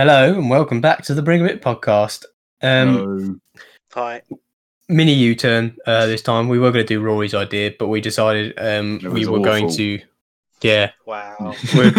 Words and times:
Hello 0.00 0.32
and 0.32 0.48
welcome 0.48 0.80
back 0.80 1.02
to 1.02 1.12
the 1.12 1.20
Bring 1.20 1.44
It 1.44 1.60
podcast. 1.60 2.24
Um, 2.62 3.38
Hi. 3.92 4.22
Mini 4.88 5.12
U 5.12 5.34
turn 5.34 5.76
uh, 5.86 6.06
this 6.06 6.22
time. 6.22 6.48
We 6.48 6.58
were 6.58 6.72
going 6.72 6.86
to 6.86 6.94
do 6.94 7.02
Rory's 7.02 7.34
idea, 7.34 7.74
but 7.78 7.88
we 7.88 8.00
decided 8.00 8.54
um, 8.56 9.00
we 9.02 9.26
was 9.26 9.28
were 9.28 9.40
going 9.40 9.70
to. 9.72 10.00
Yeah, 10.62 10.92
Wow. 11.04 11.54
we're- 11.74 11.92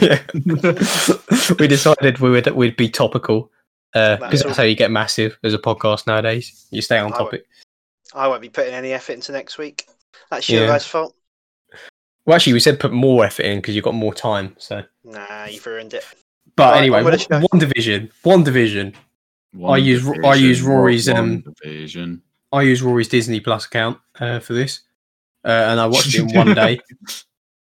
yeah. 0.00 0.22
we 1.58 1.66
decided 1.66 2.20
we 2.20 2.30
would 2.30 2.46
we'd 2.52 2.76
be 2.76 2.88
topical 2.88 3.50
because 3.92 4.20
That's 4.20 4.42
that's 4.44 4.56
how 4.56 4.62
you 4.62 4.76
get 4.76 4.92
massive 4.92 5.36
as 5.42 5.54
a 5.54 5.58
podcast 5.58 6.06
nowadays. 6.06 6.68
You 6.70 6.82
stay 6.82 6.98
on 7.00 7.12
I 7.12 7.16
topic. 7.18 7.46
I 8.14 8.28
won't 8.28 8.42
be 8.42 8.48
putting 8.48 8.74
any 8.74 8.92
effort 8.92 9.14
into 9.14 9.32
next 9.32 9.58
week. 9.58 9.88
That's 10.30 10.48
your 10.48 10.60
Yeah. 10.60 10.66
guys' 10.68 10.86
fault. 10.86 11.16
Well, 12.26 12.36
actually, 12.36 12.52
we 12.52 12.60
said 12.60 12.78
put 12.78 12.92
more 12.92 13.24
effort 13.24 13.42
in 13.42 13.58
because 13.58 13.74
you've 13.74 13.84
got 13.84 13.94
more 13.94 14.14
time. 14.14 14.54
So, 14.60 14.84
Nah, 15.02 15.46
you've 15.46 15.66
ruined 15.66 15.92
it. 15.92 16.04
But 16.56 16.72
Right, 16.72 16.78
anyway, 16.78 16.98
on 17.00 17.04
with 17.04 17.28
the 17.28 17.34
one, 17.50 17.60
WandaVision, 17.60 18.10
one 18.22 18.42
division. 18.44 18.94
One 19.52 19.74
I 19.74 19.76
use- 19.82 20.08
I 20.24 20.34
use 20.34 20.62
Rory's, 20.62 21.08
one 21.08 21.18
um, 21.18 21.44
division. 21.62 22.22
I 22.52 22.62
use 22.62 22.82
Rory's 22.82 23.08
Disney 23.08 23.40
Plus 23.40 23.66
account 23.66 23.98
uh, 24.20 24.38
for 24.40 24.54
this, 24.54 24.80
uh, 25.44 25.48
and 25.48 25.78
I 25.80 25.86
watched 25.86 26.14
it 26.14 26.20
in 26.20 26.32
one 26.34 26.54
day. 26.54 26.80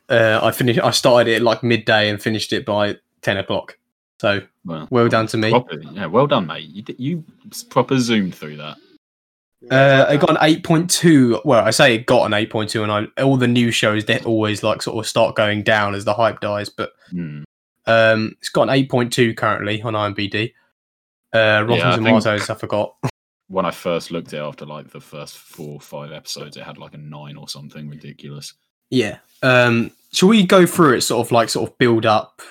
Uh, 0.10 0.40
I 0.42 0.52
finished. 0.52 0.80
I 0.80 0.92
started 0.92 1.30
it 1.30 1.42
like 1.42 1.64
midday 1.64 2.10
and 2.10 2.22
finished 2.22 2.54
it 2.54 2.66
by 2.66 2.96
ten 3.22 3.36
o'clock. 3.36 3.78
So 4.22 4.40
Well, 4.64 4.88
well 4.90 5.10
done 5.10 5.28
to 5.28 5.38
me. 5.38 5.50
proper, 5.50 5.82
yeah, 5.92 6.06
well 6.06 6.28
done, 6.28 6.48
mate. 6.48 6.64
You, 6.70 6.82
d- 6.82 6.96
you 6.98 7.26
proper 7.70 8.00
zoomed 8.00 8.34
through 8.34 8.56
that. 8.56 8.78
Uh, 9.70 10.06
I 10.08 10.16
got 10.16 10.30
an 10.30 10.38
eight 10.44 10.64
point 10.64 10.90
two. 10.90 11.42
Well, 11.44 11.62
I 11.66 11.72
say 11.72 11.96
it 11.96 12.06
got 12.06 12.26
an 12.26 12.34
eight 12.34 12.50
point 12.50 12.70
two, 12.70 12.84
and 12.84 12.92
I 13.18 13.22
all 13.22 13.36
the 13.36 13.50
new 13.50 13.70
shows 13.70 14.06
they 14.06 14.20
always 14.22 14.64
like 14.64 14.82
sort 14.82 14.98
of 14.98 15.10
start 15.10 15.36
going 15.36 15.64
down 15.64 15.94
as 15.94 16.06
the 16.06 16.14
hype 16.14 16.40
dies. 16.40 16.70
But 16.70 16.94
Hmm. 17.10 17.44
Um, 17.88 18.36
it's 18.40 18.50
got 18.50 18.64
an 18.64 18.70
eight 18.70 18.90
point 18.90 19.12
two 19.12 19.34
currently 19.34 19.82
on 19.82 19.94
IMDb. 19.94 20.54
Uh, 21.34 21.66
Rotten 21.68 21.78
Yeah, 21.78 21.96
Tomatoes, 21.96 22.50
I 22.50 22.56
forgot. 22.56 22.96
When 23.50 23.66
I 23.66 23.72
first 23.72 24.12
looked 24.12 24.34
at 24.34 24.42
it 24.42 24.44
after 24.44 24.66
like 24.66 24.90
the 24.90 25.00
first 25.00 25.38
four 25.38 25.76
or 25.76 25.80
five 25.80 26.12
episodes, 26.12 26.58
it 26.58 26.64
had 26.64 26.78
like 26.78 26.94
a 26.94 26.98
nine 26.98 27.38
or 27.38 27.48
something 27.48 27.88
ridiculous. 27.88 28.54
Yeah. 28.90 29.20
Um, 29.42 29.92
shall 30.12 30.28
we 30.28 30.46
go 30.46 30.66
through 30.66 30.96
it 30.96 31.02
sort 31.02 31.26
of 31.26 31.32
like 31.32 31.48
sort 31.48 31.70
of 31.70 31.78
build 31.78 32.06
up, 32.06 32.42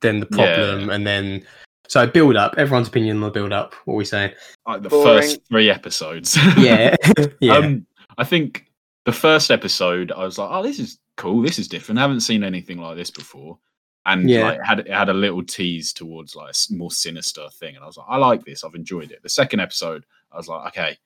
then 0.00 0.20
the 0.20 0.28
Yeah. 0.30 0.54
problem, 0.54 0.90
and 0.90 1.04
then 1.04 1.44
so 1.88 2.06
build 2.06 2.36
up. 2.36 2.54
Everyone's 2.56 2.86
opinion 2.86 3.16
on 3.16 3.22
the 3.22 3.30
build 3.30 3.52
up. 3.52 3.74
What 3.84 3.94
are 3.94 3.96
we 3.96 4.04
saying? 4.04 4.30
Like 4.64 4.82
the 4.82 4.90
Boring. 4.90 5.22
first 5.22 5.40
three 5.48 5.68
episodes. 5.70 6.38
Yeah. 6.56 6.94
yeah. 7.40 7.54
Um, 7.56 7.84
I 8.16 8.22
think 8.22 8.70
the 9.06 9.12
first 9.12 9.50
episode, 9.50 10.12
I 10.12 10.22
was 10.24 10.38
like, 10.38 10.50
"Oh, 10.52 10.62
this 10.62 10.78
is 10.78 11.00
cool. 11.16 11.42
This 11.42 11.58
is 11.58 11.66
different. 11.66 11.98
I 11.98 12.02
haven't 12.02 12.20
seen 12.20 12.44
anything 12.44 12.78
like 12.78 12.94
this 12.96 13.10
before." 13.10 13.58
And 14.06 14.28
Yeah. 14.28 14.44
like, 14.44 14.58
it 14.58 14.64
had 14.66 14.78
it 14.80 14.88
had 14.90 15.08
a 15.08 15.14
little 15.14 15.42
tease 15.42 15.92
towards 15.92 16.36
like 16.36 16.48
a 16.48 16.50
s- 16.50 16.70
more 16.70 16.90
sinister 16.90 17.46
thing, 17.58 17.74
and 17.74 17.82
I 17.82 17.86
was 17.86 17.96
like, 17.96 18.06
"I 18.08 18.16
like 18.18 18.44
this. 18.44 18.62
I've 18.64 18.74
enjoyed 18.74 19.10
it." 19.12 19.22
The 19.22 19.28
second 19.30 19.60
episode, 19.60 20.04
I 20.30 20.36
was 20.36 20.46
like, 20.48 20.66
"Okay, 20.68 20.96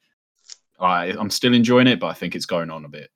I, 0.80 1.06
I'm 1.12 1.30
still 1.30 1.54
enjoying 1.54 1.86
it, 1.86 2.00
but 2.00 2.08
I 2.08 2.14
think 2.14 2.34
it's 2.34 2.46
going 2.46 2.70
on 2.70 2.84
a 2.84 2.88
bit." 2.88 3.10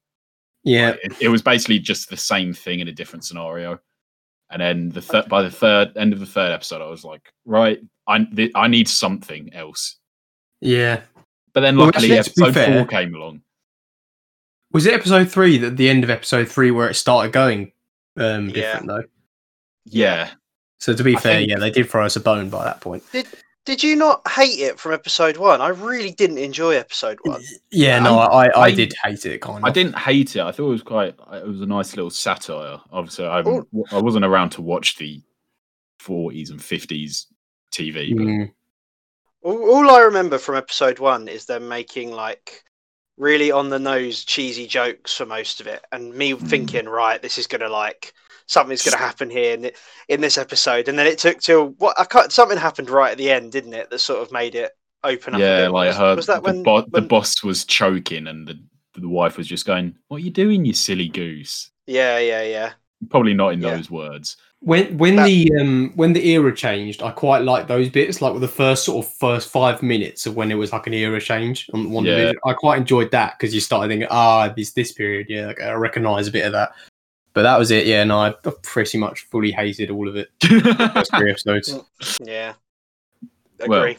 yeah. 0.65 0.91
Like, 0.91 1.01
it, 1.05 1.13
it 1.23 1.29
was 1.29 1.43
basically 1.43 1.81
just 1.81 2.09
the 2.11 2.17
same 2.17 2.53
thing 2.53 2.79
in 2.81 2.87
a 2.89 2.93
different 2.93 3.25
scenario. 3.25 3.81
And 4.51 4.61
then 4.63 4.89
the 4.91 5.03
third, 5.03 5.29
by 5.29 5.43
the 5.43 5.51
third 5.51 5.97
end 5.97 6.13
of 6.13 6.21
the 6.21 6.27
third 6.27 6.53
episode, 6.53 6.81
I 6.83 6.87
was 6.89 7.03
like, 7.05 7.33
"Right, 7.45 7.81
I 8.07 8.23
th- 8.25 8.53
I 8.55 8.69
need 8.69 8.87
something 8.89 9.53
else." 9.55 9.97
Yeah. 10.61 11.01
But 11.55 11.63
then, 11.63 11.77
Well, 11.77 11.87
luckily, 11.87 12.17
actually, 12.17 12.35
to 12.35 12.43
episode 12.51 12.55
fair- 12.55 12.79
four 12.79 12.87
came 12.87 13.15
along. 13.17 13.43
Was 14.71 14.87
it 14.87 14.95
episode 14.95 15.29
three 15.31 15.59
that 15.59 15.77
the 15.77 15.89
end 15.89 16.05
of 16.05 16.11
episode 16.11 16.49
three 16.49 16.71
where 16.71 16.89
it 16.89 16.95
started 16.95 17.33
going 17.33 17.73
um 18.17 18.49
Yeah. 18.49 18.53
different 18.55 18.87
though? 18.87 19.05
Yeah, 19.85 20.31
So 20.79 20.95
to 20.95 21.03
be 21.03 21.17
I 21.17 21.21
fair, 21.21 21.37
think- 21.39 21.51
yeah, 21.51 21.59
they 21.59 21.71
did 21.71 21.89
throw 21.91 22.05
us 22.05 22.17
a 22.17 22.21
bone 22.21 22.49
by 22.51 22.65
that 22.65 22.81
point. 22.81 23.03
Did 23.13 23.27
Did 23.65 23.83
you 23.83 23.95
not 23.95 24.27
hate 24.29 24.59
it 24.59 24.79
from 24.81 24.93
episode 24.93 25.37
one? 25.37 25.61
I 25.61 25.69
really 25.69 26.11
didn't 26.11 26.39
enjoy 26.39 26.75
episode 26.75 27.19
one. 27.23 27.43
Yeah, 27.71 28.01
no, 28.01 28.19
I, 28.19 28.47
I, 28.47 28.61
I- 28.63 28.75
did 28.75 28.93
hate 29.05 29.25
it 29.27 29.41
kind 29.41 29.59
of. 29.59 29.65
I 29.65 29.71
didn't 29.71 29.97
hate 29.99 30.35
it. 30.37 30.43
I 30.43 30.51
thought 30.51 30.67
it 30.67 30.71
was 30.71 30.83
quite. 30.83 31.15
It 31.33 31.47
was 31.47 31.61
a 31.61 31.67
nice 31.67 31.95
little 31.97 32.11
satire. 32.11 32.81
Obviously, 32.91 33.27
I 33.27 33.39
I 33.39 34.01
wasn't 34.01 34.25
around 34.25 34.51
to 34.51 34.63
watch 34.63 34.97
the 34.97 35.23
40s 36.01 36.51
and 36.51 36.59
50s 36.61 37.27
TV. 37.73 38.17
But 38.17 38.25
Mm, 38.27 38.53
All, 39.43 39.71
all 39.77 39.91
I 39.91 40.01
remember 40.01 40.39
from 40.39 40.57
episode 40.57 40.99
one 40.99 41.29
is 41.29 41.47
them 41.47 41.69
making 41.69 42.11
like 42.11 42.65
really 43.17 43.51
on 43.51 43.69
the 43.71 43.79
nose 43.79 44.25
cheesy 44.25 44.67
jokes 44.67 45.13
for 45.15 45.27
most 45.27 45.61
of 45.61 45.67
it, 45.67 45.85
and 45.93 46.15
me 46.15 46.33
Mm. 46.33 46.41
thinking, 46.49 46.89
right, 46.89 47.21
this 47.21 47.39
is 47.39 47.47
gonna 47.47 47.69
like 47.69 48.13
something's 48.47 48.85
gonna 48.85 48.97
happen 48.97 49.31
here 49.31 49.55
in, 49.55 49.71
in 50.09 50.21
this 50.21 50.37
episode, 50.39 50.89
and 50.89 50.99
then 50.99 51.07
it 51.07 51.19
took 51.19 51.41
till 51.41 51.69
what 51.79 51.99
I 51.99 52.05
can't, 52.05 52.33
something 52.33 52.59
happened 52.59 52.91
right 52.91 53.13
at 53.13 53.19
the 53.19 53.31
end, 53.31 53.53
didn't 53.53 53.75
it? 53.75 53.91
That 53.91 54.01
sort 54.01 54.21
of 54.21 54.33
made 54.33 54.55
it 54.55 54.73
open 55.05 55.35
up. 55.35 55.41
yeah, 55.41 55.69
like 55.69 55.89
was, 55.89 55.97
her. 55.97 56.17
was 56.17 56.27
that 56.27 56.43
the, 56.43 56.53
when, 56.53 56.63
bo- 56.63 56.87
the 56.91 57.03
boss 57.03 57.43
was 57.43 57.65
choking, 57.65 58.27
and 58.27 58.47
the 58.49 58.59
the 58.95 59.09
wife 59.09 59.37
was 59.39 59.47
just 59.47 59.65
going, 59.67 59.97
"What 60.09 60.19
are 60.19 60.25
you 60.25 60.31
doing, 60.31 60.65
you 60.65 60.75
silly 60.75 61.09
goose?" 61.09 61.71
Yeah, 61.87 62.19
yeah, 62.19 62.43
yeah. 62.43 62.73
Probably 63.11 63.35
not 63.35 63.53
in 63.53 63.61
Yeah. 63.61 63.77
those 63.77 63.91
words. 63.91 64.37
When 64.65 64.97
when 64.97 65.17
That- 65.17 65.27
the 65.27 65.51
um 65.61 65.93
when 65.97 66.13
the 66.13 66.25
era 66.29 66.55
changed, 66.55 67.03
I 67.03 67.11
quite 67.11 67.43
like 67.43 67.67
those 67.67 67.89
bits, 67.89 68.23
like 68.23 68.33
with 68.33 68.43
the 68.43 68.49
first 68.49 68.85
sort 68.85 69.05
of 69.05 69.13
first 69.15 69.49
five 69.51 69.83
minutes 69.83 70.25
of 70.25 70.37
when 70.37 70.53
it 70.53 70.55
was 70.55 70.73
like 70.73 70.87
an 70.87 70.95
era 70.95 71.21
change 71.21 71.69
on 71.75 71.91
one 71.91 72.05
Yeah. 72.05 72.15
division. 72.17 72.39
I 72.47 72.53
quite 72.53 72.79
enjoyed 72.79 73.11
that 73.11 73.37
because 73.39 73.53
you 73.53 73.61
started 73.61 73.89
thinking, 73.89 74.07
ah, 74.11 74.49
this 74.57 74.71
this 74.73 74.93
period, 74.93 75.27
yeah, 75.29 75.49
like, 75.49 75.61
I 75.61 75.73
recognise 75.73 76.29
a 76.29 76.31
bit 76.31 76.47
of 76.47 76.53
that. 76.53 76.73
But 77.35 77.43
that 77.43 77.59
was 77.59 77.73
it, 77.73 77.87
yeah. 77.87 78.05
No, 78.05 78.19
I 78.21 78.35
pretty 78.63 78.99
much 78.99 79.23
fully 79.23 79.51
hated 79.51 79.91
all 79.91 80.07
of 80.07 80.15
it. 80.17 80.29
First 80.95 81.11
three 81.17 81.31
episodes. 81.31 81.81
Yeah. 82.23 82.53
Well, 83.67 83.81
Agree. 83.83 83.99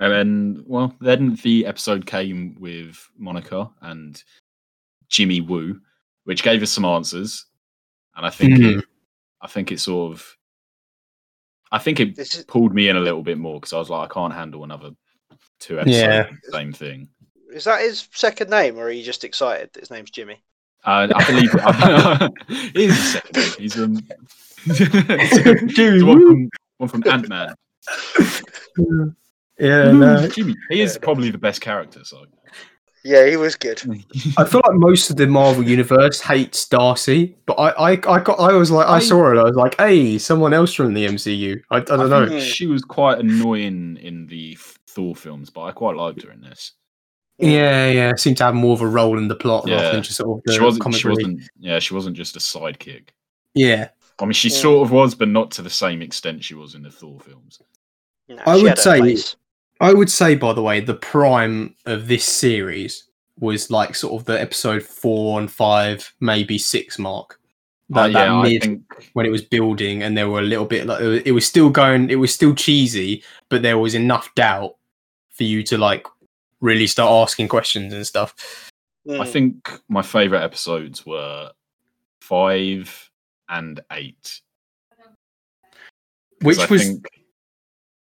And 0.00 0.12
then, 0.12 0.64
well, 0.66 0.94
then 1.00 1.34
the 1.42 1.66
episode 1.66 2.06
came 2.06 2.56
with 2.60 3.06
Monica 3.18 3.68
and 3.82 4.22
Jimmy 5.08 5.40
Woo, 5.40 5.80
which 6.24 6.42
gave 6.44 6.62
us 6.62 6.70
some 6.70 6.84
answers. 6.84 7.44
And 8.18 8.26
I 8.26 8.30
think 8.30 8.54
Mhm. 8.58 8.78
it, 8.80 8.84
I 9.40 9.46
think 9.46 9.70
it 9.72 9.78
sort 9.80 10.12
of, 10.12 10.36
I 11.70 11.78
think 11.78 12.00
it 12.00 12.16
This 12.16 12.34
is, 12.34 12.44
pulled 12.44 12.74
me 12.74 12.88
in 12.88 12.96
a 12.96 13.00
little 13.00 13.22
bit 13.22 13.38
more 13.38 13.60
because 13.60 13.72
I 13.72 13.78
was 13.78 13.88
like, 13.88 14.10
I 14.10 14.12
can't 14.12 14.34
handle 14.34 14.64
another 14.64 14.90
two 15.60 15.78
episodes. 15.78 15.96
Yeah. 15.96 16.28
Same 16.50 16.72
thing. 16.72 17.08
is 17.52 17.64
that 17.64 17.80
his 17.80 18.06
second 18.12 18.50
name, 18.50 18.76
or 18.76 18.82
are 18.82 18.90
you 18.90 19.02
just 19.04 19.24
excited 19.24 19.70
that 19.72 19.80
his 19.80 19.90
name's 19.90 20.10
Jimmy? 20.10 20.42
Uh, 20.84 21.08
I 21.14 21.24
believe 21.24 21.50
it 21.54 22.76
is 22.76 22.96
his 22.96 23.12
second 23.12 23.36
name. 23.36 23.52
He's 23.58 23.78
um, 23.78 23.96
Jimmy 25.68 25.92
he's 25.94 26.04
one 26.04 26.18
Woo. 26.18 26.28
from, 26.28 26.48
one 26.78 26.88
from 26.88 27.02
Ant 27.08 27.28
Man. 27.28 27.54
Yeah, 29.58 29.90
no. 29.92 30.28
Jimmy. 30.28 30.54
He 30.70 30.80
is 30.80 30.94
Yeah, 30.94 31.00
probably 31.02 31.30
the 31.30 31.38
best 31.38 31.60
character. 31.60 32.04
So 32.04 32.26
Yeah, 33.08 33.26
he 33.26 33.36
was 33.38 33.56
good. 33.56 33.80
I 34.36 34.44
feel 34.44 34.60
like 34.66 34.74
most 34.74 35.08
of 35.08 35.16
the 35.16 35.26
Marvel 35.26 35.62
universe 35.66 36.20
hates 36.20 36.68
Darcy, 36.68 37.34
but 37.46 37.54
I, 37.54 37.70
I, 37.70 37.90
I 37.92 38.20
got, 38.20 38.38
I 38.38 38.52
was 38.52 38.70
like, 38.70 38.86
I, 38.86 38.96
I- 38.96 38.98
saw 38.98 39.32
it, 39.32 39.38
I 39.38 39.44
was 39.44 39.56
like, 39.56 39.76
hey, 39.78 40.18
someone 40.18 40.52
else 40.52 40.74
from 40.74 40.92
the 40.92 41.06
MCU. 41.06 41.58
I, 41.70 41.76
I 41.78 41.80
don't 41.80 42.12
I 42.12 42.26
know. 42.26 42.38
she 42.40 42.66
was 42.66 42.82
quite 42.82 43.18
annoying 43.18 43.96
in 44.02 44.26
the 44.26 44.58
Thor 44.88 45.16
films, 45.16 45.48
but 45.48 45.62
I 45.62 45.72
quite 45.72 45.96
liked 45.96 46.22
her 46.22 46.30
in 46.32 46.42
this. 46.42 46.72
Yeah, 47.38 47.88
yeah, 47.88 48.14
seemed 48.16 48.36
to 48.38 48.44
have 48.44 48.54
more 48.54 48.74
of 48.74 48.82
a 48.82 48.86
role 48.86 49.16
in 49.16 49.28
the 49.28 49.36
plot 49.36 49.64
rather 49.68 49.82
Yeah. 49.84 49.92
than 49.92 50.02
just 50.02 50.16
sort 50.16 50.38
of 50.40 50.44
the 50.44 50.52
she 50.52 50.60
wasn't. 50.60 50.82
comic 50.82 51.00
She 51.00 51.08
wasn't. 51.08 51.42
Yeah, 51.58 51.78
she 51.78 51.94
wasn't 51.94 52.16
just 52.16 52.36
a 52.36 52.40
sidekick. 52.40 53.08
Yeah, 53.54 53.88
I 54.18 54.24
mean, 54.24 54.32
she 54.32 54.48
Yeah. 54.50 54.56
sort 54.56 54.86
of 54.86 54.92
was, 54.92 55.14
but 55.14 55.28
not 55.28 55.50
to 55.52 55.62
the 55.62 55.70
same 55.70 56.02
extent 56.02 56.44
she 56.44 56.54
was 56.54 56.74
in 56.74 56.82
the 56.82 56.90
Thor 56.90 57.20
films. 57.20 57.60
No, 58.28 58.36
I 58.44 58.60
would 58.60 58.76
say- 58.78 58.98
place. 58.98 59.36
I 59.80 59.92
would 59.92 60.10
say, 60.10 60.34
by 60.34 60.52
the 60.52 60.62
way, 60.62 60.80
the 60.80 60.94
prime 60.94 61.74
of 61.86 62.08
this 62.08 62.24
series 62.24 63.04
was 63.38 63.70
like 63.70 63.94
sort 63.94 64.20
of 64.20 64.26
the 64.26 64.40
episode 64.40 64.82
four 64.82 65.38
and 65.38 65.50
five, 65.50 66.12
maybe 66.20 66.58
six 66.58 66.98
mark. 66.98 67.38
Uh, 67.94 68.06
That, 68.08 68.12
that 68.12 68.26
yeah, 68.26 68.34
I 68.34 68.42
mid 68.42 68.62
think. 68.62 69.10
when 69.12 69.24
it 69.24 69.30
was 69.30 69.42
building, 69.42 70.02
and 70.02 70.16
there 70.16 70.28
were 70.28 70.40
a 70.40 70.42
little 70.42 70.66
bit 70.66 70.86
like 70.86 71.00
it 71.00 71.32
was, 71.32 71.46
still 71.46 71.70
going, 71.70 72.10
it 72.10 72.16
was 72.16 72.34
still 72.34 72.54
cheesy, 72.54 73.22
but 73.48 73.62
there 73.62 73.78
was 73.78 73.94
enough 73.94 74.34
doubt 74.34 74.74
for 75.30 75.44
you 75.44 75.62
to 75.64 75.78
like 75.78 76.06
really 76.60 76.86
start 76.88 77.10
asking 77.10 77.48
questions 77.48 77.92
and 77.94 78.06
stuff. 78.06 78.34
I 79.08 79.12
Mm. 79.12 79.28
think 79.28 79.80
my 79.88 80.02
favorite 80.02 80.42
episodes 80.42 81.06
were 81.06 81.50
five 82.20 83.10
and 83.48 83.80
eight. 83.92 84.42
Which 86.42 86.58
I 86.58 86.66
was 86.66 86.82
think 86.82 87.06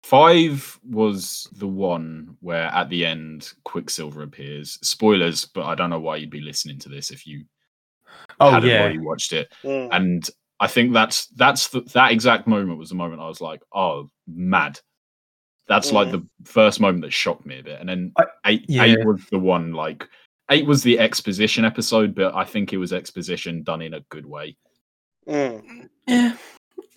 five 0.05 0.79
was 0.85 1.49
the 1.57 1.67
one 1.67 2.37
where 2.41 2.67
at 2.67 2.91
the 2.91 3.07
end 3.07 3.51
Quicksilver 3.65 4.23
appears. 4.23 4.79
Spoilers, 4.83 5.47
but 5.47 5.65
I 5.65 5.75
don't 5.75 5.89
know 5.89 5.99
why 5.99 6.17
you'd 6.17 6.29
be 6.29 6.43
listening 6.43 6.79
to 6.81 6.91
this 6.91 7.11
if 7.11 7.27
you 7.27 7.45
oh 8.39 8.51
hadn't 8.51 8.69
yeah, 8.69 8.81
already 8.83 8.99
watched 8.99 9.33
it. 9.33 9.51
Mm. 9.65 9.89
and 9.93 10.31
I 10.61 10.67
think 10.67 10.93
that's 10.93 11.27
that's 11.29 11.69
the, 11.69 11.81
that 11.95 12.13
exact 12.13 12.47
moment 12.47 12.79
was 12.79 12.91
the 12.91 12.95
moment 12.97 13.23
I 13.23 13.29
was 13.29 13.41
like, 13.41 13.63
oh, 13.75 14.11
mad. 14.29 14.79
That's 15.69 15.91
like 15.91 16.09
Mm. 16.09 16.13
the 16.13 16.51
first 16.51 16.81
moment 16.81 17.03
that 17.05 17.13
shocked 17.13 17.47
me 17.47 17.61
a 17.61 17.63
bit, 17.63 17.81
and 17.81 17.89
then 17.89 18.13
I- 18.19 18.27
eight 18.51 18.67
yeah. 18.69 18.83
eight 18.85 19.05
was 19.07 19.25
the 19.31 19.39
one 19.39 19.73
like 19.73 20.07
eight 20.51 20.67
was 20.67 20.83
the 20.83 20.99
exposition 20.99 21.65
episode, 21.65 22.15
but 22.15 22.35
I 22.35 22.45
think 22.45 22.75
it 22.75 22.77
was 22.79 22.93
exposition 22.93 23.63
done 23.63 23.81
in 23.81 23.95
a 23.95 24.01
good 24.11 24.27
way. 24.27 24.55
Mm. 25.27 25.89
yeah. 26.07 26.37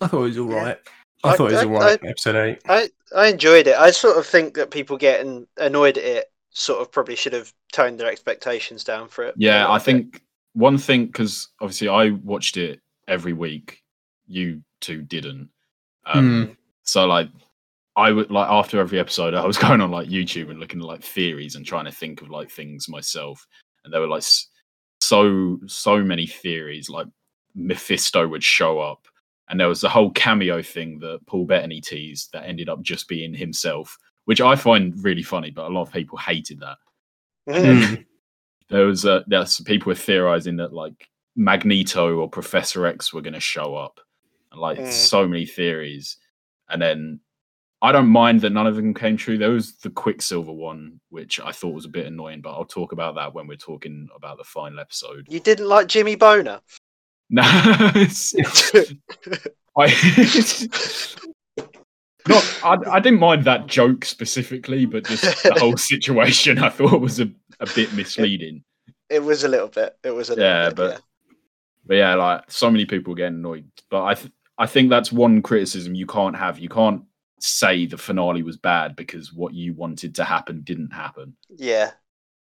I 0.02 0.06
thought 0.06 0.20
it 0.24 0.28
was 0.28 0.38
all 0.38 0.50
Yeah. 0.50 0.62
right. 0.62 0.78
I 1.24 1.30
I- 1.30 1.36
thought 1.36 1.50
it 1.50 1.54
was 1.54 1.62
I- 1.62 1.66
alright. 1.66 2.00
Episode 2.04 2.36
eight. 2.36 2.58
I 2.68 2.88
I 3.14 3.28
enjoyed 3.28 3.66
it. 3.66 3.76
I 3.76 3.90
sort 3.90 4.16
of 4.18 4.26
think 4.26 4.54
that 4.54 4.70
people 4.70 4.96
getting 4.96 5.46
annoyed 5.56 5.98
at 5.98 6.04
it 6.04 6.32
sort 6.50 6.80
of 6.80 6.90
probably 6.90 7.16
should 7.16 7.32
have 7.32 7.52
toned 7.72 7.98
their 8.00 8.10
expectations 8.10 8.84
down 8.84 9.08
for 9.08 9.24
it. 9.24 9.34
Yeah, 9.36 9.60
little 9.60 9.72
I 9.72 9.78
bit. 9.78 9.84
think 9.84 10.22
one 10.54 10.78
thing 10.78 11.06
because 11.06 11.48
obviously 11.60 11.88
I 11.88 12.10
watched 12.10 12.56
it 12.56 12.80
every 13.06 13.32
week. 13.32 13.82
You 14.26 14.62
two 14.80 15.02
didn't. 15.02 15.48
Um, 16.06 16.56
So 16.82 17.06
like, 17.06 17.28
I 17.96 18.12
would 18.12 18.30
like 18.30 18.48
after 18.48 18.78
every 18.80 18.98
episode, 18.98 19.34
I 19.34 19.46
was 19.46 19.58
going 19.66 19.80
on 19.80 19.90
like 19.90 20.08
YouTube 20.08 20.50
and 20.50 20.58
looking 20.60 20.80
at 20.80 20.86
like 20.86 21.02
theories 21.02 21.54
and 21.56 21.64
trying 21.66 21.84
to 21.86 21.92
think 21.92 22.22
of 22.22 22.30
like 22.30 22.50
things 22.50 22.88
myself. 22.88 23.46
And 23.84 23.92
there 23.92 24.00
were 24.00 24.06
like 24.08 24.24
so 25.00 25.58
so 25.66 26.02
many 26.02 26.26
theories. 26.26 26.88
Like 26.90 27.06
Mephisto 27.54 28.26
would 28.28 28.42
show 28.44 28.80
up, 28.80 29.06
and 29.48 29.58
there 29.58 29.68
was 29.68 29.80
the 29.80 29.88
whole 29.88 30.10
cameo 30.10 30.62
thing 30.62 30.98
that 31.00 31.20
Paul 31.26 31.44
Bettany 31.46 31.80
teased 31.80 32.32
that 32.32 32.44
ended 32.46 32.68
up 32.68 32.82
just 32.82 33.08
being 33.08 33.34
himself, 33.34 33.96
which 34.26 34.40
I 34.40 34.56
find 34.56 34.92
really 35.04 35.22
funny. 35.22 35.50
But 35.50 35.66
a 35.70 35.74
lot 35.74 35.82
of 35.82 35.92
people 35.92 36.18
hated 36.18 36.60
that. 36.60 36.76
Mhm. 37.48 37.82
Mm. 37.82 38.04
there 38.68 38.84
was 38.86 39.04
uh, 39.06 39.22
there's 39.26 39.60
people 39.60 39.90
were 39.90 39.94
theorizing 39.94 40.56
that 40.56 40.72
like 40.72 41.08
Magneto 41.36 42.16
or 42.16 42.28
Professor 42.28 42.84
X 42.86 43.12
were 43.12 43.22
going 43.22 43.32
to 43.34 43.40
show 43.40 43.74
up, 43.76 44.00
and 44.52 44.60
like 44.60 44.78
Mm. 44.78 44.92
so 44.92 45.26
many 45.26 45.46
theories, 45.46 46.16
and 46.68 46.80
then 46.82 47.20
I 47.80 47.92
don't 47.92 48.08
mind 48.08 48.40
that 48.40 48.50
none 48.50 48.66
of 48.66 48.74
them 48.74 48.92
came 48.92 49.16
true. 49.16 49.38
There 49.38 49.50
was 49.52 49.76
the 49.78 49.90
Quicksilver 49.90 50.52
one, 50.52 51.00
which 51.10 51.38
I 51.38 51.52
thought 51.52 51.74
was 51.76 51.84
a 51.84 51.88
bit 51.88 52.06
annoying, 52.06 52.40
but 52.40 52.50
I'll 52.50 52.64
talk 52.64 52.90
about 52.90 53.14
that 53.14 53.32
when 53.34 53.46
we're 53.46 53.56
talking 53.56 54.08
about 54.16 54.36
the 54.36 54.42
final 54.44 54.80
episode. 54.80 55.26
You 55.30 55.38
didn't 55.38 55.68
like 55.68 55.86
Jimmy 55.86 56.16
Bohner. 56.16 56.60
No, 57.30 57.42
it's- 57.94 58.34
I, 59.76 59.86
not, 62.28 62.60
I, 62.64 62.76
I 62.96 63.00
didn't 63.00 63.20
mind 63.20 63.44
that 63.44 63.66
joke 63.66 64.04
specifically, 64.04 64.86
but 64.86 65.04
just 65.06 65.42
the 65.42 65.54
whole 65.58 65.76
situation 65.92 66.58
I 66.58 66.68
thought 66.68 67.00
was 67.00 67.20
a, 67.20 67.30
a 67.60 67.66
bit 67.74 67.92
misleading. 67.94 68.64
it 69.08 69.22
was 69.22 69.44
a 69.44 69.48
little 69.48 69.68
bit. 69.68 69.96
It 70.02 70.10
was 70.10 70.28
a 70.30 70.34
little 70.34 70.44
Yeah, 70.44 70.68
bit. 70.68 70.76
but 70.76 70.90
yeah. 70.92 70.98
but 71.86 71.94
yeah, 71.94 72.14
like 72.16 72.50
so 72.50 72.70
many 72.70 72.84
people 72.86 73.14
get 73.14 73.28
annoyed. 73.28 73.70
But 73.90 74.04
I 74.04 74.14
th- 74.14 74.32
I 74.58 74.66
think 74.66 74.90
that's 74.90 75.12
one 75.12 75.40
criticism 75.42 75.94
you 75.94 76.06
can't 76.06 76.36
have. 76.36 76.58
You 76.58 76.68
can't 76.68 77.02
say 77.40 77.86
the 77.86 77.96
finale 77.96 78.42
was 78.42 78.56
bad 78.56 78.96
because 78.96 79.32
what 79.32 79.54
you 79.54 79.72
wanted 79.74 80.16
to 80.16 80.24
happen 80.24 80.62
didn't 80.62 80.92
happen. 80.92 81.36
Yeah. 81.56 81.92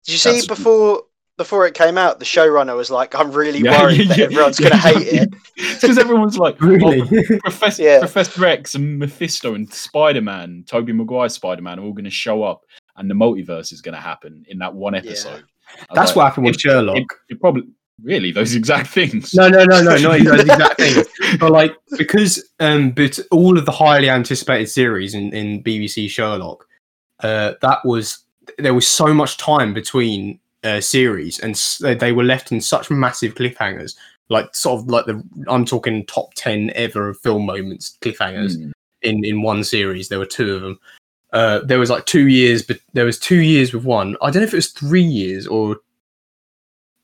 Did 0.06 0.12
you 0.13 0.18
see 0.19 0.47
before 0.47 1.03
before 1.38 1.65
it 1.65 1.74
came 1.74 1.97
out, 1.97 2.19
the 2.19 2.25
showrunner 2.25 2.75
was 2.75 2.91
like, 2.91 3.15
"I'm 3.15 3.31
really 3.31 3.59
Yeah, 3.59 3.81
worried 3.81 4.07
that 4.09 4.18
yeah, 4.18 4.25
everyone's 4.25 4.59
yeah. 4.59 4.69
going 4.69 4.81
to 4.81 4.88
hate 4.88 5.07
it." 5.21 5.30
because 5.81 5.97
everyone's 5.97 6.38
like, 6.38 6.57
oh, 6.62 7.06
Professor 7.39 7.83
Yeah. 7.83 8.00
Professor 8.00 8.45
X 8.45 8.75
and 8.75 9.00
Mephisto 9.00 9.56
and 9.56 9.71
Spider 9.74 10.21
Man, 10.21 10.63
Tobey 10.68 10.94
Maguire's 10.94 11.33
Spider 11.33 11.62
Man, 11.62 11.80
are 11.80 11.83
all 11.83 11.94
going 11.94 12.03
to 12.06 12.09
show 12.12 12.44
up, 12.44 12.62
and 12.97 13.09
the 13.09 13.15
multiverse 13.15 13.71
is 13.74 13.81
going 13.81 13.95
to 13.95 14.01
happen 14.01 14.45
in 14.47 14.59
that 14.59 14.74
one 14.74 14.95
episode. 14.95 15.44
I 15.89 15.95
That's 15.95 16.09
like, 16.12 16.15
what 16.18 16.24
happened 16.25 16.45
with 16.47 16.56
it- 16.56 16.62
Sherlock. 16.62 16.97
It, 16.97 17.07
it 17.30 17.39
probably 17.41 17.63
really 18.01 18.31
those 18.31 18.53
exact 18.56 18.88
things. 18.88 19.33
No, 19.33 19.47
no, 19.50 19.63
no, 19.65 19.81
no, 19.81 19.95
not 19.97 20.19
those 20.24 20.41
exact 20.41 20.80
things. 20.80 21.07
But 21.39 21.51
like 21.51 21.75
because 21.97 22.47
um, 22.59 22.91
but 22.91 23.18
all 23.31 23.57
of 23.57 23.65
the 23.65 23.71
highly 23.71 24.09
anticipated 24.09 24.68
series 24.68 25.13
in, 25.15 25.33
in 25.33 25.63
BBC 25.63 26.09
Sherlock, 26.09 26.68
uh, 27.21 27.53
that 27.62 27.80
was 27.85 28.19
there 28.57 28.74
was 28.74 28.88
so 28.88 29.13
much 29.13 29.38
time 29.38 29.74
between 29.74 30.39
uh, 30.63 30.81
series, 30.81 31.39
and 31.39 31.51
s- 31.51 31.77
they- 31.80 32.12
were 32.12 32.24
left 32.24 32.51
in 32.51 32.62
such 32.62 32.89
massive 32.92 33.36
cliffhangers. 33.36 33.95
Like 34.30 34.56
sort 34.56 34.80
of 34.81 34.88
like 34.89 35.06
the 35.06 35.21
I'm 35.48 35.65
talking 35.65 36.06
top 36.06 36.33
ten 36.36 36.71
ever 36.75 37.13
film 37.13 37.45
moments 37.45 37.98
cliffhangers 38.01 38.57
Mm. 38.57 38.71
in 39.01 39.25
in 39.25 39.42
one 39.42 39.63
series. 39.63 40.07
There 40.10 40.19
were 40.19 40.25
two 40.25 40.56
of 40.56 40.62
them. 40.62 40.80
Uh, 41.33 41.60
there 41.65 41.80
was 41.80 41.89
like 41.89 42.06
two 42.06 42.27
years, 42.27 42.62
but 42.62 42.77
there 42.94 43.06
was 43.06 43.19
two 43.19 43.39
years 43.42 43.74
with 43.74 43.83
one. 43.83 44.15
I 44.21 44.30
don't 44.31 44.42
know 44.42 44.48
if 44.48 44.54
it 44.54 44.57
was 44.57 44.71
three 44.71 45.04
years 45.04 45.45
or 45.48 45.77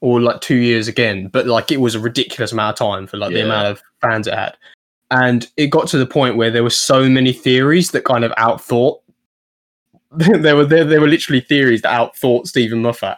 or 0.01 0.21
like 0.21 0.39
two 0.39 0.55
years 0.55 0.87
again, 0.87 1.27
but 1.27 1.45
like 1.45 1.71
it 1.71 1.81
was 1.81 1.93
a 1.95 1.99
ridiculous 1.99 2.53
amount 2.53 2.79
of 2.79 2.87
time 2.87 3.05
for 3.05 3.17
like 3.17 3.33
the 3.33 3.41
amount 3.43 3.67
of 3.67 3.81
fans 4.01 4.27
it 4.27 4.33
had. 4.33 4.55
And 5.11 5.45
it 5.57 5.67
got 5.67 5.87
to 5.89 5.97
the 5.97 6.05
point 6.05 6.37
where 6.37 6.51
there 6.51 6.63
were 6.63 6.69
so 6.69 7.09
many 7.09 7.33
theories 7.33 7.91
that 7.91 8.05
kind 8.05 8.23
of 8.23 8.31
outthought. 8.37 9.01
there 10.11 10.55
were 10.55 10.65
there, 10.65 10.85
there 10.85 11.01
were 11.01 11.07
literally 11.07 11.41
theories 11.41 11.81
that 11.81 11.91
outthought 11.93 12.47
Steven 12.47 12.81
Moffat 12.81 13.17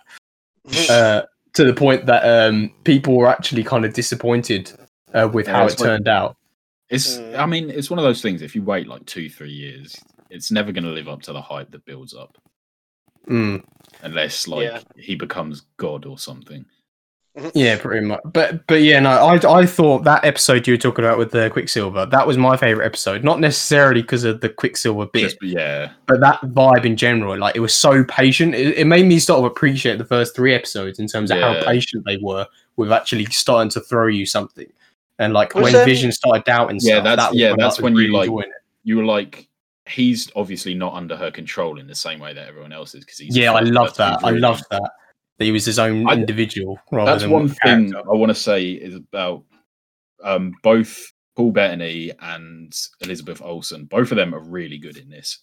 uh, 0.89 1.21
to 1.53 1.63
the 1.63 1.73
point 1.73 2.05
that 2.05 2.23
um, 2.23 2.71
people 2.83 3.17
were 3.17 3.27
actually 3.27 3.63
kind 3.63 3.85
of 3.85 3.93
disappointed 3.93 4.71
uh, 5.13 5.29
with 5.31 5.47
Yeah, 5.47 5.53
how 5.53 5.65
it's 5.65 5.75
it 5.75 5.79
like- 5.81 5.87
turned 5.89 6.07
out. 6.07 6.37
It's, 6.89 7.17
Mm. 7.17 7.39
I 7.39 7.45
mean, 7.45 7.69
it's 7.69 7.89
one 7.89 7.99
of 7.99 8.03
those 8.03 8.21
things. 8.21 8.41
If 8.41 8.53
you 8.53 8.63
wait 8.63 8.85
like 8.87 9.05
two, 9.05 9.29
three 9.29 9.51
years, 9.51 9.95
it's 10.29 10.51
never 10.51 10.73
going 10.73 10.83
to 10.83 10.89
live 10.89 11.07
up 11.07 11.21
to 11.23 11.31
the 11.33 11.41
hype 11.41 11.71
that 11.71 11.85
builds 11.85 12.13
up, 12.13 12.37
Mm. 13.29 13.63
unless 14.01 14.45
like 14.47 14.63
Yeah. 14.65 14.81
he 14.97 15.15
becomes 15.15 15.61
God 15.77 16.05
or 16.05 16.17
something. 16.19 16.65
Yeah, 17.53 17.77
pretty 17.77 18.05
much. 18.05 18.19
But 18.25 18.67
but 18.67 18.81
yeah, 18.81 18.99
no, 18.99 19.09
I 19.11 19.59
I 19.61 19.65
thought 19.65 20.03
that 20.03 20.25
episode 20.25 20.67
you 20.67 20.73
were 20.73 20.77
talking 20.77 21.05
about 21.05 21.17
with 21.17 21.31
the 21.31 21.49
Quicksilver 21.49 22.05
that 22.07 22.27
was 22.27 22.37
my 22.37 22.57
favorite 22.57 22.85
episode. 22.85 23.23
Not 23.23 23.39
necessarily 23.39 24.01
because 24.01 24.25
of 24.25 24.41
the 24.41 24.49
Quicksilver 24.49 25.05
bit, 25.05 25.21
Just, 25.21 25.37
yeah, 25.41 25.91
but 26.07 26.19
that 26.19 26.41
vibe 26.41 26.83
in 26.83 26.97
general. 26.97 27.37
Like 27.37 27.55
it 27.55 27.61
was 27.61 27.73
so 27.73 28.03
patient. 28.03 28.53
It, 28.53 28.79
it 28.79 28.85
made 28.85 29.05
me 29.05 29.17
sort 29.17 29.39
of 29.39 29.45
appreciate 29.45 29.97
the 29.97 30.05
first 30.05 30.35
three 30.35 30.53
episodes 30.53 30.99
in 30.99 31.07
terms 31.07 31.31
of 31.31 31.37
how 31.37 31.63
patient 31.63 32.03
they 32.05 32.17
were 32.17 32.45
with 32.75 32.91
actually 32.91 33.25
starting 33.25 33.69
to 33.69 33.79
throw 33.79 34.07
you 34.07 34.25
something. 34.25 34.67
And 35.17 35.31
like 35.33 35.55
Was, 35.55 35.63
when 35.65 35.75
um, 35.75 35.85
Vision 35.85 36.11
started 36.11 36.43
doubting 36.43 36.79
Yeah, 36.81 36.95
stuff, 36.95 37.03
that's- 37.05 37.29
that 37.29 37.35
yeah, 37.37 37.49
when 37.51 37.59
that's 37.59 37.77
was 37.77 37.83
when 37.83 37.95
you, 37.95 38.11
like, 38.11 38.27
enjoying 38.27 38.49
it. 38.49 38.55
you 38.83 38.97
were 38.97 39.05
like, 39.05 39.47
he's 39.87 40.29
obviously 40.35 40.73
not 40.73 40.93
under 40.95 41.15
her 41.15 41.31
control 41.31 41.79
in 41.79 41.87
the 41.87 41.95
same 41.95 42.19
way 42.19 42.33
that 42.33 42.47
everyone 42.47 42.73
else 42.73 42.93
is 42.95 43.05
because 43.05 43.19
he's. 43.19 43.37
Yeah, 43.37 43.53
I 43.53 43.61
love 43.61 43.95
that. 43.97 44.19
I 44.23 44.31
love 44.31 44.41
love 44.41 44.61
that. 44.71 44.91
That 45.41 45.45
he 45.45 45.51
was 45.51 45.65
his 45.65 45.79
own 45.79 46.07
I- 46.07 46.13
individual. 46.13 46.79
Rather 46.91 47.09
That's 47.11 47.23
than 47.23 47.31
one 47.31 47.45
a 47.45 47.49
thing. 47.65 47.95
I 47.95 48.13
want 48.13 48.29
to 48.29 48.35
say 48.35 48.69
is 48.73 48.93
about 48.93 49.43
um, 50.23 50.53
both 50.61 51.11
Paul 51.35 51.49
Bettany 51.51 52.11
and 52.19 52.71
Elizabeth 53.01 53.41
Olsen. 53.41 53.85
Both 53.85 54.11
of 54.11 54.17
them 54.17 54.35
are 54.35 54.39
really 54.43 54.77
good 54.77 54.97
in 54.97 55.09
this. 55.09 55.39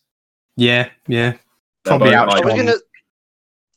Yeah, 0.57 0.89
yeah. 1.09 1.33
They're 1.33 1.41
Probably 1.99 2.15
out 2.15 2.33
I 2.33 2.45
was 2.45 2.55
gonna, 2.55 2.75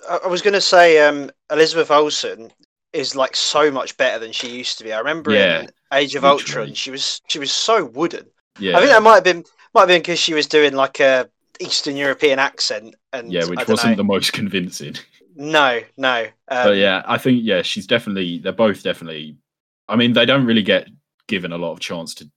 I 0.07 0.19
I 0.25 0.27
was 0.27 0.43
gonna 0.43 0.61
say, 0.61 0.99
um, 0.99 1.31
Elizabeth 1.49 1.89
Olsen 1.89 2.51
is 2.93 3.15
like 3.15 3.35
so 3.35 3.71
much 3.71 3.97
better 3.97 4.19
than 4.19 4.31
she 4.31 4.55
used 4.55 4.77
to 4.77 4.83
be. 4.83 4.93
I 4.93 4.99
remember 4.99 5.31
Yeah, 5.31 5.61
in 5.61 5.69
Age 5.91 6.13
of 6.13 6.21
literally. 6.21 6.39
Ultron, 6.67 6.73
she 6.75 6.91
was 6.91 7.19
she 7.29 7.39
was 7.39 7.51
so 7.51 7.85
wooden. 7.85 8.27
yeah, 8.59 8.77
I 8.77 8.79
think 8.81 8.91
that 8.91 9.01
might 9.01 9.15
have 9.15 9.23
been 9.23 9.43
might 9.73 9.81
have 9.81 9.87
been 9.89 10.01
because 10.03 10.19
she 10.19 10.35
was 10.35 10.45
doing 10.45 10.73
like 10.73 10.99
a 10.99 11.27
Eastern 11.59 11.95
European 11.95 12.37
accent, 12.37 12.93
and 13.11 13.33
yeah, 13.33 13.41
I 13.43 13.45
which 13.49 13.59
don't 13.59 13.69
wasn't 13.69 13.91
know. 13.93 13.95
the 13.97 14.03
most 14.03 14.33
convincing. 14.33 14.93
No, 15.41 15.81
no. 15.97 16.25
Um, 16.49 16.63
but 16.65 16.77
yeah, 16.77 17.01
I 17.07 17.17
think 17.17 17.39
yeah, 17.43 17.63
she's 17.63 17.87
definitely. 17.87 18.37
They're 18.37 18.51
both 18.51 18.83
definitely. 18.83 19.37
I 19.87 19.95
mean, 19.95 20.13
they 20.13 20.25
don't 20.25 20.45
really 20.45 20.61
get 20.61 20.87
given 21.27 21.51
a 21.51 21.57
lot 21.57 21.71
of 21.71 21.79
chance 21.79 22.13
to 22.15 22.29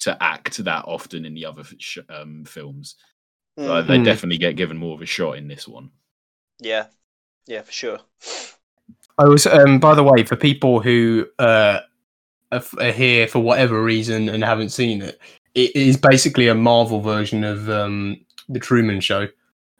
to 0.00 0.22
act 0.22 0.56
that 0.64 0.84
often 0.86 1.26
in 1.26 1.34
the 1.34 1.44
other 1.44 1.62
sh- 1.78 1.98
um, 2.08 2.44
films. 2.46 2.96
So 3.58 3.64
mm, 3.82 3.86
they 3.86 3.98
Mm. 3.98 4.04
definitely 4.04 4.38
get 4.38 4.56
given 4.56 4.76
more 4.78 4.94
of 4.94 5.02
a 5.02 5.06
shot 5.06 5.36
in 5.36 5.46
this 5.48 5.68
one. 5.68 5.90
yeah, 6.58 6.86
yeah, 7.46 7.60
for 7.62 7.72
sure. 7.72 8.00
I 9.18 9.24
was, 9.24 9.46
um, 9.46 9.78
by 9.78 9.94
the 9.94 10.02
way, 10.02 10.24
for 10.24 10.36
people 10.36 10.80
who 10.80 11.26
uh, 11.38 11.80
are, 12.52 12.62
are 12.80 12.92
here 12.92 13.26
for 13.28 13.40
whatever 13.40 13.82
reason 13.82 14.28
and 14.30 14.42
haven't 14.44 14.70
seen 14.70 15.02
it, 15.02 15.18
it 15.54 15.74
is 15.76 15.96
basically 15.98 16.48
a 16.48 16.54
Marvel 16.54 17.00
version 17.00 17.44
of 17.44 17.68
um, 17.68 18.18
the 18.48 18.58
Truman 18.60 19.00
Show. 19.00 19.28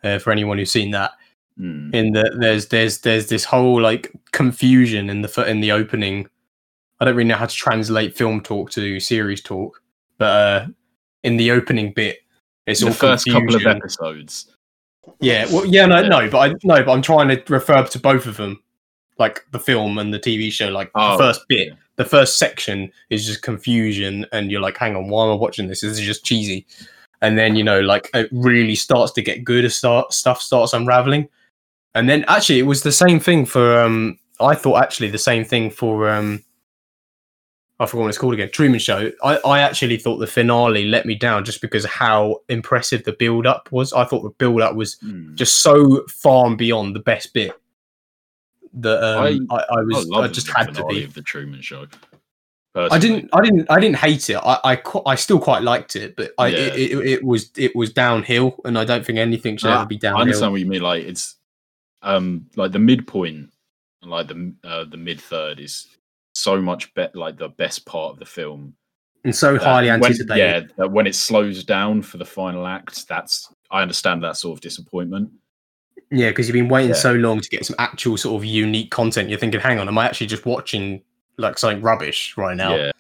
Uh, 0.05 0.19
for 0.19 0.31
anyone 0.31 0.57
who's 0.59 0.71
seen 0.71 0.91
that, 0.93 1.13
Hmm. 1.59 1.89
in 1.95 2.13
that 2.13 2.37
there's 2.39 2.69
there's 2.69 2.99
there's 2.99 3.29
this 3.29 3.45
whole 3.45 3.81
like 3.81 4.13
confusion 4.33 5.09
in 5.09 5.23
the 5.23 5.45
in 5.49 5.61
the 5.61 5.73
opening. 5.73 6.29
I 7.01 7.05
don't 7.07 7.17
really 7.17 7.29
know 7.29 7.37
how 7.37 7.47
to 7.47 7.55
translate 7.55 8.17
film 8.17 8.43
talk 8.43 8.71
to 8.73 9.01
series 9.01 9.43
talk, 9.43 9.83
but 10.19 10.25
uh, 10.27 10.67
in 11.23 11.37
the 11.39 11.51
opening 11.51 11.93
bit, 11.93 12.19
it's 12.67 12.81
the 12.81 12.89
all 12.89 12.93
first 12.93 13.27
couple 13.27 13.55
of 13.55 13.67
episodes. 13.67 14.55
Yeah, 15.21 15.47
well, 15.53 15.65
yeah, 15.65 15.87
no, 15.87 16.01
Yeah. 16.01 16.09
no, 16.09 16.31
but 16.31 16.39
I 16.39 16.55
no, 16.63 16.83
but 16.85 16.89
I'm 16.93 17.03
trying 17.03 17.29
to 17.29 17.43
refer 17.49 17.85
to 17.85 17.99
both 17.99 18.27
of 18.27 18.37
them, 18.37 18.63
like 19.19 19.45
the 19.53 19.59
film 19.61 19.97
and 19.99 20.13
the 20.13 20.19
TV 20.21 20.51
show. 20.53 20.69
Like 20.69 20.91
Oh, 20.95 21.13
the 21.13 21.25
first 21.25 21.49
bit, 21.49 21.69
yeah. 21.69 21.75
the 21.97 22.05
first 22.05 22.39
section 22.39 22.93
is 23.09 23.25
just 23.27 23.41
confusion, 23.43 24.27
and 24.33 24.51
you're 24.51 24.61
like, 24.61 24.77
hang 24.77 24.95
on, 24.97 25.09
why 25.09 25.25
am 25.25 25.33
I 25.33 25.35
watching 25.37 25.69
this? 25.69 25.81
This 25.81 25.93
is 25.99 26.01
just 26.01 26.25
cheesy. 26.25 26.67
And 27.23 27.39
then 27.39 27.57
you 27.57 27.65
know, 27.65 27.81
like 27.81 28.11
it 28.15 28.29
really 28.31 28.75
starts 28.75 29.13
to 29.13 29.23
get 29.23 29.43
good 29.45 29.65
as 29.65 29.75
start 29.75 30.13
stuff 30.13 30.43
starts 30.43 30.73
unraveling. 30.75 31.29
And 31.97 32.09
then 32.09 32.25
actually, 32.29 32.59
it 32.61 32.65
was 32.67 32.83
the 32.83 32.93
same 32.93 33.19
thing 33.19 33.47
for. 33.47 33.81
um 33.81 34.19
I 34.39 34.55
thought 34.55 34.83
actually 34.83 35.09
the 35.11 35.19
same 35.19 35.45
thing 35.45 35.71
for. 35.71 36.09
um 36.11 36.45
I 37.79 37.85
forgot 37.87 38.03
what 38.03 38.09
it's 38.09 38.19
called 38.19 38.33
again. 38.35 38.51
Truman 38.51 38.79
Show. 38.79 39.13
I, 39.23 39.37
I 39.45 39.59
actually 39.61 39.99
thought 39.99 40.17
the 40.17 40.27
finale 40.27 40.87
let 40.87 41.05
me 41.05 41.15
down 41.15 41.45
just 41.45 41.61
because 41.61 41.85
how 41.85 42.41
impressive 42.49 43.05
the 43.05 43.13
build 43.13 43.47
up 43.47 43.71
was. 43.71 43.93
I 43.93 44.05
thought 44.05 44.23
the 44.23 44.31
build 44.31 44.63
up 44.63 44.75
was 44.77 44.95
Hmm. 45.01 45.35
just 45.35 45.59
so 45.59 46.05
far 46.09 46.47
and 46.47 46.57
beyond 46.57 46.95
the 46.97 47.01
best 47.01 47.35
bit 47.35 47.53
that 48.75 49.03
um, 49.03 49.47
I, 49.51 49.57
I, 49.57 49.65
I 49.79 49.83
was 49.83 50.07
I, 50.11 50.21
love 50.21 50.33
just 50.33 50.49
had 50.51 50.75
to 50.75 50.85
be. 50.87 51.05
of 51.05 51.13
the 51.15 51.23
Truman 51.23 51.61
Show. 51.63 51.87
I 52.75 52.99
didn't, 52.99 53.31
I 53.33 53.41
didn't, 53.41 53.71
I 53.71 53.81
didn't 53.81 53.97
hate 53.97 54.29
it. 54.29 54.37
I, 54.37 54.59
I, 54.63 54.83
I 55.07 55.15
still 55.15 55.39
quite 55.39 55.63
liked 55.63 55.97
it, 55.97 56.15
but 56.15 56.33
I, 56.37 56.49
Yeah. 56.49 56.59
it, 56.59 56.75
it, 56.93 57.07
it 57.07 57.25
was, 57.25 57.51
it 57.57 57.75
was 57.75 57.91
downhill, 57.91 58.61
and 58.67 58.79
I 58.79 58.85
don't 58.85 59.05
think 59.05 59.19
anything 59.19 59.57
should 59.57 59.71
Ah, 59.71 59.81
ever 59.81 59.87
be 59.87 59.97
downhill. 59.97 60.19
I 60.19 60.23
understand 60.23 60.53
what 60.53 60.61
you 60.61 60.67
mean. 60.67 60.83
Like 60.83 61.05
it's 61.05 61.36
um 62.03 62.47
like 62.57 62.73
the 62.73 62.79
midpoint, 62.79 63.51
and 64.03 64.11
like 64.11 64.29
the 64.29 64.55
uh, 64.65 64.85
the 64.85 64.97
mid 64.97 65.21
third 65.21 65.61
is 65.61 65.87
so 66.35 66.61
much 66.61 66.93
better. 66.95 67.19
Like 67.19 67.39
the 67.39 67.49
best 67.49 67.87
part 67.87 68.13
of 68.13 68.19
the 68.19 68.27
film. 68.27 68.75
and 69.25 69.35
so 69.35 69.59
highly 69.59 69.89
when- 69.89 70.05
anticipated. 70.05 70.39
yeah, 70.39 70.61
that 70.77 70.91
when 70.93 71.07
it 71.07 71.15
slows 71.15 71.65
down 71.65 72.03
for 72.03 72.19
the 72.19 72.25
final 72.25 72.67
act, 72.67 73.09
that's 73.09 73.53
I 73.71 73.83
understand 73.83 74.23
that 74.23 74.37
sort 74.37 74.57
of 74.59 74.61
disappointment. 74.61 75.31
Yeah, 76.13 76.29
because 76.31 76.47
you've 76.47 76.53
been 76.55 76.69
waiting 76.69 76.91
Yeah. 76.91 76.95
so 76.97 77.15
long 77.15 77.41
to 77.41 77.49
get 77.49 77.67
some 77.67 77.75
actual 77.81 78.17
sort 78.17 78.41
of 78.41 78.45
unique 78.45 78.93
content. 78.93 79.29
You're 79.29 79.41
thinking, 79.41 79.59
hang 79.59 79.81
on, 79.81 79.89
am 79.89 79.99
I 79.99 80.05
actually 80.07 80.29
just 80.29 80.47
watching 80.47 81.03
like 81.39 81.59
something 81.59 81.83
rubbish 81.83 82.35
right 82.37 82.57
now? 82.57 82.77
Yeah, 82.77 82.93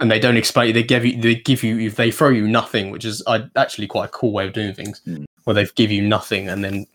And 0.00 0.10
they 0.10 0.18
don't 0.18 0.38
explain. 0.38 0.72
They 0.72 0.82
give 0.82 1.04
you, 1.04 1.20
they 1.20 1.34
give 1.34 1.62
you, 1.62 1.78
if 1.80 1.96
they 1.96 2.10
throw 2.10 2.30
you 2.30 2.48
nothing, 2.48 2.90
which 2.90 3.04
is 3.04 3.22
uh, 3.26 3.40
actually 3.56 3.86
quite 3.86 4.06
a 4.06 4.12
cool 4.12 4.32
way 4.32 4.46
of 4.46 4.54
doing 4.54 4.72
things, 4.72 5.02
Mm. 5.06 5.24
where 5.44 5.52
they 5.52 5.66
give 5.74 5.90
you 5.90 6.00
nothing 6.00 6.48
and 6.48 6.64
then 6.64 6.86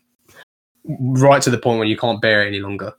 right 0.84 1.42
to 1.42 1.50
the 1.50 1.58
point 1.58 1.78
where 1.78 1.88
you 1.88 1.96
can't 1.96 2.20
bear 2.20 2.44
it 2.44 2.48
any 2.48 2.60
longer. 2.60 2.92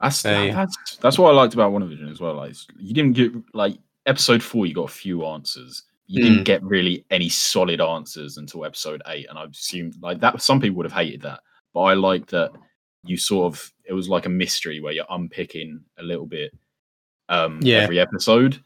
that's 0.00 0.22
Hey. 0.22 0.50
that's 0.52 0.96
that's 1.00 1.18
what 1.18 1.30
I 1.30 1.34
liked 1.34 1.54
about 1.54 1.72
WandaVision 1.72 2.10
as 2.10 2.20
well. 2.20 2.34
Like 2.34 2.54
you 2.78 2.94
didn't 2.94 3.14
get 3.14 3.32
like 3.54 3.76
episode 4.06 4.42
four, 4.42 4.66
you 4.66 4.74
got 4.74 4.84
a 4.90 4.92
few 4.92 5.24
answers. 5.26 5.84
You 6.06 6.22
Mm. 6.22 6.28
didn't 6.28 6.44
get 6.44 6.62
really 6.62 7.04
any 7.10 7.28
solid 7.28 7.80
answers 7.80 8.36
until 8.38 8.64
episode 8.64 9.02
eight, 9.08 9.26
and 9.28 9.38
I 9.38 9.44
assume 9.44 9.92
like 10.00 10.20
that. 10.20 10.40
Some 10.40 10.60
people 10.60 10.76
would 10.78 10.86
have 10.86 10.92
hated 11.04 11.20
that, 11.22 11.40
but 11.74 11.80
I 11.82 11.94
like 11.94 12.26
that 12.28 12.52
you 13.04 13.16
sort 13.16 13.52
of 13.52 13.72
it 13.84 13.92
was 13.92 14.08
like 14.08 14.26
a 14.26 14.30
mystery 14.30 14.80
where 14.80 14.92
you're 14.92 15.04
unpicking 15.10 15.80
a 15.98 16.02
little 16.02 16.26
bit 16.26 16.52
um 17.28 17.60
Yeah. 17.62 17.78
every 17.78 17.98
episode, 18.00 18.62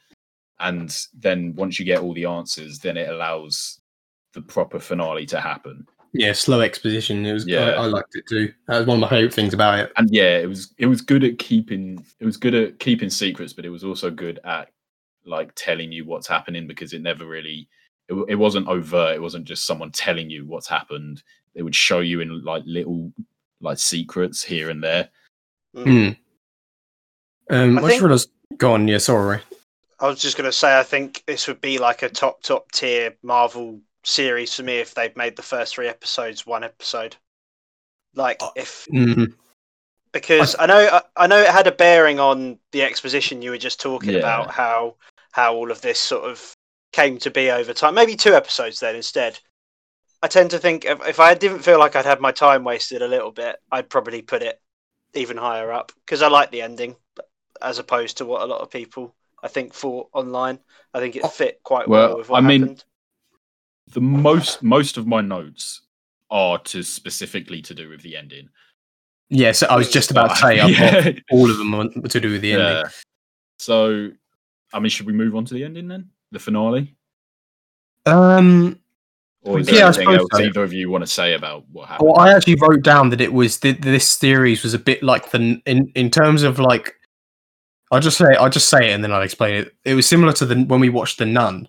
and 0.60 0.96
then 1.14 1.54
once 1.56 1.78
you 1.80 1.84
get 1.84 2.00
all 2.00 2.14
the 2.14 2.26
answers, 2.26 2.78
then 2.78 2.96
it 2.96 3.08
allows 3.08 3.80
the 4.34 4.42
proper 4.42 4.78
finale 4.78 5.26
to 5.26 5.40
happen. 5.40 5.86
Yeah, 6.14 6.32
slow 6.32 6.60
exposition. 6.60 7.24
It 7.24 7.32
was. 7.32 7.46
Yeah. 7.46 7.70
I, 7.70 7.84
I 7.84 7.86
liked 7.86 8.14
it 8.14 8.26
too. 8.28 8.52
That 8.68 8.78
was 8.78 8.86
one 8.86 8.96
of 8.98 9.00
my 9.00 9.08
favorite 9.08 9.32
things 9.32 9.54
about 9.54 9.78
it. 9.78 9.92
and 9.96 10.08
yeah, 10.10 10.38
it 10.38 10.46
was 10.46 10.74
it 10.78 10.86
was 10.86 11.00
good 11.00 11.24
at 11.24 11.38
keeping 11.38 12.04
it 12.20 12.24
was 12.26 12.36
good 12.36 12.54
at 12.54 12.78
keeping 12.78 13.08
secrets, 13.10 13.52
but 13.52 13.64
it 13.64 13.70
was 13.70 13.84
also 13.84 14.10
good 14.10 14.38
at 14.44 14.68
like 15.24 15.52
telling 15.54 15.90
you 15.92 16.04
what's 16.04 16.26
happening 16.26 16.66
because 16.66 16.92
it 16.92 17.00
never 17.00 17.24
really 17.26 17.68
it, 18.08 18.14
it 18.28 18.34
wasn't 18.34 18.68
overt. 18.68 19.14
It 19.14 19.22
wasn't 19.22 19.44
just 19.46 19.66
someone 19.66 19.90
telling 19.90 20.28
you 20.28 20.44
what's 20.44 20.68
happened. 20.68 21.22
They 21.54 21.62
would 21.62 21.74
show 21.74 22.00
you 22.00 22.20
in 22.20 22.44
like 22.44 22.62
little 22.66 23.12
like 23.60 23.78
secrets 23.78 24.42
here 24.42 24.68
and 24.70 24.82
there. 24.82 25.08
Mm. 25.74 26.16
Hmm. 27.48 27.54
Um, 27.54 27.78
I 27.78 27.80
I, 27.80 27.82
just 27.82 27.90
think- 27.90 28.02
realised. 28.02 28.28
Go 28.58 28.74
on. 28.74 28.86
Yeah, 28.86 28.98
sorry. 28.98 29.40
I 29.98 30.08
was 30.08 30.20
just 30.20 30.36
going 30.36 30.48
to 30.48 30.52
say, 30.52 30.78
I 30.78 30.82
think 30.82 31.22
this 31.26 31.46
would 31.46 31.60
be 31.60 31.78
like 31.78 32.02
a 32.02 32.08
top, 32.08 32.42
top 32.42 32.70
tier 32.72 33.14
Marvel 33.22 33.80
series 34.04 34.54
for 34.54 34.62
me 34.62 34.78
if 34.78 34.94
they've 34.94 35.16
made 35.16 35.36
the 35.36 35.42
first 35.42 35.74
three 35.74 35.88
episodes 35.88 36.46
one 36.46 36.64
episode. 36.64 37.16
Like, 38.14 38.42
Uh, 38.42 38.50
if 38.56 38.88
Mm, 38.92 39.32
because 40.12 40.54
I 40.58 40.66
know 40.66 40.78
I, 40.92 41.02
I 41.16 41.26
know 41.26 41.38
it 41.40 41.48
had 41.48 41.66
a 41.66 41.72
bearing 41.72 42.20
on 42.20 42.58
the 42.72 42.82
exposition 42.82 43.42
you 43.42 43.50
were 43.50 43.58
just 43.58 43.80
talking 43.80 44.14
Yeah. 44.14 44.18
about 44.20 44.50
how 44.50 44.96
how 45.32 45.54
all 45.54 45.70
of 45.70 45.80
this 45.80 45.98
sort 45.98 46.24
of 46.30 46.56
came 46.92 47.18
to 47.18 47.30
be 47.30 47.50
over 47.50 47.72
time. 47.72 47.94
Maybe 47.94 48.16
two 48.16 48.34
episodes 48.34 48.80
then 48.80 48.94
instead. 48.96 49.38
I 50.22 50.28
tend 50.28 50.50
to 50.52 50.58
think 50.58 50.84
if, 50.84 51.06
if 51.06 51.20
I 51.20 51.34
didn't 51.34 51.60
feel 51.60 51.78
like 51.78 51.96
I'd 51.96 52.04
had 52.06 52.20
my 52.20 52.32
time 52.32 52.64
wasted 52.64 53.02
a 53.02 53.08
little 53.08 53.32
bit, 53.32 53.56
I'd 53.72 53.90
probably 53.90 54.22
put 54.22 54.42
it 54.42 54.60
even 55.14 55.36
higher 55.36 55.72
up 55.72 55.92
because 56.06 56.22
I 56.22 56.28
like 56.28 56.50
the 56.50 56.62
ending 56.62 56.96
as 57.62 57.78
opposed 57.78 58.18
to 58.18 58.26
what 58.26 58.42
a 58.42 58.46
lot 58.46 58.60
of 58.60 58.70
people 58.70 59.14
I 59.42 59.48
think 59.48 59.74
thought 59.74 60.08
online. 60.12 60.60
I 60.94 61.00
think 61.00 61.16
it 61.16 61.24
Oh, 61.24 61.28
fit 61.28 61.60
quite 61.64 61.88
well, 61.88 62.08
well, 62.08 62.18
with 62.18 62.28
what 62.28 62.44
I 62.44 62.46
mean, 62.48 62.62
happened. 62.62 62.84
The 63.88 64.00
most 64.00 64.62
most 64.62 64.96
of 64.96 65.06
my 65.06 65.20
notes 65.20 65.82
are 66.30 66.58
to 66.58 66.82
specifically 66.82 67.60
to 67.62 67.74
do 67.74 67.88
with 67.88 68.00
the 68.02 68.16
ending. 68.16 68.48
yeah, 69.28 69.52
so 69.52 69.66
I 69.68 69.76
was 69.76 69.90
just 69.90 70.10
about 70.10 70.30
to 70.30 70.36
say 70.36 70.60
I've 70.60 70.70
Yeah. 71.06 71.12
all 71.30 71.50
of 71.50 71.58
them 71.58 72.02
to 72.08 72.20
do 72.20 72.30
with 72.32 72.40
the 72.42 72.52
ending. 72.52 72.66
Yeah. 72.68 72.84
So, 73.58 74.10
I 74.72 74.80
mean, 74.80 74.88
should 74.90 75.06
we 75.06 75.12
move 75.12 75.36
on 75.36 75.44
to 75.46 75.54
the 75.54 75.64
ending 75.64 75.88
then? 75.88 76.08
The 76.32 76.38
finale? 76.38 76.94
Um, 78.06 78.78
Or 79.42 79.58
is 79.60 79.68
Yeah, 79.70 79.86
anything 79.86 80.04
suppose 80.04 80.18
else 80.20 80.28
so. 80.32 80.40
either 80.42 80.62
of 80.62 80.72
you 80.72 80.90
want 80.90 81.02
to 81.02 81.06
say 81.06 81.34
about 81.34 81.64
what 81.70 81.88
happened? 81.88 82.08
well, 82.08 82.18
I 82.20 82.32
actually 82.34 82.56
wrote 82.56 82.82
down 82.82 83.10
that 83.10 83.20
it 83.20 83.32
was 83.32 83.58
th- 83.58 83.80
this 83.80 84.08
series 84.10 84.62
was 84.62 84.74
a 84.74 84.78
bit 84.78 85.02
like 85.02 85.30
the 85.30 85.60
in 85.66 85.90
in 85.94 86.10
terms 86.10 86.42
of 86.42 86.58
like. 86.58 86.94
I'll 87.90 88.00
just 88.00 88.16
say 88.16 88.24
I'll 88.40 88.48
just 88.48 88.70
say 88.70 88.90
it 88.90 88.94
and 88.94 89.04
then 89.04 89.12
I'll 89.12 89.20
explain 89.20 89.54
it. 89.54 89.74
It 89.84 89.94
was 89.94 90.06
similar 90.08 90.32
to 90.34 90.46
the 90.46 90.62
when 90.64 90.80
we 90.80 90.88
watched 90.88 91.18
the 91.18 91.26
Nun, 91.26 91.68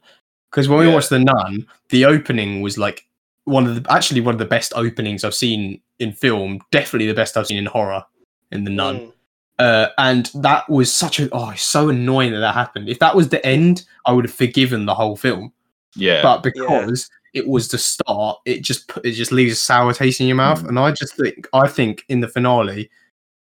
because 0.54 0.70
when 0.70 0.80
we 0.80 0.86
Yeah. 0.88 0.94
watched 0.94 1.10
the 1.10 1.18
Nun, 1.18 1.66
the 1.90 2.06
opening 2.06 2.62
was 2.62 2.78
like 2.78 3.08
one 3.46 3.66
of 3.66 3.82
the 3.82 3.92
actually 3.92 4.22
one 4.22 4.36
of 4.36 4.40
the 4.40 4.46
best 4.46 4.72
openings 4.76 5.24
I've 5.24 5.34
seen 5.34 5.82
in 5.98 6.14
film. 6.14 6.62
Definitely 6.72 7.08
the 7.08 7.16
best 7.16 7.36
I've 7.36 7.48
seen 7.48 7.58
in 7.58 7.66
horror 7.66 8.04
in 8.52 8.64
the 8.64 8.70
Nun. 8.70 9.00
Mm. 9.00 9.12
Uh, 9.60 9.88
and 9.98 10.30
that 10.36 10.70
was 10.70 10.94
such 10.94 11.20
a 11.20 11.28
oh, 11.32 11.54
so 11.56 11.90
annoying 11.90 12.34
that 12.34 12.40
that 12.40 12.54
happened. 12.54 12.88
If 12.88 13.00
that 13.00 13.16
was 13.16 13.30
the 13.30 13.44
end, 13.44 13.86
I 14.06 14.12
would 14.12 14.26
have 14.26 14.34
forgiven 14.34 14.86
the 14.86 14.94
whole 14.94 15.16
film. 15.16 15.52
yeah. 15.96 16.22
But 16.22 16.44
because 16.44 17.10
it 17.34 17.48
was 17.48 17.68
the 17.70 17.80
start, 17.80 18.38
it 18.46 18.62
just 18.62 18.88
put, 18.88 19.04
it 19.06 19.14
just 19.14 19.32
leaves 19.32 19.54
a 19.54 19.56
sour 19.56 19.92
taste 19.92 20.22
in 20.22 20.28
your 20.28 20.36
mouth. 20.36 20.64
Mm. 20.64 20.70
And 20.70 20.80
I 20.80 20.92
just 20.92 21.18
think 21.18 21.48
I 21.52 21.68
think 21.68 22.06
in 22.10 22.20
the 22.20 22.28
finale, 22.28 22.92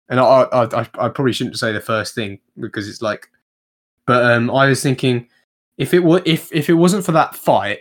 and 0.08 0.20
I 0.20 0.24
I, 0.24 0.82
I 0.82 0.90
I 1.00 1.10
probably 1.10 1.34
shouldn't 1.34 1.58
say 1.58 1.72
the 1.72 1.82
first 1.82 2.14
thing 2.14 2.40
because 2.60 2.88
it's 2.88 3.02
like, 3.02 3.28
but 4.06 4.24
um, 4.24 4.52
I 4.52 4.68
was 4.68 4.84
thinking 4.84 5.28
if 5.82 5.94
it 5.94 6.00
were 6.04 6.22
if 6.26 6.54
if 6.54 6.70
it 6.70 6.76
wasn't 6.76 7.04
for 7.04 7.12
that 7.14 7.36
fight, 7.36 7.80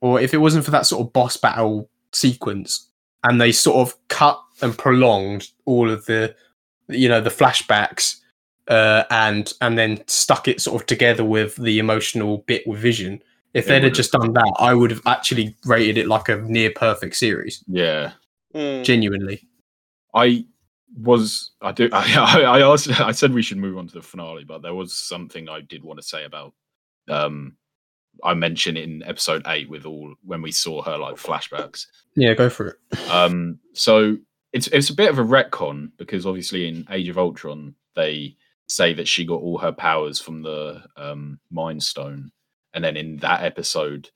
or 0.00 0.20
if 0.20 0.34
it 0.34 0.38
wasn't 0.38 0.64
for 0.64 0.70
that 0.72 0.86
sort 0.86 1.06
of 1.06 1.12
boss 1.12 1.36
battle 1.36 1.88
sequence, 2.12 2.90
and 3.22 3.40
they 3.40 3.52
sort 3.52 3.76
of 3.86 3.96
cut 4.08 4.40
and 4.62 4.76
prolonged 4.76 5.48
all 5.64 5.90
of 5.90 6.04
the, 6.06 6.34
you 6.88 7.08
know, 7.08 7.20
the 7.20 7.30
flashbacks. 7.30 8.16
Uh, 8.66 9.04
and 9.10 9.52
and 9.60 9.76
then 9.76 10.02
stuck 10.06 10.48
it 10.48 10.58
sort 10.58 10.80
of 10.80 10.86
together 10.86 11.22
with 11.22 11.54
the 11.56 11.78
emotional 11.78 12.38
bit 12.46 12.66
with 12.66 12.80
Vision. 12.80 13.22
If 13.52 13.66
they'd 13.66 13.74
have 13.74 13.82
would've- 13.84 13.96
just 13.96 14.12
done 14.12 14.32
that, 14.32 14.54
I 14.58 14.72
would 14.72 14.90
have 14.90 15.02
actually 15.06 15.54
rated 15.66 15.98
it 15.98 16.08
like 16.08 16.30
a 16.30 16.36
near 16.36 16.70
perfect 16.70 17.16
series. 17.16 17.62
yeah. 17.68 18.12
Mm. 18.54 18.82
Genuinely. 18.84 19.46
I 20.14 20.46
was 20.96 21.50
I 21.60 21.72
do 21.72 21.90
I, 21.92 22.42
I 22.42 22.60
asked 22.62 22.88
I 23.00 23.12
said 23.12 23.34
we 23.34 23.42
should 23.42 23.58
move 23.58 23.76
on 23.76 23.86
to 23.88 23.94
the 23.94 24.02
finale, 24.02 24.44
but 24.44 24.62
there 24.62 24.74
was 24.74 24.94
something 24.94 25.48
I 25.48 25.60
did 25.60 25.84
want 25.84 26.00
to 26.00 26.06
say 26.06 26.24
about 26.24 26.54
um 27.08 27.56
I 28.22 28.34
mentioned 28.34 28.78
in 28.78 29.02
episode 29.02 29.42
eight 29.46 29.68
with 29.68 29.84
all 29.84 30.14
when 30.22 30.42
we 30.42 30.52
saw 30.52 30.82
her 30.82 30.96
like 30.96 31.16
flashbacks. 31.16 31.86
Yeah, 32.16 32.34
go 32.34 32.48
for 32.48 32.68
it. 32.68 33.10
Um 33.10 33.58
so 33.72 34.16
it's 34.52 34.68
it's 34.68 34.90
a 34.90 34.94
bit 34.94 35.10
of 35.10 35.18
a 35.18 35.24
retcon 35.24 35.90
because 35.96 36.26
obviously 36.26 36.68
in 36.68 36.86
Age 36.90 37.08
of 37.08 37.18
Ultron 37.18 37.74
they 37.94 38.36
say 38.66 38.94
that 38.94 39.08
she 39.08 39.24
got 39.24 39.40
all 39.40 39.58
her 39.58 39.72
powers 39.72 40.20
from 40.20 40.42
the 40.42 40.82
um 40.96 41.38
Mind 41.50 41.82
Stone. 41.82 42.30
And 42.72 42.82
then 42.82 42.96
in 42.96 43.18
that 43.18 43.44
episode, 43.44 44.10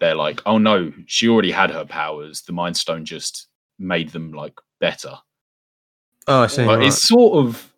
they're 0.00 0.16
like, 0.16 0.42
oh 0.46 0.58
no, 0.58 0.92
she 1.06 1.28
already 1.28 1.52
had 1.52 1.70
her 1.70 1.84
powers. 1.84 2.42
The 2.42 2.52
Mind 2.52 2.76
Stone 2.76 3.04
just 3.04 3.46
made 3.78 4.10
them 4.10 4.32
like 4.32 4.58
better. 4.80 5.14
Oh, 6.26 6.42
I 6.42 6.46
see. 6.46 6.64
But 6.64 6.78
right. 6.78 6.86
it's 6.86 7.02
sort 7.02 7.36
of 7.36 7.73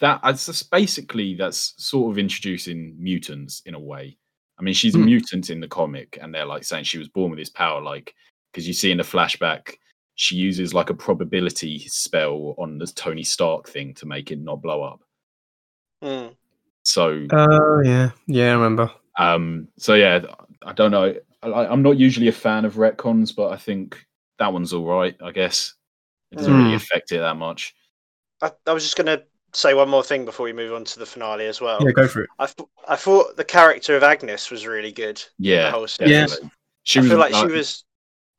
that. 0.00 0.20
It's 0.24 0.46
just 0.46 0.70
basically 0.70 1.34
that's 1.34 1.74
sort 1.78 2.10
of 2.12 2.18
introducing 2.18 2.94
mutants 2.98 3.62
in 3.66 3.74
a 3.74 3.80
way. 3.80 4.16
I 4.58 4.62
mean, 4.62 4.74
she's 4.74 4.94
a 4.94 4.98
Hmm. 4.98 5.04
mutant 5.06 5.50
in 5.50 5.60
the 5.60 5.68
comic, 5.68 6.18
and 6.20 6.34
they're 6.34 6.46
like 6.46 6.64
saying 6.64 6.84
she 6.84 6.98
was 6.98 7.08
born 7.08 7.30
with 7.30 7.38
this 7.38 7.50
power, 7.50 7.80
like 7.82 8.14
because 8.52 8.66
you 8.66 8.72
see 8.74 8.90
in 8.90 8.96
the 8.98 9.02
flashback 9.04 9.74
she 10.18 10.34
uses 10.34 10.72
like 10.72 10.88
a 10.88 10.94
probability 10.94 11.78
spell 11.88 12.54
on 12.56 12.78
the 12.78 12.86
Tony 12.86 13.22
Stark 13.22 13.68
thing 13.68 13.92
to 13.94 14.06
make 14.06 14.30
it 14.30 14.38
not 14.40 14.62
blow 14.62 14.82
up. 14.82 15.00
Mm. 16.02 16.34
So, 16.84 17.26
Oh, 17.32 17.82
yeah. 17.84 18.10
Yeah, 18.26 18.50
I 18.50 18.54
remember. 18.54 18.90
um, 19.18 19.68
so 19.78 19.92
yeah, 19.94 20.20
I 20.64 20.72
don't 20.72 20.90
know. 20.90 21.14
I, 21.42 21.66
I'm 21.66 21.82
not 21.82 21.98
usually 21.98 22.28
a 22.28 22.32
fan 22.32 22.64
of 22.64 22.74
retcons, 22.76 23.36
but 23.36 23.52
I 23.52 23.56
think 23.58 24.02
that 24.38 24.52
one's 24.52 24.72
all 24.72 24.86
right. 24.86 25.14
I 25.22 25.32
guess 25.32 25.74
it 26.32 26.36
doesn't 26.38 26.54
really 26.54 26.70
Hmm. 26.70 26.76
affect 26.76 27.12
it 27.12 27.18
that 27.18 27.36
much. 27.36 27.74
I, 28.40 28.52
I 28.66 28.72
was 28.72 28.84
just 28.84 28.96
going 28.96 29.06
to 29.18 29.22
say 29.56 29.72
one 29.74 29.88
more 29.88 30.02
thing 30.04 30.24
before 30.24 30.44
we 30.44 30.52
move 30.52 30.72
on 30.74 30.84
to 30.84 30.98
the 30.98 31.06
finale 31.06 31.46
as 31.46 31.60
well. 31.60 31.78
Yeah, 31.84 31.92
go 31.92 32.06
for 32.06 32.22
it. 32.24 32.30
I, 32.38 32.46
th- 32.46 32.68
I 32.88 32.96
thought 32.96 33.36
the 33.36 33.44
character 33.44 33.96
of 33.96 34.02
Agnes 34.02 34.50
was 34.50 34.66
really 34.66 34.92
good. 34.92 35.22
Yeah, 35.38 35.70
whole 35.70 35.86
series. 35.88 36.12
definitely. 36.12 36.50
She 36.82 36.98
I 36.98 37.02
was 37.02 37.10
feel 37.10 37.18
like 37.18 37.34
uh, 37.34 37.40
she 37.48 37.52
was 37.52 37.84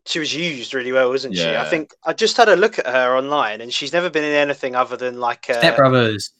she 0.05 0.19
was 0.19 0.33
used 0.35 0.73
really 0.73 0.91
well, 0.93 1.09
wasn't 1.09 1.35
she? 1.35 1.55
I 1.55 1.65
think 1.65 1.93
I 2.05 2.13
just 2.13 2.37
had 2.37 2.47
a 2.49 2.55
look 2.55 2.79
at 2.79 2.85
her 2.85 3.17
online, 3.17 3.61
and 3.61 3.73
she's 3.73 3.91
never 3.93 4.09
been 4.09 4.23
in 4.23 4.31
anything 4.33 4.75
other 4.75 4.95
than 4.95 5.19
like 5.19 5.49
uh, 5.49 5.57
Step 5.59 5.75
Brothers. 5.75 6.31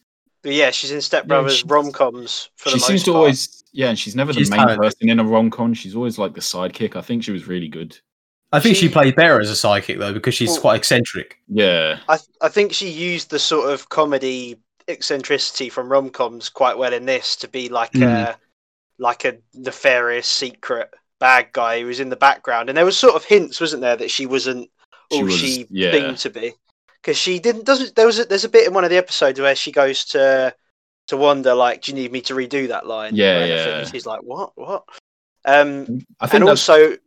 But 0.44 0.54
yeah, 0.54 0.72
she's 0.72 0.92
in 0.92 1.02
Step 1.02 1.28
Brothers 1.28 1.58
she's- 1.58 1.66
rom 1.70 1.92
coms 1.92 2.50
for 2.56 2.70
she 2.70 2.80
seems 2.80 3.04
to 3.04 3.12
part. 3.12 3.18
always 3.18 3.64
yeah 3.74 3.90
and 3.90 4.00
she's 4.00 4.16
never 4.16 4.32
She's 4.32 4.50
the 4.50 4.56
main 4.56 4.66
talented. 4.68 4.84
person 4.84 5.10
in 5.10 5.20
a 5.20 5.24
rom-com 5.24 5.74
she's 5.74 5.94
always 5.96 6.18
like 6.18 6.34
the 6.34 6.40
sidekick 6.40 6.96
i 6.96 7.02
think 7.02 7.22
she 7.24 7.32
was 7.34 7.48
really 7.48 7.68
good 7.68 8.00
I 8.54 8.62
think 8.62 8.78
she, 8.78 8.88
She- 8.88 8.94
played 8.94 9.16
better 9.18 9.42
as 9.42 9.50
a 9.50 9.56
psychic, 9.58 10.00
though, 10.00 10.14
because 10.14 10.34
she's 10.34 10.52
Well- 10.52 10.62
quite 10.62 10.76
eccentric. 10.78 11.38
yeah 11.50 12.00
I 12.08 12.16
th- 12.16 12.30
I 12.42 12.48
think 12.48 12.72
she 12.72 12.90
used 12.90 13.30
the 13.30 13.40
sort 13.40 13.70
of 13.70 13.90
comedy 13.90 14.56
eccentricity 14.88 15.70
from 15.70 15.90
rom 15.92 16.10
coms 16.10 16.50
quite 16.50 16.78
well 16.78 16.94
in 16.94 17.06
this 17.06 17.36
to 17.38 17.48
be 17.48 17.70
like 17.70 17.92
Mm. 17.94 18.04
a 18.04 18.38
like 19.00 19.26
a 19.26 19.38
nefarious 19.54 20.28
secret 20.28 20.90
bad 21.20 21.50
guy 21.54 21.80
who 21.82 21.88
was 21.88 22.00
in 22.00 22.10
the 22.10 22.16
background, 22.16 22.70
and 22.70 22.78
there 22.78 22.86
was 22.86 22.98
sort 22.98 23.16
of 23.16 23.24
hints, 23.26 23.60
wasn't 23.62 23.82
there, 23.82 23.96
that 23.96 24.10
she 24.12 24.26
wasn't 24.26 24.70
She 25.12 25.18
all 25.20 25.26
was- 25.26 25.36
she 25.36 25.66
yeah. 25.70 25.92
seemed 25.92 26.18
to 26.20 26.30
be 26.30 26.54
because 27.02 27.18
she 27.18 27.40
didn't 27.40 27.66
doesn't 27.66 27.96
there 27.96 28.06
was 28.06 28.20
a, 28.20 28.26
there's 28.26 28.44
a 28.46 28.50
bit 28.50 28.68
in 28.68 28.74
one 28.74 28.84
of 28.84 28.90
the 28.90 28.98
episodes 28.98 29.40
where 29.40 29.56
she 29.56 29.72
goes 29.72 30.04
to 30.06 30.54
to 31.08 31.18
wonder 31.18 31.54
like 31.54 31.82
do 31.84 31.92
you 31.92 31.96
need 31.96 32.12
me 32.12 32.22
to 32.22 32.34
redo 32.34 32.68
that 32.68 32.86
line 32.86 33.16
Yeah, 33.16 33.46
yeah. 33.46 33.86
She's 33.86 34.06
like 34.06 34.22
what 34.24 34.52
what 34.56 34.84
um 35.46 36.06
I 36.20 36.28
think 36.28 36.42
and 36.42 36.50
also 36.50 36.98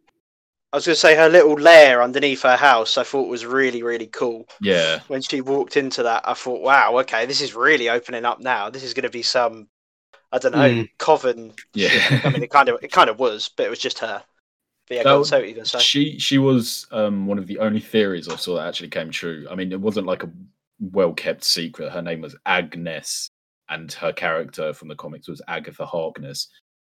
I 0.72 0.76
was 0.76 0.86
going 0.86 0.94
to 0.94 1.00
say 1.00 1.16
her 1.16 1.28
little 1.28 1.54
lair 1.54 2.02
underneath 2.02 2.42
her 2.42 2.56
house 2.56 2.96
I 2.98 3.02
thought 3.04 3.28
was 3.28 3.44
really 3.46 3.82
really 3.82 4.06
cool 4.06 4.46
yeah, 4.60 5.00
when 5.08 5.20
she 5.22 5.40
walked 5.40 5.76
into 5.76 6.02
that 6.04 6.22
I 6.28 6.34
thought 6.34 6.62
wow 6.62 6.98
okay 7.00 7.26
this 7.26 7.40
is 7.40 7.54
really 7.54 7.88
opening 7.88 8.24
up 8.24 8.40
now 8.40 8.70
this 8.70 8.82
is 8.84 8.94
going 8.94 9.04
to 9.04 9.10
be 9.10 9.22
some 9.22 9.68
I 10.32 10.38
don't 10.38 10.52
know 10.52 10.58
Mm. 10.70 10.88
coven 10.98 11.52
yeah. 11.74 12.20
I 12.24 12.30
mean 12.30 12.42
it 12.42 12.50
kind 12.50 12.68
of 12.68 12.82
it 12.82 12.92
kind 12.92 13.10
of 13.10 13.18
was 13.18 13.50
but 13.56 13.66
it 13.66 13.70
was 13.70 13.80
just 13.80 13.98
her 14.00 14.22
but 14.88 14.94
yeah 14.96 15.02
That 15.02 15.10
go 15.10 15.14
on, 15.14 15.18
was- 15.20 15.32
what 15.32 15.48
you 15.48 15.54
going 15.54 15.64
say 15.64 15.78
She 15.80 16.18
she 16.18 16.38
was 16.38 16.86
um, 16.92 17.26
one 17.26 17.38
of 17.38 17.46
the 17.46 17.58
only 17.58 17.80
theories 17.80 18.28
I 18.28 18.36
saw 18.36 18.56
that 18.56 18.68
actually 18.68 18.88
came 18.90 19.10
true. 19.10 19.46
I 19.50 19.54
mean, 19.54 19.72
it 19.72 19.80
wasn't 19.80 20.06
like 20.06 20.22
a 20.24 20.30
well 20.80 21.12
kept 21.12 21.44
secret. 21.44 21.92
Her 21.92 22.02
name 22.02 22.20
was 22.22 22.34
Agnes, 22.46 23.30
and 23.68 23.92
her 23.92 24.12
character 24.12 24.72
from 24.72 24.88
the 24.88 24.96
comics 24.96 25.28
was 25.28 25.42
Agatha 25.46 25.86
Harkness. 25.86 26.48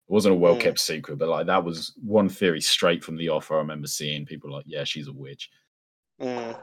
It 0.08 0.12
wasn't 0.12 0.34
a 0.34 0.38
well 0.38 0.56
kept 0.56 0.80
secret, 0.80 1.18
but 1.18 1.28
like 1.28 1.46
that 1.46 1.64
was 1.64 1.94
one 2.02 2.28
theory 2.28 2.60
straight 2.60 3.02
from 3.02 3.16
the 3.16 3.28
off. 3.30 3.50
I 3.50 3.56
remember 3.56 3.86
seeing 3.86 4.26
people 4.26 4.52
like, 4.52 4.64
"Yeah, 4.66 4.84
she's 4.84 5.08
a 5.08 5.12
witch." 5.12 5.50
Mm. 6.20 6.58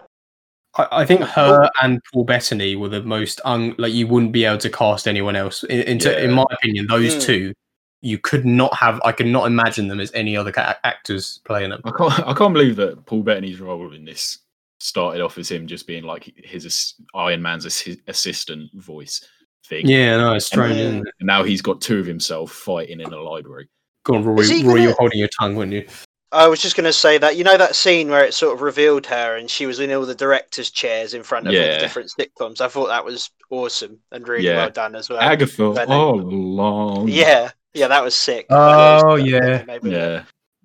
I, 0.78 0.88
I 0.92 1.06
think 1.06 1.22
her 1.22 1.70
and 1.82 2.00
Paul 2.14 2.24
Bettany 2.24 2.76
were 2.76 2.88
the 2.90 3.02
most 3.04 3.42
un, 3.44 3.76
like 3.78 3.94
you 3.94 4.08
wouldn't 4.08 4.32
be 4.32 4.46
able 4.46 4.60
to 4.60 4.70
cast 4.70 5.08
anyone 5.08 5.36
else. 5.36 5.64
In, 5.64 5.82
in, 5.82 6.00
Yeah. 6.00 6.20
in 6.20 6.32
my 6.32 6.46
opinion, 6.52 6.88
those 6.88 7.16
Mm. 7.16 7.22
two, 7.26 7.54
you 8.02 8.18
could 8.20 8.46
not 8.46 8.74
have. 8.76 9.02
I 9.04 9.12
could 9.12 9.26
not 9.26 9.48
imagine 9.48 9.88
them 9.88 10.00
as 10.00 10.12
any 10.14 10.38
other 10.38 10.52
ca- 10.52 10.78
actors 10.84 11.40
playing 11.44 11.72
them. 11.72 11.82
I 11.84 11.92
can't 11.92 12.28
I 12.28 12.34
can't 12.34 12.54
believe 12.54 12.76
that 12.78 13.06
Paul 13.06 13.24
Bettany's 13.24 13.60
role 13.60 13.92
in 13.94 14.06
this 14.06 14.38
started 14.80 15.22
off 15.22 15.38
as 15.38 15.50
him 15.50 15.68
just 15.68 15.86
being 15.88 16.04
like 16.04 16.32
his 16.38 16.94
Iron 17.14 17.42
Man's 17.42 17.66
assi- 17.66 18.02
assistant 18.08 18.72
voice 18.76 19.24
thing. 19.72 19.88
Yeah, 19.88 20.18
no, 20.18 20.34
it's 20.34 20.46
strange. 20.46 20.78
Isn't? 20.78 21.08
And 21.20 21.28
now 21.28 21.44
he's 21.44 21.62
got 21.64 21.82
two 21.82 21.98
of 22.00 22.06
himself 22.06 22.52
fighting 22.52 23.00
in 23.00 23.12
a 23.12 23.20
library. 23.20 23.70
Go 24.04 24.16
on, 24.16 24.24
Rory. 24.24 24.48
Rory, 24.48 24.62
gonna- 24.64 24.82
you're 24.84 24.96
holding 25.00 25.18
your 25.20 25.30
tongue, 25.40 25.56
weren't 25.56 25.72
you? 25.74 25.88
I 26.34 26.48
was 26.48 26.62
just 26.62 26.78
going 26.78 26.86
to 26.86 26.94
say 26.94 27.18
that 27.18 27.36
you 27.36 27.44
know 27.44 27.58
that 27.58 27.76
scene 27.76 28.10
where 28.10 28.24
it 28.24 28.34
sort 28.34 28.54
of 28.54 28.62
revealed 28.62 29.06
her 29.08 29.36
and 29.36 29.50
she 29.50 29.66
was 29.66 29.82
in 29.82 29.92
all 29.92 30.06
the 30.06 30.16
directors' 30.16 30.72
chairs 30.72 31.14
in 31.14 31.24
front 31.24 31.46
of 31.46 31.54
all 31.54 31.60
Yeah. 31.60 31.74
the 31.74 31.80
different 31.80 32.10
sitcoms. 32.18 32.62
I 32.62 32.70
thought 32.70 32.88
that 32.88 33.04
was 33.04 33.30
awesome 33.50 34.00
and 34.14 34.26
really 34.28 34.46
Yeah. 34.46 34.56
well 34.56 34.70
done 34.70 34.96
as 34.96 35.10
well. 35.10 35.20
Agatha 35.20 35.72
Bettany. 35.74 35.94
all 35.94 36.22
along. 36.22 37.10
Yeah, 37.10 37.52
yeah, 37.74 37.90
that 37.90 38.02
was 38.02 38.16
sick. 38.16 38.46
Oh, 38.50 39.16
was- 39.16 39.24
yeah. 39.26 39.64
maybe- 39.68 39.90
Yeah. 39.90 40.24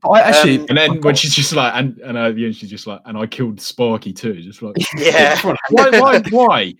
I 0.09 0.21
actually, 0.21 0.59
Um, 0.61 0.67
And 0.69 0.79
then 0.79 1.01
when 1.01 1.17
she's 1.17 1.35
just 1.35 1.53
like, 1.53 1.73
and, 1.75 1.99
and 1.99 2.17
at 2.17 2.37
the 2.37 2.45
end, 2.45 2.55
she's 2.55 2.71
just 2.71 2.87
like, 2.87 3.01
and 3.05 3.19
I 3.19 3.27
killed 3.27 3.61
Sparky 3.61 4.13
too. 4.13 4.35
Just 4.41 4.63
like, 4.63 4.77
yeah. 4.97 5.37
why, 5.43 5.91
why, 5.99 6.21
why? 6.31 6.75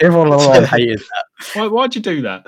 Everyone 0.00 0.28
online 0.32 0.64
hated 0.64 0.98
that. 1.00 1.24
Why, 1.54 1.66
why'd 1.66 1.94
you 1.94 2.00
do 2.02 2.22
that? 2.22 2.46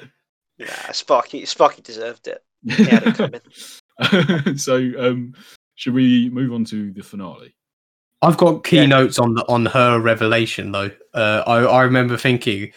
Nah, 0.59 0.93
Sparky, 0.93 1.45
Sparky 1.45 1.83
deserved 1.83 2.29
it. 2.29 2.43
He 2.65 2.85
had 2.85 3.03
it 3.07 3.15
coming. 3.15 4.57
so, 4.59 4.77
um, 4.99 5.35
should 5.75 5.95
we 5.95 6.31
move 6.31 6.53
on 6.53 6.65
to 6.67 6.93
the 6.93 7.03
finale? 7.03 7.55
I've 8.23 8.37
got 8.39 8.65
key 8.65 8.77
Yeah. 8.79 8.87
notes 8.87 9.19
on 9.19 9.35
the 9.35 9.45
on 9.49 9.67
her 9.67 10.01
revelation 10.01 10.73
though. 10.73 10.91
Uh, 11.13 11.43
I 11.47 11.59
I 11.65 11.83
remember 11.83 12.17
thinking, 12.17 12.73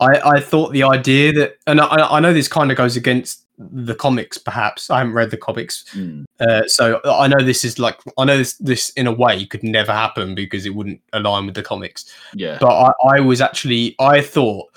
I 0.00 0.18
I 0.36 0.40
thought 0.40 0.72
the 0.72 0.84
idea 0.84 1.32
that, 1.34 1.58
and 1.66 1.80
I 1.80 1.86
I 1.86 2.20
know 2.20 2.32
this 2.32 2.48
kind 2.48 2.70
of 2.70 2.76
goes 2.78 2.96
against 2.96 3.44
the 3.72 3.94
comics. 3.94 4.38
Perhaps 4.38 4.88
I 4.90 4.98
haven't 4.98 5.12
read 5.12 5.30
the 5.30 5.36
comics, 5.36 5.84
Hmm. 5.92 6.24
uh, 6.40 6.62
so 6.66 7.00
I 7.04 7.28
know 7.28 7.42
this 7.44 7.64
is 7.64 7.78
like 7.78 8.00
I 8.18 8.24
know 8.24 8.38
this 8.38 8.54
this 8.54 8.88
in 8.90 9.06
a 9.06 9.12
way 9.12 9.44
could 9.46 9.62
never 9.62 9.92
happen 9.92 10.34
because 10.34 10.64
it 10.66 10.74
wouldn't 10.74 11.00
align 11.12 11.44
with 11.46 11.54
the 11.54 11.62
comics. 11.62 12.06
Yeah. 12.34 12.56
But 12.60 12.70
I 12.70 12.92
I 13.16 13.20
was 13.20 13.40
actually 13.40 13.94
I 14.00 14.20
thought 14.22 14.68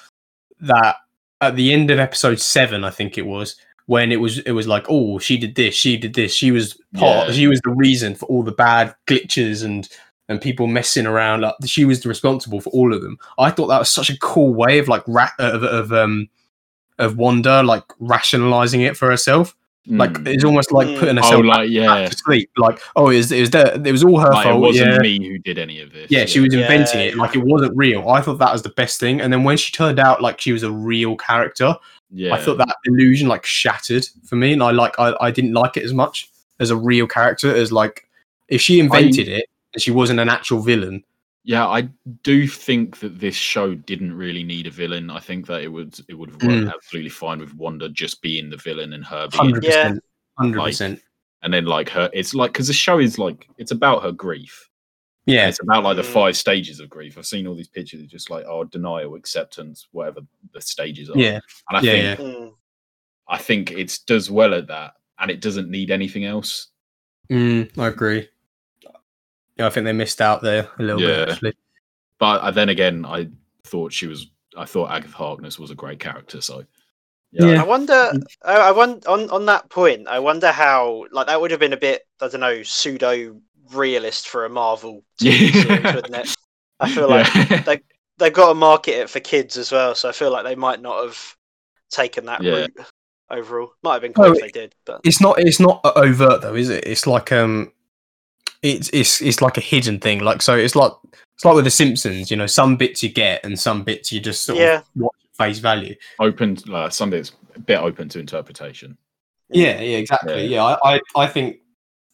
that 0.60 0.98
at 1.42 1.56
the 1.56 1.72
end 1.74 1.92
of 1.92 2.00
episode 2.00 2.40
seven, 2.40 2.84
I 2.84 2.90
think 2.90 3.18
it 3.18 3.26
was 3.26 3.56
when 3.86 4.12
it 4.12 4.20
was 4.20 4.40
it 4.40 4.52
was 4.52 4.66
like 4.68 4.86
oh 4.88 5.20
she 5.20 5.36
did 5.38 5.56
this 5.56 5.76
she 5.76 5.98
did 5.98 6.14
this 6.14 6.34
she 6.34 6.52
was 6.52 6.80
part 6.96 7.28
Yeah. 7.28 7.34
she 7.34 7.48
was 7.48 7.60
the 7.66 7.72
reason 7.72 8.16
for 8.16 8.26
all 8.28 8.42
the 8.42 8.54
bad 8.54 8.96
glitches 9.08 9.62
and 9.66 9.90
and 10.30 10.40
people 10.40 10.68
messing 10.68 11.06
around 11.06 11.42
like 11.42 11.54
she 11.66 11.84
was 11.84 12.06
responsible 12.06 12.62
for 12.62 12.70
all 12.70 12.94
of 12.94 13.02
them 13.02 13.18
i 13.40 13.52
thought 13.52 13.68
that 13.68 13.80
was 13.80 13.90
such 13.90 14.10
a 14.10 14.18
cool 14.20 14.54
way 14.54 14.80
of 14.80 14.88
like 14.88 15.04
ra- 15.06 15.28
of, 15.38 15.64
of 15.64 15.92
um 15.92 16.30
of 17.00 17.18
wanda 17.18 17.64
like 17.64 17.84
rationalizing 18.00 18.82
it 18.82 18.96
for 18.98 19.10
herself 19.10 19.56
like 19.88 20.16
Hmm. 20.18 20.28
it's 20.28 20.46
almost 20.46 20.72
like 20.72 20.88
Mm. 20.88 21.00
putting 21.00 21.18
oh, 21.18 21.22
herself 21.22 21.44
like 21.44 21.58
back 21.60 21.70
yeah, 21.70 22.08
to 22.08 22.16
sleep 22.16 22.50
like 22.56 22.80
oh 22.96 23.10
it 23.10 23.18
was, 23.18 23.32
it 23.34 23.42
was 23.42 23.50
there 23.50 23.74
it 23.86 23.92
was 23.92 24.02
all 24.02 24.18
her 24.18 24.32
like 24.32 24.46
it 24.46 24.50
fault 24.50 24.62
wasn't 24.62 24.90
yeah 24.92 24.98
me 25.00 25.28
who 25.28 25.38
did 25.40 25.58
any 25.58 25.82
of 25.82 25.92
this. 25.92 26.10
yeah, 26.10 26.26
she 26.26 26.40
was 26.40 26.54
Yeah, 26.54 26.62
inventing 26.62 27.02
it 27.02 27.18
like 27.18 27.36
it 27.36 27.44
wasn't 27.44 27.76
real. 27.76 28.08
I 28.08 28.22
thought 28.22 28.40
that 28.40 28.54
was 28.54 28.62
the 28.62 28.70
best 28.70 29.00
thing. 29.02 29.20
And 29.20 29.34
then 29.34 29.44
when 29.44 29.58
she 29.58 29.74
turned 29.74 30.00
out 30.00 30.22
like 30.22 30.40
she 30.40 30.54
was 30.54 30.64
a 30.64 30.72
real 30.72 31.18
character, 31.18 31.76
Yeah, 32.12 32.34
I 32.34 32.38
thought 32.38 32.60
that 32.60 32.78
illusion 32.86 33.28
like 33.28 33.46
shattered 33.46 34.08
for 34.26 34.38
me, 34.38 34.54
and 34.54 34.64
I 34.64 34.72
like 34.72 34.98
I, 35.00 35.14
I 35.20 35.32
didn't 35.32 35.54
like 35.54 35.76
it 35.76 35.84
as 35.84 35.94
much 35.94 36.30
as 36.62 36.70
a 36.70 36.78
real 36.78 37.06
character 37.06 37.54
as 37.54 37.72
like 37.74 38.08
if 38.48 38.62
she 38.62 38.80
invented 38.80 39.28
it 39.28 39.46
and 39.74 39.82
she 39.84 39.92
wasn't 39.92 40.22
an 40.22 40.30
actual 40.30 40.62
villain. 40.62 41.04
Yeah, 41.46 41.68
I 41.68 41.90
do 42.24 42.48
think 42.48 43.00
that 43.00 43.20
this 43.20 43.36
show 43.36 43.76
didn't 43.76 44.14
really 44.14 44.44
need 44.44 44.66
a 44.66 44.72
villain. 44.72 45.10
I 45.10 45.20
think 45.20 45.46
that 45.48 45.62
it 45.62 45.68
would 45.68 46.00
it 46.08 46.14
would 46.14 46.30
have 46.30 46.42
worked 46.42 46.68
Mm. 46.68 46.74
absolutely 46.74 47.10
fine 47.10 47.40
with 47.40 47.54
Wanda 47.56 47.90
just 47.90 48.22
being 48.22 48.50
the 48.50 48.58
villain 48.58 48.94
and 48.94 49.04
her 49.06 49.28
being, 49.28 49.40
Hundred 49.44 49.64
Yeah. 49.66 49.70
percent, 49.90 50.04
hundred 50.38 50.62
percent. 50.64 51.02
and 51.42 51.54
then 51.54 51.66
like 51.66 51.90
her. 51.90 52.10
It's 52.14 52.34
like 52.34 52.54
because 52.54 52.68
the 52.68 52.74
show 52.74 52.98
is 53.00 53.20
like 53.20 53.50
it's 53.58 53.72
about 53.72 54.04
her 54.04 54.12
grief. 54.14 54.70
Yeah, 55.26 55.48
it's 55.50 55.62
about 55.62 55.84
like 55.84 55.98
the 55.98 56.02
Mm. 56.04 56.14
five 56.14 56.38
stages 56.38 56.80
of 56.80 56.90
grief. 56.90 57.18
I've 57.18 57.26
seen 57.26 57.46
all 57.48 57.56
these 57.56 57.68
pictures. 57.70 58.02
It's 58.02 58.12
just 58.12 58.30
like 58.30 58.46
oh, 58.48 58.64
denial, 58.64 59.16
acceptance, 59.16 59.88
whatever 59.92 60.22
the 60.54 60.62
stages 60.62 61.10
are. 61.10 61.18
yeah, 61.18 61.40
and 61.70 61.78
I 61.78 61.82
yeah, 61.82 62.16
think 62.16 62.20
yeah. 62.20 62.26
Mm. 62.26 62.54
I 63.28 63.38
think 63.38 63.72
it 63.72 64.00
does 64.08 64.32
well 64.32 64.54
at 64.54 64.68
that, 64.68 64.94
and 65.20 65.30
it 65.30 65.42
doesn't 65.42 65.70
need 65.70 65.92
anything 65.92 66.24
else. 66.24 66.68
Mm, 67.30 67.78
I 67.78 67.88
agree. 67.88 68.30
Yeah, 69.58 69.68
I 69.68 69.70
think 69.70 69.86
they 69.86 69.94
missed 69.94 70.22
out 70.22 70.42
there 70.42 70.70
a 70.80 70.84
little 70.84 71.02
Yeah. 71.02 71.08
bit 71.26 71.30
actually. 71.30 71.54
But 72.20 72.42
uh, 72.42 72.52
then 72.52 72.70
again, 72.70 73.06
I 73.06 73.30
thought 73.66 73.94
she 73.94 74.08
was. 74.08 74.28
I 74.56 74.66
thought 74.66 74.92
Agatha 74.92 75.16
Harkness 75.18 75.58
was 75.58 75.72
a 75.72 75.76
great 75.76 76.00
character. 76.00 76.40
So 76.42 76.64
Yeah. 77.32 77.62
I 77.62 77.66
wonder. 77.66 78.12
I, 78.44 78.56
I 78.56 78.72
wonder 78.72 79.08
on 79.10 79.30
on 79.30 79.46
that 79.48 79.70
point. 79.70 80.08
I 80.08 80.20
wonder 80.20 80.52
how 80.52 81.06
like 81.12 81.28
that 81.28 81.40
would 81.42 81.52
have 81.52 81.60
been 81.60 81.74
a 81.74 81.78
bit. 81.78 82.04
I 82.22 82.28
don't 82.30 82.42
know, 82.42 82.64
pseudo 82.64 83.36
realist 83.74 84.28
for 84.30 84.46
a 84.46 84.50
Marvel 84.50 85.04
TV 85.22 85.52
series, 85.52 85.96
wouldn't 85.96 86.16
it? 86.16 86.36
I 86.80 86.90
feel 86.90 87.10
like 87.10 87.28
Yeah. 87.36 87.62
they 87.64 87.82
they've 88.20 88.34
got 88.34 88.50
to 88.50 88.54
market 88.56 89.02
it 89.02 89.10
for 89.10 89.20
kids 89.20 89.58
as 89.58 89.72
well. 89.72 89.96
So 89.96 90.10
I 90.10 90.12
feel 90.12 90.32
like 90.32 90.44
they 90.46 90.56
might 90.56 90.82
not 90.82 91.04
have 91.04 91.36
taken 91.90 92.26
that 92.26 92.42
Yeah. 92.44 92.52
route 92.54 92.78
overall. 93.30 93.72
Might 93.82 93.94
have 93.94 94.02
been 94.04 94.14
cool 94.14 94.26
Oh, 94.26 94.32
if 94.34 94.40
they 94.42 94.50
did, 94.50 94.76
but 94.86 95.02
It's 95.04 95.20
not. 95.22 95.40
It's 95.40 95.60
not 95.60 95.82
overt 95.84 96.42
though, 96.42 96.56
is 96.56 96.70
it? 96.70 96.86
It's 96.86 97.08
like 97.08 97.32
um, 97.32 97.72
it's 98.64 98.90
it's 98.94 99.22
it's 99.22 99.42
like 99.42 99.58
a 99.58 99.62
hidden 99.62 100.00
thing. 100.00 100.20
Like 100.20 100.42
so, 100.42 100.56
it's 100.56 100.76
like 100.76 100.92
it's 101.36 101.46
like 101.46 101.56
with 101.56 101.66
the 101.66 101.72
Simpsons. 101.72 102.32
You 102.32 102.38
know, 102.38 102.48
some 102.48 102.76
bits 102.78 103.04
you 103.04 103.10
get 103.10 103.44
and 103.46 103.60
some 103.60 103.84
bits 103.84 104.12
you 104.12 104.20
just 104.20 104.44
sort 104.44 104.58
Yeah. 104.60 104.78
of 104.80 104.86
watch 104.96 105.16
face 105.38 105.60
value. 105.60 105.96
open 106.20 106.58
like 106.68 106.92
something 106.92 107.20
that's 107.20 107.32
a 107.56 107.60
bit 107.60 107.80
open 107.80 108.10
to 108.10 108.20
interpretation. 108.20 108.98
Yeah, 109.50 109.80
yeah, 109.82 109.98
exactly. 109.98 110.46
Yeah. 110.46 110.50
Yeah, 110.58 110.64
I, 110.84 110.96
I, 110.96 111.00
I 111.16 111.28
think 111.28 111.58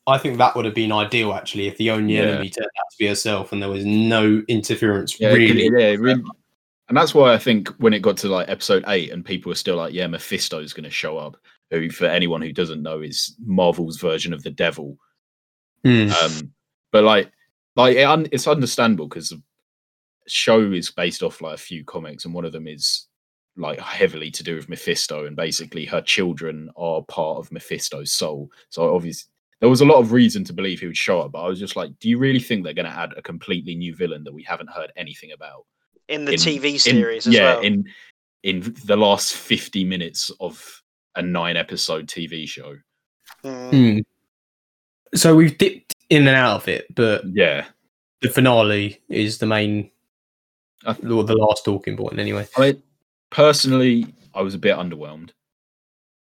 I 0.08 0.18
think 0.18 0.38
that 0.40 0.56
would 0.56 0.66
have 0.66 0.74
been 0.74 0.92
ideal 0.92 1.34
actually 1.34 1.68
if 1.68 1.78
the 1.78 1.92
only 1.92 2.16
Yeah. 2.16 2.24
enemy 2.24 2.50
turned 2.50 2.66
out 2.66 2.92
to 2.92 2.98
be 2.98 3.08
herself 3.08 3.52
and 3.52 3.62
there 3.62 3.70
was 3.70 3.86
no 3.86 4.42
interference 4.48 5.20
Yeah, 5.20 5.30
it 5.30 5.34
really. 5.36 5.64
yeah, 5.66 5.96
really. 6.00 6.24
And 6.88 6.98
that's 6.98 7.14
why 7.14 7.34
I 7.34 7.38
think 7.38 7.70
when 7.78 7.94
it 7.94 8.02
got 8.02 8.18
to 8.18 8.28
like 8.30 8.50
episode 8.50 8.84
eight, 8.88 9.12
and 9.12 9.24
people 9.24 9.52
were 9.52 9.56
still 9.56 9.76
like, 9.76 9.94
"Yeah, 9.94 10.08
Mephisto's 10.08 10.74
going 10.74 10.86
to 10.86 10.90
show 10.90 11.20
up." 11.20 11.38
Who, 11.70 11.92
for 11.92 12.08
anyone 12.08 12.42
who 12.42 12.52
doesn't 12.52 12.82
know, 12.82 13.02
is 13.02 13.36
Marvel's 13.46 13.98
version 14.00 14.34
of 14.34 14.42
the 14.42 14.50
devil. 14.50 14.98
Mm. 15.86 16.12
Um, 16.12 16.52
but 16.92 17.04
like, 17.04 17.32
like 17.76 17.96
it 17.96 18.04
un- 18.04 18.28
it's 18.32 18.48
understandable 18.48 19.08
because 19.08 19.30
the 19.30 19.42
show 20.28 20.72
is 20.72 20.92
based 20.92 21.24
off 21.24 21.42
like 21.42 21.56
a 21.56 21.58
few 21.58 21.84
comics, 21.84 22.26
and 22.26 22.34
one 22.34 22.46
of 22.46 22.52
them 22.52 22.68
is 22.68 23.08
like 23.58 23.80
heavily 23.80 24.32
to 24.32 24.44
do 24.44 24.56
with 24.56 24.70
Mephisto, 24.70 25.26
and 25.26 25.36
basically 25.36 25.86
her 25.86 26.02
children 26.02 26.70
are 26.78 27.02
part 27.04 27.38
of 27.38 27.52
Mephisto's 27.52 28.12
soul. 28.12 28.50
So 28.70 28.94
obviously, 28.94 29.30
there 29.60 29.70
was 29.70 29.82
a 29.82 29.86
lot 29.86 30.00
of 30.00 30.12
reason 30.12 30.44
to 30.46 30.54
believe 30.54 30.80
he 30.80 30.88
would 30.88 30.98
show 30.98 31.22
up. 31.22 31.32
But 31.32 31.44
I 31.44 31.48
was 31.48 31.60
just 31.60 31.76
like, 31.76 31.98
do 32.00 32.10
you 32.10 32.18
really 32.18 32.40
think 32.40 32.64
they're 32.64 32.74
going 32.74 32.86
to 32.86 32.98
add 32.98 33.14
a 33.18 33.22
completely 33.22 33.76
new 33.76 33.96
villain 33.96 34.24
that 34.24 34.34
we 34.34 34.44
haven't 34.44 34.70
heard 34.70 34.92
anything 34.96 35.32
about? 35.32 35.66
in 36.10 36.26
the 36.26 36.34
in- 36.34 36.40
TV 36.40 36.74
in- 36.74 36.80
series 36.80 37.28
as 37.28 37.34
yeah, 37.34 37.56
well. 37.56 37.62
in 37.62 37.86
in 38.44 38.76
the 38.86 38.98
last 38.98 39.34
fifty 39.34 39.84
minutes 39.84 40.32
of 40.40 40.82
a 41.16 41.22
nine 41.22 41.56
episode 41.56 42.08
TV 42.08 42.48
show. 42.48 42.76
Mm. 43.44 44.04
So 45.16 45.36
we've 45.36 45.58
dipped 45.58 45.96
in 46.10 46.28
and 46.28 46.36
out 46.36 46.58
of 46.62 46.68
it, 46.68 46.94
but 46.96 47.24
Yeah, 47.26 47.66
the 48.22 48.30
finale 48.30 49.02
is 49.10 49.38
the 49.38 49.46
main 49.46 49.92
I- 50.86 50.92
or 50.94 51.24
the 51.24 51.36
last 51.36 51.66
talking 51.66 51.98
point 51.98 52.20
anyway. 52.20 52.48
I 52.58 52.62
mean, 52.62 52.84
personally, 53.32 54.06
I 54.34 54.42
was 54.42 54.56
a 54.56 54.60
bit 54.60 54.76
underwhelmed. 54.78 55.32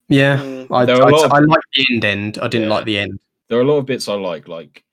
Yeah, 0.10 0.38
Mm. 0.38 0.68
I, 0.72 0.86
There 0.86 0.98
are 0.98 1.02
a 1.04 1.06
I, 1.08 1.10
lot 1.10 1.32
I 1.32 1.40
like 1.40 1.62
the 1.74 1.86
end. 1.92 2.06
End. 2.06 2.38
I 2.40 2.48
didn't 2.48 2.68
Yeah. 2.68 2.74
like 2.76 2.86
the 2.86 2.98
end. 3.00 3.20
There 3.48 3.58
are 3.58 3.62
a 3.62 3.66
lot 3.66 3.78
of 3.78 3.86
bits 3.86 4.08
I 4.10 4.14
like. 4.16 4.48
Like, 4.48 4.84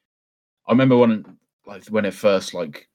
I 0.66 0.72
remember 0.72 0.96
when, 0.96 1.36
like, 1.66 1.84
when 1.88 2.04
it 2.04 2.14
first 2.14 2.54
like 2.54 2.88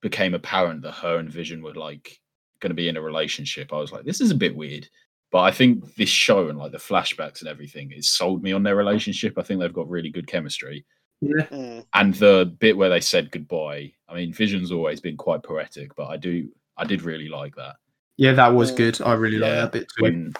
became 0.00 0.34
apparent 0.34 0.82
that 0.82 0.92
her 0.92 1.18
and 1.18 1.30
Vision 1.30 1.62
were 1.62 1.74
like 1.74 2.18
going 2.60 2.70
to 2.70 2.74
be 2.74 2.88
in 2.88 2.96
a 2.96 3.02
relationship. 3.02 3.72
I 3.72 3.76
was 3.78 3.92
like, 3.92 4.04
this 4.04 4.20
is 4.20 4.30
a 4.30 4.34
bit 4.34 4.54
weird. 4.56 4.88
But 5.30 5.40
I 5.42 5.50
think 5.52 5.94
this 5.94 6.08
show 6.08 6.48
and 6.48 6.58
like 6.58 6.72
the 6.72 6.78
flashbacks 6.78 7.40
and 7.40 7.48
everything, 7.48 7.92
it 7.92 8.04
sold 8.04 8.42
me 8.42 8.52
on 8.52 8.62
their 8.64 8.74
relationship. 8.76 9.38
I 9.38 9.42
think 9.42 9.60
they've 9.60 9.72
got 9.72 9.88
really 9.88 10.10
good 10.10 10.26
chemistry. 10.26 10.84
Yeah, 11.22 11.44
Mm. 11.50 11.84
and 11.92 12.14
the 12.14 12.54
bit 12.60 12.76
where 12.78 12.88
they 12.88 13.00
said 13.00 13.30
goodbye 13.30 13.92
i 14.08 14.14
mean 14.14 14.32
vision's 14.32 14.72
always 14.72 15.02
been 15.02 15.18
quite 15.18 15.42
poetic 15.42 15.94
but 15.94 16.06
i 16.06 16.16
do 16.16 16.48
i 16.78 16.84
did 16.86 17.02
really 17.02 17.28
like 17.28 17.54
that 17.56 17.76
yeah, 18.16 18.32
that 18.32 18.54
was 18.54 18.72
Mm. 18.72 18.76
good. 18.76 19.02
I 19.02 19.12
really 19.12 19.36
like 19.36 19.50
Yeah, 19.50 19.60
that 19.60 19.72
bit 19.72 19.86
too. 19.94 20.02
when 20.02 20.32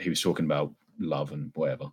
he 0.00 0.08
was 0.10 0.20
talking 0.20 0.44
about 0.44 0.72
love 0.98 1.30
and 1.30 1.52
whatever 1.54 1.86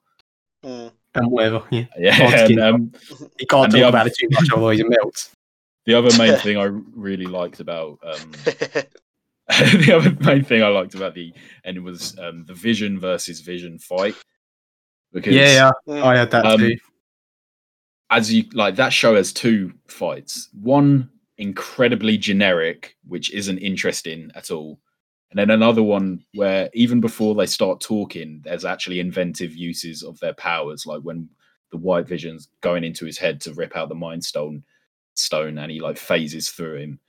Mm. 0.65 0.91
and 1.13 1.27
whatever. 1.31 1.61
Yeah, 1.69 1.85
yeah 1.99 2.45
and, 2.45 2.59
um, 2.59 2.91
you 3.39 3.45
can't 3.45 3.65
And 3.65 3.71
talk 3.71 3.71
the 3.73 3.87
about 3.87 4.01
other- 4.01 4.09
it 4.09 4.15
too 4.17 4.27
much, 4.31 4.49
otherwise 4.51 4.79
it 4.79 4.89
melts. 4.89 5.35
the 5.85 5.93
other 5.93 6.09
main 6.17 6.35
thing 6.43 6.57
i 6.57 6.63
really 6.95 7.25
liked 7.27 7.59
about 7.59 7.99
um 8.03 8.31
the 9.85 9.93
other 9.95 10.15
main 10.21 10.43
thing 10.43 10.63
i 10.63 10.67
liked 10.67 10.95
about 10.95 11.13
the 11.13 11.33
end 11.65 11.83
was 11.83 12.17
um 12.19 12.45
the 12.45 12.53
vision 12.53 12.99
versus 12.99 13.41
vision 13.41 13.77
fight. 13.79 14.15
Because 15.13 15.33
Yeah, 15.33 15.71
yeah. 15.87 16.03
I 16.03 16.15
had 16.17 16.31
that 16.31 16.45
Um, 16.45 16.59
too. 16.59 16.75
as 18.09 18.31
you 18.33 18.43
like 18.53 18.75
that 18.75 18.93
show 18.93 19.15
has 19.15 19.33
two 19.33 19.73
fights. 19.87 20.49
One 20.61 21.09
incredibly 21.37 22.17
generic 22.17 22.95
which 23.07 23.33
isn't 23.33 23.57
interesting 23.57 24.31
at 24.35 24.51
all. 24.51 24.79
And 25.31 25.39
then 25.39 25.49
another 25.49 25.81
one 25.83 26.23
where 26.33 26.69
even 26.73 27.01
before 27.01 27.35
they 27.35 27.45
start 27.45 27.81
talking 27.81 28.41
there's 28.43 28.65
actually 28.65 28.99
inventive 28.99 29.53
uses 29.55 30.03
of 30.03 30.19
their 30.19 30.33
powers 30.33 30.85
like 30.85 31.01
when 31.01 31.29
the 31.71 31.77
white 31.77 32.07
vision's 32.07 32.49
going 32.61 32.83
into 32.83 33.05
his 33.05 33.17
head 33.17 33.39
to 33.41 33.53
rip 33.53 33.75
out 33.77 33.89
the 33.89 33.95
mind 33.95 34.23
stone 34.23 34.63
stone 35.15 35.57
and 35.57 35.71
he 35.71 35.79
like 35.79 35.97
phases 35.97 36.49
through 36.49 36.75
him 36.77 36.99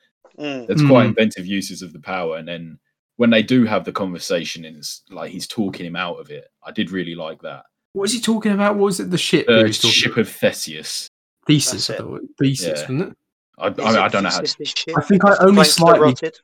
Mm. 0.42 0.66
there's 0.66 0.82
quite 0.82 1.04
Mm. 1.04 1.08
inventive 1.08 1.46
uses 1.46 1.82
of 1.82 1.92
the 1.92 2.00
power 2.00 2.36
and 2.38 2.46
then 2.48 2.78
when 3.16 3.30
they 3.30 3.42
do 3.42 3.64
have 3.64 3.84
the 3.84 3.92
conversation 3.92 4.64
and 4.64 4.76
it's 4.76 5.02
like 5.10 5.30
he's 5.30 5.46
talking 5.46 5.86
him 5.86 5.96
out 5.96 6.18
of 6.18 6.30
it 6.30 6.44
i 6.66 6.70
did 6.72 6.90
really 6.90 7.14
like 7.14 7.40
that 7.42 7.62
What 7.92 8.02
was 8.02 8.12
he 8.14 8.20
talking 8.20 8.52
about? 8.52 8.76
What 8.76 8.84
was 8.86 9.00
it? 9.00 9.10
The 9.10 9.18
ship? 9.18 9.46
the 9.46 9.62
was 9.64 9.76
ship 9.78 10.12
about? 10.12 10.22
of 10.22 10.28
theseus 10.30 11.08
Theseus, 11.46 11.86
That's 11.88 12.00
I 12.00 12.02
thought. 12.02 12.20
Thesis, 12.40 12.66
Yeah. 12.66 12.72
wasn't 12.82 13.02
it? 13.02 13.16
I, 13.58 13.68
Is 13.68 13.78
I, 13.78 13.98
it 14.00 14.04
I 14.06 14.08
don't 14.08 14.22
know 14.22 14.30
how. 14.30 14.40
thesis 14.40 14.56
this 14.58 14.74
shit? 14.76 14.94
I 14.96 15.02
think 15.02 15.24
I 15.24 15.36
only 15.40 15.64
slightly. 15.64 16.00
rotted? 16.00 16.34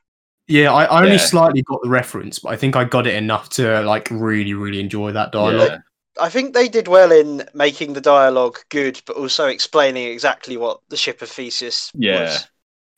Yeah, 0.47 0.73
I 0.73 0.83
I 0.85 0.97
only 1.03 1.13
Yeah. 1.13 1.17
slightly 1.33 1.61
got 1.63 1.79
the 1.83 1.89
reference, 1.89 2.39
but 2.39 2.49
I 2.49 2.57
think 2.57 2.75
I 2.75 2.83
got 2.83 3.07
it 3.07 3.15
enough 3.15 3.49
to 3.57 3.81
like 3.81 4.09
really, 4.11 4.53
really 4.53 4.79
enjoy 4.79 5.11
that 5.13 5.31
dialogue. 5.31 5.69
Yeah, 5.71 5.77
I 6.21 6.29
think 6.29 6.53
they 6.53 6.67
did 6.67 6.87
well 6.87 7.11
in 7.11 7.47
making 7.53 7.93
the 7.93 8.01
dialogue 8.01 8.59
good, 8.69 9.01
but 9.07 9.15
also 9.15 9.45
explaining 9.47 10.07
exactly 10.11 10.55
what 10.57 10.81
the 10.89 10.97
ship 10.97 11.21
of 11.21 11.29
Theseus 11.29 11.91
Yeah. 11.95 12.21
was. 12.23 12.47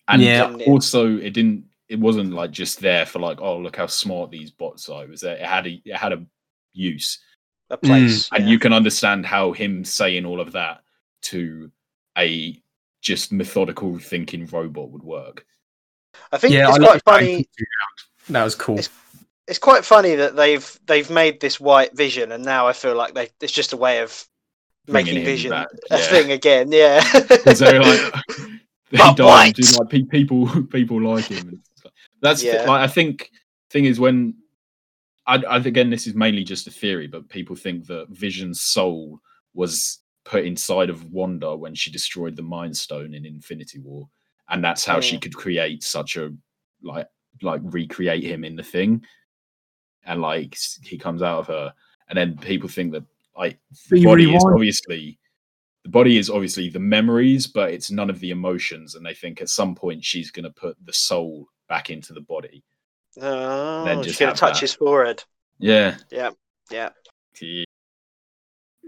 And 0.07 0.21
Yeah. 0.21 0.53
also 0.67 1.17
it 1.17 1.31
didn't. 1.33 1.65
It 1.89 1.99
wasn't 1.99 2.33
like 2.33 2.51
just 2.51 2.79
there 2.79 3.05
for 3.05 3.19
like, 3.19 3.41
oh 3.41 3.57
look 3.57 3.75
how 3.75 3.87
smart 3.87 4.31
these 4.31 4.49
bots 4.51 4.87
are. 4.89 5.03
It 5.03 5.09
was 5.09 5.21
there. 5.21 5.35
It 5.35 5.45
had 5.45 5.67
a 5.67 5.81
it 5.83 5.95
had 5.95 6.13
a 6.13 6.25
use, 6.73 7.19
A 7.69 7.77
place. 7.77 8.29
Mm. 8.29 8.37
and 8.37 8.45
yeah. 8.45 8.51
you 8.51 8.59
can 8.59 8.71
understand 8.73 9.25
how 9.25 9.51
him 9.51 9.83
saying 9.83 10.25
all 10.25 10.39
of 10.39 10.53
that 10.53 10.81
to 11.23 11.69
a 12.17 12.57
just 13.01 13.31
methodical 13.31 13.97
thinking 13.99 14.45
robot 14.47 14.89
would 14.91 15.03
work. 15.03 15.45
I 16.31 16.37
think 16.37 16.53
yeah, 16.53 16.69
it's 16.69 16.77
I 16.79 16.85
quite 16.85 17.03
funny. 17.03 17.47
That 18.29 18.43
was 18.43 18.55
cool. 18.55 18.79
It's- 18.79 18.97
It's 19.47 19.59
quite 19.59 19.83
funny 19.83 20.15
that 20.15 20.35
they've 20.37 20.79
they've 20.85 21.09
made 21.09 21.41
this 21.41 21.59
white 21.59 21.93
vision, 21.97 22.31
and 22.31 22.45
now 22.45 22.67
I 22.67 22.73
feel 22.73 22.95
like 22.95 23.13
they 23.15 23.29
it's 23.41 23.51
just 23.51 23.73
a 23.73 23.77
way 23.77 23.99
of 23.99 24.25
Bringing 24.85 25.05
making 25.15 25.19
him 25.21 25.25
vision 25.25 25.49
back, 25.51 25.67
a 25.89 25.97
thing 25.97 26.31
again. 26.31 26.71
Yeah. 26.71 27.01
Because 27.27 27.59
they're 27.59 27.81
like, 27.81 28.13
they 28.91 28.97
But 28.97 29.17
died, 29.17 29.25
white. 29.25 29.55
dude, 29.55 29.79
like 29.79 29.89
pe- 29.89 30.03
people 30.03 30.63
people 30.67 31.01
like 31.01 31.25
him. 31.25 31.61
That's 32.21 32.43
Yeah. 32.43 32.65
like 32.67 32.81
I 32.81 32.87
think 32.87 33.31
thing 33.69 33.85
is 33.85 33.99
when 33.99 34.35
I, 35.25 35.35
I 35.37 35.57
again 35.57 35.89
this 35.89 36.07
is 36.07 36.13
mainly 36.15 36.43
just 36.43 36.67
a 36.67 36.71
theory, 36.71 37.07
but 37.07 37.29
people 37.29 37.55
think 37.55 37.85
that 37.87 38.07
Vision's 38.09 38.61
soul 38.61 39.19
was 39.53 39.99
put 40.23 40.45
inside 40.45 40.89
of 40.89 41.05
Wanda 41.11 41.55
when 41.55 41.73
she 41.73 41.89
destroyed 41.91 42.35
the 42.35 42.43
Mind 42.43 42.75
Stone 42.77 43.13
in 43.13 43.25
Infinity 43.25 43.79
War, 43.79 44.07
and 44.49 44.63
that's 44.63 44.85
how 44.85 44.99
she 44.99 45.17
Mm. 45.17 45.21
could 45.21 45.35
create 45.35 45.83
such 45.83 46.15
a 46.17 46.31
like 46.83 47.07
like 47.41 47.61
recreate 47.63 48.23
him 48.23 48.43
in 48.43 48.55
the 48.55 48.63
thing, 48.63 49.03
and 50.05 50.21
like 50.21 50.55
he 50.83 50.97
comes 50.97 51.21
out 51.21 51.39
of 51.39 51.47
her, 51.47 51.73
and 52.09 52.17
then 52.17 52.37
people 52.37 52.69
think 52.69 52.91
that 52.91 53.03
like 53.37 53.57
But 53.89 53.99
you 53.99 54.05
body 54.07 54.23
is 54.23 54.29
rewind- 54.43 54.53
obviously 54.55 55.17
the 55.83 55.89
body 55.89 56.17
is 56.17 56.29
obviously 56.29 56.69
the 56.69 56.79
memories, 56.79 57.47
but 57.47 57.71
it's 57.71 57.89
none 57.91 58.09
of 58.09 58.19
the 58.19 58.29
emotions. 58.31 58.95
And 58.95 59.05
they 59.05 59.13
think 59.13 59.41
at 59.41 59.49
some 59.49 59.73
point 59.75 60.03
she's 60.05 60.29
going 60.31 60.43
to 60.43 60.51
put 60.51 60.77
the 60.85 60.93
soul 60.93 61.47
back 61.67 61.89
into 61.89 62.13
the 62.13 62.21
body. 62.21 62.63
oh, 63.21 63.83
Then 63.85 64.03
she's 64.03 64.17
gonna 64.19 64.33
touch 64.33 64.55
that. 64.55 64.61
his 64.61 64.73
forehead. 64.73 65.23
Yeah. 65.59 65.97
Yeah. 66.11 66.31
Yeah. 66.69 66.89
Yeah. 67.41 67.63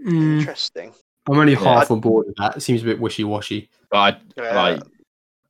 Mm, 0.06 0.38
Interesting. 0.40 0.92
I'm 1.28 1.38
only 1.38 1.52
Yeah. 1.54 1.60
half 1.60 1.90
on 1.90 2.00
board 2.00 2.26
with 2.26 2.36
that. 2.36 2.56
It 2.56 2.60
seems 2.60 2.82
a 2.82 2.84
bit 2.84 3.00
wishy 3.00 3.24
washy. 3.24 3.70
But 3.90 3.98
I, 3.98 4.20
Yeah. 4.42 4.54
like, 4.62 4.82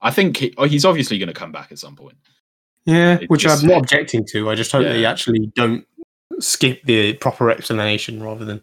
I 0.00 0.10
think 0.10 0.36
he, 0.36 0.54
oh, 0.58 0.64
he's 0.64 0.84
obviously 0.84 1.18
going 1.18 1.28
to 1.28 1.34
come 1.34 1.50
back 1.52 1.72
at 1.72 1.78
some 1.78 1.96
point. 1.96 2.16
Yeah, 2.84 3.18
It 3.20 3.30
which 3.30 3.42
just- 3.42 3.62
I'm 3.64 3.68
not 3.70 3.78
objecting 3.78 4.24
to. 4.32 4.50
I 4.50 4.54
just 4.54 4.70
hope 4.70 4.84
they 4.84 5.04
actually 5.04 5.46
don't 5.54 5.86
skip 6.40 6.82
the 6.84 7.14
proper 7.14 7.50
explanation 7.50 8.22
rather 8.22 8.44
than 8.44 8.62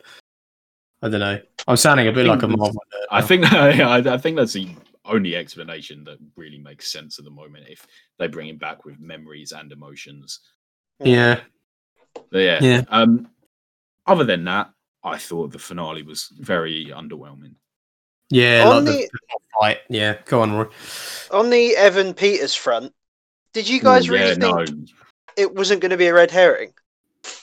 I 1.01 1.09
don't 1.09 1.19
know. 1.19 1.39
I'm 1.67 1.77
sounding 1.77 2.07
a 2.07 2.11
bit 2.11 2.25
think 2.25 2.29
like 2.29 2.43
a 2.43 2.47
that's- 2.47 2.57
Marvel. 2.59 2.83
nerd 2.93 3.05
I 3.11 3.21
think 3.21 3.53
I, 3.53 4.13
I 4.13 4.17
think 4.17 4.37
that's 4.37 4.53
the 4.53 4.69
only 5.05 5.35
explanation 5.35 6.03
that 6.03 6.17
really 6.35 6.59
makes 6.59 6.91
sense 6.91 7.17
at 7.19 7.25
the 7.25 7.31
moment. 7.31 7.65
If 7.69 7.85
they 8.19 8.27
bring 8.27 8.47
him 8.49 8.57
back 8.57 8.85
with 8.85 8.99
memories 8.99 9.51
and 9.51 9.71
emotions, 9.71 10.39
Yeah, 10.99 11.39
But 12.31 12.39
yeah. 12.39 12.59
Yeah. 12.61 12.81
Um, 12.89 13.29
other 14.05 14.23
than 14.23 14.43
that, 14.45 14.69
I 15.03 15.17
thought 15.17 15.51
the 15.51 15.59
finale 15.59 16.03
was 16.03 16.29
very 16.39 16.87
underwhelming. 16.93 17.55
yeah. 18.29 18.63
On 18.67 18.85
like 18.85 18.85
the, 18.85 18.91
the- 18.91 19.09
the 19.11 19.39
fight. 19.59 19.79
Yeah, 19.89 20.17
go 20.25 20.41
on, 20.41 20.53
Roy. 20.53 20.65
On 21.31 21.49
the 21.49 21.75
Evan 21.75 22.13
Peters 22.13 22.53
front, 22.53 22.93
did 23.53 23.67
you 23.67 23.81
guys 23.81 24.07
Ooh, 24.07 24.13
really 24.13 24.29
yeah, 24.29 24.35
think 24.35 24.69
no. 24.69 24.85
it 25.35 25.53
wasn't 25.55 25.81
going 25.81 25.89
to 25.91 25.97
be 25.97 26.07
a 26.07 26.13
red 26.13 26.29
herring? 26.31 26.73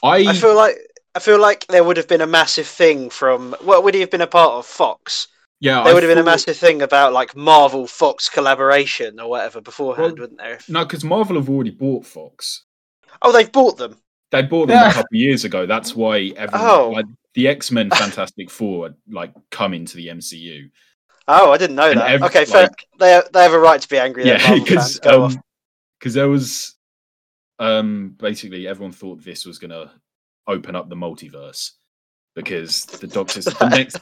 I, 0.03 0.29
I 0.29 0.33
feel 0.35 0.57
like 0.57 0.77
I 1.19 1.21
feel 1.21 1.41
like 1.41 1.67
there 1.67 1.83
would 1.83 1.97
have 1.97 2.07
been 2.07 2.21
a 2.21 2.29
massive 2.29 2.69
thing 2.69 3.11
from 3.11 3.57
what 3.61 3.83
would 3.83 3.93
he 3.95 4.01
have 4.03 4.11
been 4.11 4.21
a 4.21 4.27
part 4.29 4.53
of 4.53 4.67
Fox? 4.67 5.27
yeah, 5.59 5.83
There 5.83 5.91
I 5.91 5.95
would 5.95 6.05
have 6.05 6.11
been 6.11 6.19
a 6.19 6.23
thought- 6.23 6.31
massive 6.31 6.57
thing 6.57 6.81
about 6.83 7.13
like 7.13 7.35
Marvel 7.35 7.89
Fox 7.89 8.29
collaboration 8.29 9.19
or 9.19 9.29
whatever 9.29 9.61
beforehand, 9.61 10.13
Well, 10.13 10.21
wouldn't 10.29 10.39
there? 10.39 10.61
No, 10.69 10.85
because 10.85 11.03
Marvel 11.03 11.35
have 11.35 11.49
already 11.51 11.71
bought 11.73 12.07
Fox. 12.07 12.63
Oh, 13.21 13.33
they've 13.33 13.51
bought 13.51 13.79
them. 13.79 13.97
They 14.31 14.43
bought 14.43 14.69
them 14.69 14.77
Yeah. 14.77 14.91
a 14.91 14.93
couple 14.93 15.17
of 15.17 15.21
years 15.21 15.45
ago. 15.45 15.67
That's 15.67 15.97
why 15.97 16.33
everyone, 16.37 16.69
Oh. 16.71 16.91
like 16.91 17.07
the 17.35 17.49
X 17.49 17.73
Men, 17.73 17.91
Fantastic 17.91 18.49
Four, 18.49 18.85
had, 18.87 18.95
like 19.11 19.33
come 19.51 19.75
into 19.75 19.97
the 19.97 20.07
MCU. 20.11 20.71
Oh, 21.27 21.51
I 21.51 21.57
didn't 21.59 21.75
know 21.77 21.91
And 21.91 21.99
that. 22.01 22.11
ev- 22.13 22.23
okay, 22.23 22.45
fair. 22.45 22.63
like- 22.63 22.87
They 23.01 23.21
they 23.33 23.43
have 23.43 23.55
a 23.55 23.59
right 23.59 23.81
to 23.83 23.89
be 23.89 23.99
angry. 23.99 24.25
yeah, 24.25 24.39
Marvel 24.39 24.65
because 24.65 24.99
fans. 24.99 25.01
Go 25.01 25.23
off. 25.25 25.35
there 26.15 26.29
was 26.29 26.77
um 27.59 28.15
basically 28.19 28.69
everyone 28.69 28.93
thought 28.93 29.25
this 29.25 29.45
was 29.45 29.59
gonna 29.59 29.91
open 30.49 30.75
up 30.75 30.89
the 30.89 30.97
multiverse 30.97 31.73
because 32.35 32.87
the 32.87 33.07
Doctor's 33.07 33.45
the 33.45 33.69
next 33.69 33.99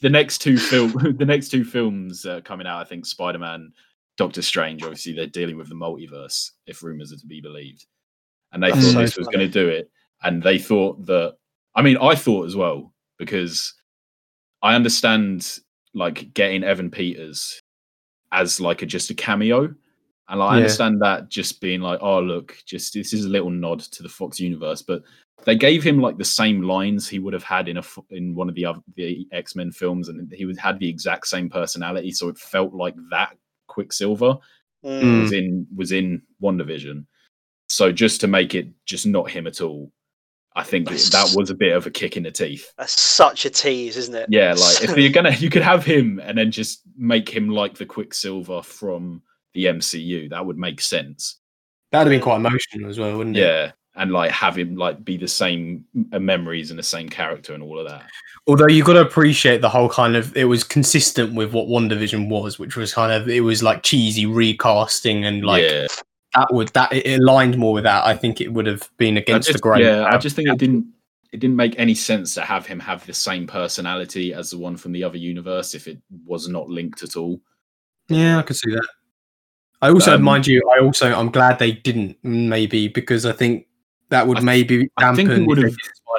the 0.00 0.10
next 0.10 0.38
two 0.38 0.58
film 0.58 0.92
the 1.18 1.24
next 1.24 1.48
two 1.48 1.64
films 1.64 2.24
uh, 2.24 2.40
coming 2.42 2.66
out. 2.66 2.80
I 2.80 2.84
think 2.84 3.06
Spider 3.06 3.38
Man, 3.38 3.72
Doctor 4.16 4.42
Strange. 4.42 4.82
Obviously, 4.82 5.14
they're 5.14 5.26
dealing 5.26 5.56
with 5.56 5.68
the 5.68 5.74
multiverse 5.74 6.50
if 6.66 6.82
rumors 6.82 7.12
are 7.12 7.16
to 7.16 7.26
be 7.26 7.40
believed, 7.40 7.86
and 8.52 8.62
they 8.62 8.70
That's 8.70 8.84
thought 8.84 8.92
so 8.92 9.00
this 9.00 9.16
was 9.16 9.28
going 9.28 9.40
to 9.40 9.48
do 9.48 9.68
it. 9.68 9.90
And 10.22 10.42
they 10.42 10.58
thought 10.58 11.04
that. 11.06 11.36
I 11.74 11.82
mean, 11.82 11.96
I 11.98 12.14
thought 12.14 12.46
as 12.46 12.56
well 12.56 12.92
because 13.18 13.74
I 14.62 14.74
understand 14.74 15.58
like 15.94 16.32
getting 16.34 16.64
Evan 16.64 16.90
Peters 16.90 17.60
as 18.32 18.60
like 18.60 18.82
a 18.82 18.86
just 18.86 19.10
a 19.10 19.14
cameo. 19.14 19.74
And 20.30 20.40
like, 20.40 20.50
I 20.50 20.56
understand 20.56 21.00
that 21.00 21.30
just 21.30 21.60
being 21.60 21.80
like, 21.80 22.00
oh 22.02 22.20
look, 22.20 22.56
just 22.66 22.94
this 22.94 23.12
is 23.12 23.24
a 23.24 23.28
little 23.28 23.50
nod 23.50 23.80
to 23.80 24.02
the 24.02 24.08
Fox 24.08 24.38
universe, 24.38 24.82
but 24.82 25.02
they 25.44 25.56
gave 25.56 25.82
him 25.82 26.00
like 26.00 26.18
the 26.18 26.24
same 26.24 26.62
lines 26.62 27.08
he 27.08 27.18
would 27.18 27.32
have 27.32 27.42
had 27.44 27.68
in 27.68 27.76
a 27.76 27.80
f- 27.80 27.98
in 28.10 28.34
one 28.34 28.48
of 28.48 28.54
the 28.54 28.64
other 28.66 28.80
the 28.96 29.26
X 29.32 29.54
Men 29.56 29.72
films, 29.72 30.08
and 30.08 30.30
he 30.32 30.44
would 30.44 30.58
had 30.58 30.78
the 30.78 30.88
exact 30.88 31.26
same 31.26 31.48
personality, 31.48 32.10
so 32.10 32.28
it 32.28 32.38
felt 32.38 32.74
like 32.74 32.94
that 33.10 33.36
Quicksilver 33.66 34.36
Mm. 34.84 35.22
was 35.22 35.32
in 35.32 35.66
was 35.74 35.90
in 35.92 36.22
WandaVision. 36.42 37.04
So 37.68 37.90
just 37.90 38.20
to 38.20 38.28
make 38.28 38.54
it 38.54 38.68
just 38.86 39.06
not 39.06 39.28
him 39.30 39.46
at 39.48 39.60
all, 39.60 39.90
I 40.54 40.62
think 40.62 40.88
it- 40.90 41.10
that 41.12 41.32
was 41.36 41.50
a 41.50 41.54
bit 41.54 41.74
of 41.76 41.86
a 41.86 41.90
kick 41.90 42.16
in 42.16 42.22
the 42.22 42.30
teeth. 42.30 42.72
That's 42.78 42.98
such 43.00 43.44
a 43.44 43.50
tease, 43.50 43.96
isn't 43.96 44.14
it? 44.14 44.26
Yeah, 44.30 44.52
like 44.54 44.82
if 44.84 44.96
you're 44.96 45.10
gonna, 45.10 45.32
you 45.34 45.50
could 45.50 45.62
have 45.62 45.84
him 45.84 46.20
and 46.22 46.38
then 46.38 46.52
just 46.52 46.82
make 46.96 47.28
him 47.28 47.48
like 47.48 47.74
the 47.76 47.86
Quicksilver 47.86 48.62
from 48.62 49.22
the 49.54 49.64
MCU. 49.66 50.30
That 50.30 50.46
would 50.46 50.58
make 50.58 50.80
sense. 50.80 51.40
That'd 51.90 52.06
have 52.12 52.16
been 52.16 52.22
quite 52.22 52.36
emotional 52.36 52.88
as 52.88 52.98
well, 53.00 53.16
wouldn't 53.18 53.36
it? 53.36 53.40
Yeah, 53.40 53.72
and 53.98 54.12
like 54.12 54.30
have 54.30 54.56
him 54.56 54.76
like 54.76 55.04
be 55.04 55.16
the 55.16 55.28
same 55.28 55.84
uh, 56.12 56.18
memories 56.18 56.70
and 56.70 56.78
the 56.78 56.84
same 56.84 57.08
character 57.08 57.52
and 57.52 57.62
all 57.62 57.78
of 57.78 57.88
that. 57.88 58.06
Although 58.46 58.68
you've 58.68 58.86
got 58.86 58.94
to 58.94 59.00
appreciate 59.00 59.60
the 59.60 59.68
whole 59.68 59.88
kind 59.88 60.16
of 60.16 60.34
it 60.36 60.44
was 60.44 60.64
consistent 60.64 61.34
with 61.34 61.52
what 61.52 61.66
WandaVision 61.66 62.28
was, 62.28 62.58
which 62.58 62.76
was 62.76 62.94
kind 62.94 63.12
of 63.12 63.28
it 63.28 63.40
was 63.40 63.62
like 63.62 63.82
cheesy 63.82 64.24
recasting 64.24 65.24
and 65.24 65.44
like 65.44 65.64
yeah, 65.64 65.86
that 66.34 66.48
would 66.50 66.68
that 66.68 66.92
it 66.92 67.20
aligned 67.20 67.58
more 67.58 67.72
with 67.74 67.84
that. 67.84 68.06
I 68.06 68.16
think 68.16 68.40
it 68.40 68.52
would 68.52 68.66
have 68.66 68.88
been 68.96 69.16
against 69.16 69.52
the 69.52 69.58
grain. 69.58 69.82
yeah, 69.82 70.08
I 70.10 70.16
just 70.18 70.36
think 70.36 70.48
it 70.48 70.58
didn't 70.58 70.86
it 71.32 71.40
didn't 71.40 71.56
make 71.56 71.78
any 71.78 71.94
sense 71.94 72.34
to 72.34 72.40
have 72.42 72.66
him 72.66 72.80
have 72.80 73.04
the 73.06 73.12
same 73.12 73.46
personality 73.46 74.32
as 74.32 74.50
the 74.50 74.58
one 74.58 74.76
from 74.76 74.92
the 74.92 75.04
other 75.04 75.18
universe 75.18 75.74
if 75.74 75.86
it 75.86 75.98
was 76.24 76.48
not 76.48 76.68
linked 76.68 77.02
at 77.02 77.16
all. 77.16 77.40
Yeah, 78.08 78.38
I 78.38 78.42
could 78.42 78.56
see 78.56 78.70
that. 78.70 78.88
I 79.80 79.90
also, 79.90 80.14
Um, 80.14 80.22
mind 80.22 80.46
you, 80.46 80.60
I 80.74 80.82
also 80.82 81.12
I'm 81.12 81.30
glad 81.30 81.58
they 81.58 81.72
didn't 81.72 82.16
maybe 82.22 82.88
because 82.88 83.24
I 83.24 83.32
think 83.32 83.66
that 84.10 84.26
would 84.26 84.38
I 84.38 84.40
th- 84.40 84.44
maybe 84.46 84.90
I 84.96 85.14
think 85.14 85.28
it 85.28 85.32
dampen 85.32 85.46
would 85.46 85.58
have- 85.58 85.74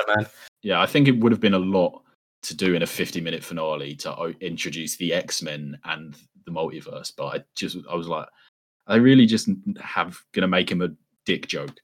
Spider-Man. 0.05 0.27
Yeah, 0.61 0.81
I 0.81 0.85
think 0.85 1.07
it 1.07 1.17
would 1.19 1.31
have 1.31 1.41
been 1.41 1.53
a 1.53 1.59
lot 1.59 2.01
to 2.43 2.55
do 2.55 2.73
in 2.73 2.81
a 2.83 2.87
50 2.87 3.21
minute 3.21 3.43
finale 3.43 3.95
to 3.95 4.15
o- 4.17 4.33
introduce 4.41 4.95
the 4.97 5.13
X 5.13 5.41
Men 5.41 5.77
and 5.85 6.15
the 6.45 6.51
multiverse, 6.51 7.11
but 7.15 7.25
I 7.25 7.43
just 7.55 7.77
I 7.89 7.95
was 7.95 8.07
like, 8.07 8.27
I 8.87 8.95
really 8.95 9.25
just 9.25 9.49
have 9.79 10.17
gonna 10.33 10.47
make 10.47 10.69
him 10.71 10.81
a 10.81 10.89
dick 11.25 11.47
joke. 11.47 11.75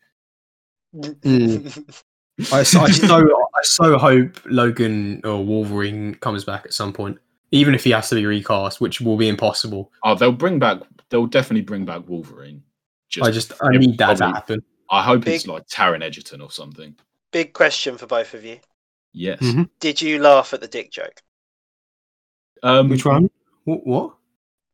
Mm. 0.96 1.90
I, 2.52 2.64
so, 2.64 2.82
I 2.82 2.90
so 2.92 3.16
I 3.18 3.62
so 3.64 3.98
hope 3.98 4.40
Logan 4.46 5.22
or 5.24 5.44
Wolverine 5.44 6.16
comes 6.16 6.44
back 6.44 6.66
at 6.66 6.74
some 6.74 6.94
point, 6.94 7.18
even 7.52 7.74
if 7.76 7.84
he 7.84 7.92
has 7.92 8.10
to 8.10 8.16
be 8.16 8.26
recast, 8.26 8.80
which 8.82 9.02
will 9.02 9.18
be 9.18 9.28
impossible. 9.28 9.92
Oh, 10.04 10.16
they'll 10.16 10.32
bring 10.32 10.60
back. 10.60 10.80
They'll 11.10 11.28
definitely 11.28 11.62
bring 11.62 11.86
back 11.86 12.08
Wolverine. 12.08 12.64
I 13.22 13.32
just 13.32 13.54
I 13.62 13.70
need 13.78 13.98
that 14.00 14.14
to 14.14 14.18
probably- 14.18 14.34
happen. 14.34 14.64
I 14.90 15.02
hope 15.02 15.28
it's 15.28 15.48
like 15.48 15.68
Taron 15.68 16.04
Egerton 16.04 16.42
or 16.42 16.52
something. 16.52 16.96
Big 17.32 17.54
question 17.54 17.98
for 17.98 18.06
both 18.08 18.34
of 18.34 18.44
you. 18.46 18.60
Yes. 19.14 19.40
Mhm. 19.40 19.70
Did 19.80 20.02
you 20.02 20.20
laugh 20.20 20.54
at 20.54 20.62
the 20.62 20.68
dick 20.68 20.92
joke? 20.92 21.22
Um, 22.64 22.90
Which 22.90 23.06
one? 23.06 23.30
What? 23.66 23.86
what? 23.86 24.14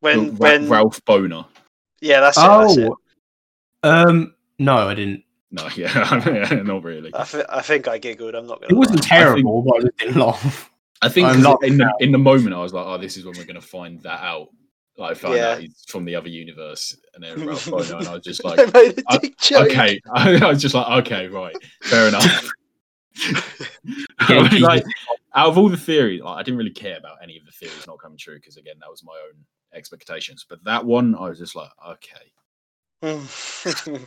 When 0.00 0.30
Ra- 0.30 0.36
when 0.38 0.68
Ralph 0.68 1.04
Bohner. 1.04 1.46
yeah, 2.00 2.20
that's 2.20 2.36
it, 2.38 2.40
that's 2.40 2.76
it. 2.76 2.90
Oh, 3.84 4.08
um, 4.08 4.34
no, 4.58 4.88
I 4.88 4.94
didn't. 4.94 5.24
No, 5.50 5.68
yeah, 5.76 6.62
not 6.64 6.82
really. 6.82 7.10
I, 7.14 7.24
thi- 7.24 7.44
I 7.48 7.60
think 7.62 7.86
I 7.88 7.98
giggled. 7.98 8.34
I'm 8.34 8.46
not 8.46 8.60
gonna. 8.60 8.72
It 8.74 8.76
wasn't 8.76 9.00
lie. 9.02 9.06
terrible, 9.08 9.62
but 9.62 9.84
I 9.84 9.88
didn't 10.04 10.16
laugh. 10.20 10.70
I 11.02 11.08
think 11.08 11.28
I'm 11.28 11.34
'cause 11.36 11.42
not 11.42 11.64
in 11.64 11.76
the 11.78 11.92
in 12.00 12.12
the 12.12 12.18
moment 12.18 12.54
I 12.54 12.58
was 12.62 12.72
like, 12.72 12.86
oh, 12.86 12.96
this 12.98 13.16
is 13.16 13.24
when 13.24 13.36
we're 13.36 13.44
gonna 13.44 13.60
find 13.60 14.00
that 14.02 14.20
out. 14.20 14.48
Like 14.98 15.12
I 15.12 15.14
found 15.14 15.34
Yeah. 15.36 15.48
out 15.52 15.60
he's 15.60 15.84
from 15.88 16.04
the 16.04 16.14
other 16.14 16.28
universe, 16.28 16.96
and 17.14 17.24
then 17.24 17.46
Ralph 17.46 17.66
oh, 17.68 17.72
Bohner, 17.78 17.98
and 17.98 18.08
I 18.08 18.14
was 18.14 18.22
just 18.24 18.44
like, 18.44 18.58
I 18.58 18.64
made 18.66 18.98
a 18.98 19.02
I- 19.08 19.18
dick 19.18 19.38
joke. 19.38 19.70
okay. 19.70 20.00
I 20.14 20.46
was 20.48 20.60
just 20.60 20.74
like, 20.74 21.06
okay, 21.06 21.28
right, 21.28 21.56
fair 21.82 22.08
enough. 22.08 22.50
Again, 24.20 24.60
like, 24.60 24.84
out 25.34 25.48
of 25.48 25.58
all 25.58 25.68
the 25.68 25.76
theories, 25.76 26.22
like, 26.22 26.36
I 26.38 26.42
didn't 26.42 26.58
really 26.58 26.70
care 26.70 26.96
about 26.98 27.18
any 27.22 27.36
of 27.38 27.44
the 27.44 27.52
theories 27.52 27.86
not 27.86 27.98
coming 27.98 28.18
true 28.18 28.36
because 28.36 28.56
again, 28.56 28.76
that 28.80 28.90
was 28.90 29.02
my 29.04 29.12
own 29.28 29.44
expectations. 29.74 30.46
But 30.48 30.62
that 30.64 30.84
one, 30.84 31.14
I 31.14 31.28
was 31.28 31.38
just 31.38 31.54
like, 31.56 31.70
okay, 31.88 32.32
mm. 33.02 34.06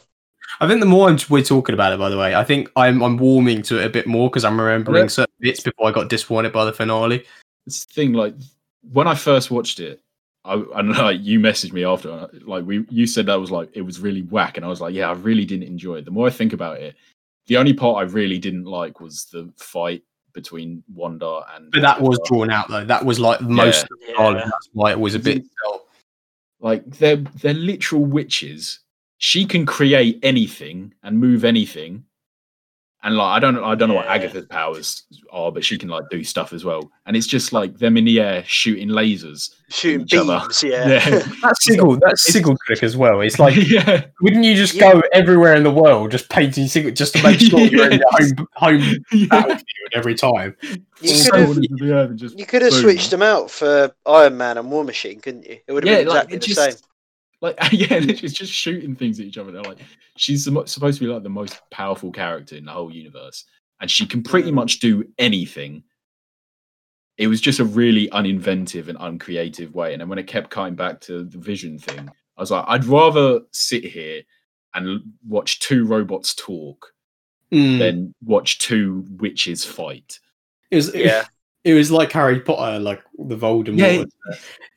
I 0.62 0.68
think 0.68 0.80
the 0.80 0.86
more 0.86 1.10
I'm, 1.10 1.18
we're 1.30 1.44
talking 1.44 1.74
about 1.74 1.94
it, 1.94 2.00
by 2.00 2.10
the 2.10 2.18
way, 2.18 2.36
I 2.36 2.44
think 2.44 2.72
I'm 2.76 3.02
I'm 3.04 3.18
warming 3.18 3.62
to 3.64 3.80
it 3.80 3.86
a 3.86 3.90
bit 3.90 4.08
more 4.08 4.30
because 4.30 4.46
I'm 4.46 4.60
remembering 4.60 5.04
Yeah. 5.04 5.08
certain 5.10 5.34
bits 5.40 5.62
before 5.62 5.88
I 5.88 5.92
got 5.92 6.10
disappointed 6.10 6.54
by 6.54 6.66
the 6.66 6.74
finale. 6.74 7.26
it's 7.66 7.86
the 7.86 7.94
thing. 7.94 8.14
Like 8.14 8.36
when 8.92 9.08
I 9.08 9.16
first 9.16 9.50
watched 9.52 9.80
it, 9.80 10.02
I, 10.46 10.54
I 10.54 10.82
don't 10.82 10.92
know, 10.92 11.02
like 11.04 11.22
you 11.22 11.40
messaged 11.40 11.74
me 11.74 11.84
after, 11.84 12.30
like 12.46 12.66
we, 12.66 12.86
you 12.90 13.08
said 13.08 13.26
that 13.26 13.40
was 13.40 13.52
like 13.52 13.70
it 13.74 13.82
was 13.82 14.00
really 14.00 14.22
whack, 14.22 14.58
and 14.58 14.66
I 14.66 14.70
was 14.70 14.80
like, 14.80 14.94
yeah, 14.94 15.10
I 15.10 15.14
really 15.14 15.46
didn't 15.46 15.68
enjoy 15.68 15.96
it. 15.96 16.06
The 16.06 16.12
more 16.12 16.28
I 16.28 16.30
think 16.30 16.54
about 16.54 16.80
it, 16.80 16.96
the 17.48 17.58
only 17.58 17.74
part 17.74 17.98
I 17.98 18.12
really 18.12 18.38
didn't 18.38 18.66
like 18.66 19.00
was 19.00 19.26
the 19.26 19.52
fight 19.58 20.04
between 20.34 20.84
Wanda 20.94 21.42
and. 21.56 21.72
But 21.72 21.82
that 21.82 22.02
was 22.02 22.20
drawn 22.26 22.52
out 22.52 22.68
though. 22.70 22.86
That 22.86 23.04
was 23.04 23.20
like 23.20 23.42
most 23.42 23.84
of 23.84 23.90
the. 23.90 24.14
Yeah. 24.18 24.34
That's 24.34 24.70
why 24.74 24.92
it 24.92 25.00
was 25.00 25.16
a 25.16 25.20
bit. 25.20 25.44
like 26.60 26.86
they're 26.86 27.18
they're 27.18 27.54
literal 27.54 28.06
witches. 28.06 28.80
She 29.18 29.46
can 29.46 29.66
create 29.66 30.20
anything 30.22 30.94
and 31.02 31.20
move 31.20 31.44
anything. 31.44 32.04
And 33.06 33.16
like 33.18 33.38
I 33.38 33.40
don't 33.40 33.58
I 33.64 33.76
don't 33.76 33.88
know 33.88 33.96
what 33.96 34.08
Agatha's 34.08 34.48
powers 34.48 35.04
are, 35.32 35.52
but 35.52 35.64
she 35.64 35.78
can 35.78 35.90
like 35.90 36.06
do 36.10 36.24
stuff 36.24 36.52
as 36.54 36.66
well. 36.66 36.92
And 37.06 37.16
it's 37.16 37.28
just 37.28 37.54
like 37.54 37.78
them 37.78 37.98
in 37.98 38.06
the 38.06 38.20
air 38.20 38.44
shooting 38.48 38.90
lasers. 38.90 39.52
Shooting 39.70 40.02
each 40.02 40.16
other. 40.16 40.40
beams, 40.40 40.64
yeah. 40.64 40.88
Yeah. 41.10 41.20
That's 41.44 41.64
sigil. 41.64 41.98
That's 42.02 42.34
sigil 42.34 42.58
trick 42.66 42.82
as 42.82 42.98
well. 42.98 43.22
It's 43.22 43.38
like, 43.38 43.56
yeah, 43.70 44.06
wouldn't 44.22 44.44
you 44.44 44.56
just 44.56 44.74
Yeah. 44.74 44.94
go 44.94 45.04
everywhere 45.14 45.54
in 45.54 45.62
the 45.62 45.70
world 45.72 46.10
just 46.12 46.30
painting 46.30 46.68
sigil 46.68 46.90
just 46.92 47.16
to 47.16 47.22
make 47.22 47.40
sure 47.40 47.60
you're 47.60 47.92
in 47.92 48.00
your 48.00 48.10
home 48.12 48.48
home 48.56 49.06
yeah. 49.12 49.28
battlefield 49.30 49.90
every 49.94 50.16
time? 50.16 50.58
You 50.64 50.78
could 51.02 51.10
have 51.12 51.18
Someone 51.20 51.58
into 51.64 51.86
the 51.86 51.94
earth 51.94 52.10
and 52.10 52.20
just 52.20 52.40
you 52.40 52.46
could 52.48 52.64
have 52.64 52.74
switched 52.74 53.12
them 53.12 53.22
out 53.22 53.52
for 53.52 53.94
Iron 54.08 54.36
Man 54.38 54.58
and 54.58 54.72
War 54.72 54.84
Machine, 54.84 55.20
couldn't 55.20 55.46
you? 55.46 55.60
It 55.68 55.72
would 55.74 55.86
have 55.86 55.92
Yeah, 55.92 56.00
been 56.00 56.08
exactly 56.08 56.38
it 56.38 56.42
the 56.42 56.48
just- 56.48 56.60
same. 56.80 56.90
Like 57.42 57.56
yeah, 57.72 57.88
it's 58.02 58.34
just 58.34 58.52
shooting 58.54 58.96
things 58.96 59.20
at 59.20 59.26
each 59.26 59.38
other. 59.38 59.52
They're 59.52 59.62
like 59.64 59.80
she's 60.18 60.44
supposed 60.46 60.74
to 61.00 61.00
be 61.00 61.08
like 61.08 61.24
the 61.24 61.30
most 61.30 61.60
powerful 61.72 62.12
character 62.12 62.56
in 62.56 62.66
the 62.66 62.72
whole 62.72 62.92
universe, 62.94 63.46
and 63.82 63.90
she 63.90 64.06
can 64.06 64.24
pretty 64.24 64.52
Mm. 64.52 64.56
much 64.56 64.80
do 64.80 65.04
anything. 65.18 65.84
It 67.18 67.28
was 67.28 67.40
just 67.40 67.60
a 67.60 67.66
really 67.66 68.10
uninventive 68.10 68.90
and 68.90 68.98
uncreative 69.00 69.74
way. 69.74 69.94
And 69.94 70.02
then 70.02 70.10
when 70.10 70.20
it 70.20 70.28
kept 70.28 70.50
coming 70.50 70.76
back 70.76 71.00
to 71.02 71.24
the 71.24 71.38
vision 71.38 71.80
thing, 71.80 72.10
I 72.38 72.42
was 72.42 72.52
like, 72.52 72.66
I'd 72.68 72.84
rather 72.86 73.40
sit 73.52 73.86
here 73.86 74.22
and 74.74 74.88
l- 74.88 75.00
watch 75.28 75.60
two 75.60 75.86
robots 75.86 76.36
talk 76.36 76.92
Mm. 77.54 77.78
than 77.80 78.16
watch 78.26 78.58
two 78.60 79.06
witches 79.12 79.64
fight. 79.64 80.20
It 80.72 80.76
was 80.78 80.94
Yeah. 80.96 81.26
It 81.66 81.74
was 81.74 81.92
like 81.92 82.12
Harry 82.14 82.40
Potter, 82.40 82.80
like 82.80 83.02
the 83.18 83.36
Voldemort. 83.36 83.78
Yeah, 83.80 83.88
it- 83.88 84.10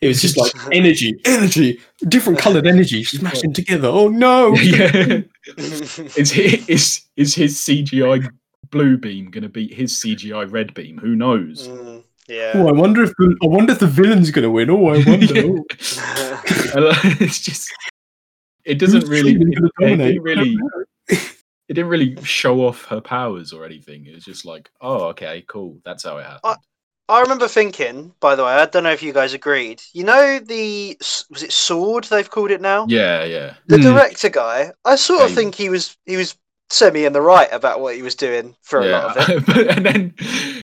it 0.00 0.08
was 0.08 0.20
just 0.22 0.36
like 0.36 0.52
energy, 0.72 1.14
energy, 1.24 1.80
different 2.08 2.38
coloured 2.38 2.66
energy 2.66 3.04
smashing 3.04 3.52
together. 3.52 3.88
Oh 3.88 4.08
no! 4.08 4.54
yeah, 4.56 5.20
is 5.58 6.30
his, 6.32 6.68
is 6.68 7.00
is 7.16 7.34
his 7.34 7.56
CGI 7.56 8.28
blue 8.70 8.96
beam 8.96 9.30
going 9.30 9.42
to 9.42 9.48
beat 9.48 9.72
his 9.72 9.92
CGI 9.94 10.50
red 10.50 10.72
beam? 10.74 10.98
Who 10.98 11.14
knows? 11.16 11.68
Mm, 11.68 12.04
yeah. 12.28 12.52
Oh, 12.54 12.68
I 12.68 12.72
wonder 12.72 13.02
if 13.04 13.10
the, 13.18 13.36
I 13.42 13.46
wonder 13.46 13.72
if 13.72 13.78
the 13.80 13.86
villain's 13.86 14.30
gonna 14.30 14.50
win. 14.50 14.70
Oh, 14.70 14.88
I 14.88 15.04
wonder. 15.04 15.34
Yeah. 15.34 15.52
I 16.74 17.16
it's 17.20 17.40
just 17.40 17.72
it 18.64 18.78
doesn't 18.78 19.02
Who's 19.02 19.10
really 19.10 19.34
truly 19.34 19.52
it, 19.52 19.58
it 19.64 19.72
dominate? 19.80 20.08
didn't 20.14 20.22
really 20.22 20.56
it 21.08 21.74
didn't 21.74 21.88
really 21.88 22.16
show 22.24 22.60
off 22.66 22.84
her 22.86 23.00
powers 23.00 23.52
or 23.52 23.64
anything 23.64 24.06
it 24.06 24.14
was 24.14 24.24
just 24.24 24.44
like 24.44 24.70
oh 24.80 25.04
okay 25.06 25.44
cool 25.48 25.78
that's 25.84 26.04
how 26.04 26.18
it 26.18 26.24
happened 26.24 26.40
I 26.44 26.56
remember 27.20 27.48
thinking, 27.48 28.12
by 28.20 28.34
the 28.34 28.44
way, 28.44 28.50
I 28.52 28.66
don't 28.66 28.82
know 28.84 28.92
if 28.92 29.02
you 29.02 29.12
guys 29.12 29.32
agreed. 29.32 29.82
You 29.94 30.04
know 30.04 30.38
the 30.38 30.96
was 31.30 31.42
it 31.42 31.52
sword 31.52 32.04
they've 32.04 32.28
called 32.30 32.50
it 32.50 32.60
now? 32.60 32.86
yeah 32.88 33.24
yeah 33.24 33.54
The 33.66 33.76
Hmm. 33.78 33.82
director 33.82 34.28
guy, 34.28 34.72
I 34.84 34.96
sort 34.96 35.22
of 35.22 35.30
Hey. 35.30 35.34
think 35.36 35.54
he 35.54 35.68
was 35.70 35.96
he 36.06 36.16
was 36.16 36.36
semi 36.70 37.06
in 37.06 37.14
the 37.14 37.20
right 37.22 37.48
about 37.50 37.80
what 37.80 37.94
he 37.96 38.02
was 38.02 38.14
doing 38.14 38.54
for 38.62 38.80
a 38.80 38.86
lot 38.86 39.16
of 39.16 39.28
it. 39.28 39.46
But- 39.46 39.68
and 39.76 39.86
then 39.86 40.14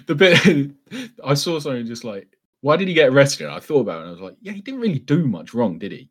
the 0.06 0.14
bit 0.14 0.70
i 1.24 1.32
saw 1.32 1.58
something 1.58 1.86
just 1.86 2.04
like 2.04 2.28
why 2.60 2.76
did 2.76 2.88
he 2.88 2.92
get 2.94 3.08
arrested 3.08 3.46
and 3.46 3.54
i 3.54 3.58
thought 3.58 3.80
about 3.80 4.00
it 4.00 4.00
and 4.00 4.08
i 4.08 4.10
was 4.12 4.20
like 4.20 4.36
yeah 4.42 4.52
he 4.52 4.60
didn't 4.60 4.80
really 4.80 4.98
do 4.98 5.26
much 5.26 5.54
wrong 5.54 5.78
did 5.78 5.92
he 5.92 6.10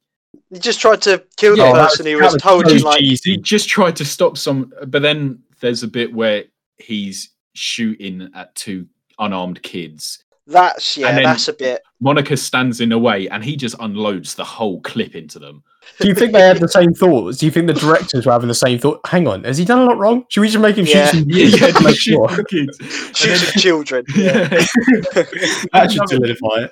He 0.50 0.58
just 0.58 0.80
tried 0.82 1.04
to 1.04 1.24
kill 1.38 1.56
Yeah, 1.56 1.68
the 1.68 1.74
that 1.78 1.90
person 1.90 2.06
was- 2.06 2.12
who 2.14 2.24
was 2.24 2.34
was 2.34 2.42
told 2.42 2.68
so 2.68 2.88
like 2.88 3.00
cheesy. 3.02 3.32
he 3.34 3.38
just 3.38 3.70
tried 3.70 3.96
to 3.98 4.06
stop 4.06 4.36
some 4.36 4.74
but 4.88 5.04
then 5.04 5.44
there's 5.62 5.84
a 5.84 5.88
bit 5.88 6.12
where 6.12 6.46
he's 6.78 7.30
shooting 7.54 8.32
at 8.34 8.56
two 8.56 8.88
unarmed 9.20 9.62
kids 9.64 10.24
that's 10.46 10.98
yeah, 10.98 11.08
And 11.08 11.18
then- 11.20 11.24
that's 11.24 11.48
a 11.48 11.54
bit 11.54 11.82
Monica 12.02 12.36
stands 12.36 12.82
in 12.82 12.90
the 12.90 12.98
way 13.00 13.30
and 13.30 13.42
he 13.46 13.56
just 13.56 13.76
unloads 13.80 14.36
the 14.36 14.44
whole 14.44 14.82
clip 14.82 15.16
into 15.16 15.40
them. 15.40 15.64
Do 16.02 16.08
you 16.10 16.14
think 16.14 16.34
they 16.34 16.42
had 16.42 16.58
the 16.60 16.68
same 16.68 16.94
thoughts? 16.94 17.38
Do 17.38 17.46
you 17.46 17.52
think 17.52 17.68
the 17.68 17.74
directors 17.74 18.26
were 18.26 18.34
having 18.34 18.50
the 18.50 18.54
same 18.54 18.78
thought? 18.78 19.00
Hang 19.08 19.26
on, 19.26 19.46
has 19.46 19.58
he 19.58 19.64
done 19.64 19.80
a 19.80 19.86
lot 19.86 19.98
wrong? 19.98 20.26
Should 20.28 20.42
we 20.42 20.50
just 20.50 20.62
make 20.62 20.76
him 20.76 20.86
Yeah. 20.86 21.08
shoot 21.10 21.20
some 21.22 21.30
Yeah, 21.30 21.50
kids 21.58 21.78
to 21.78 21.84
make 21.86 21.96
shoot 21.96 22.12
sure? 22.12 22.28
the 22.28 22.44
kids. 22.44 23.18
shoot 23.18 23.28
then- 23.30 23.48
at 23.48 23.54
children. 23.62 24.06
Yeah. 24.18 24.48
That 25.72 25.92
should 25.94 26.10
solidify 26.10 26.66
it. 26.66 26.72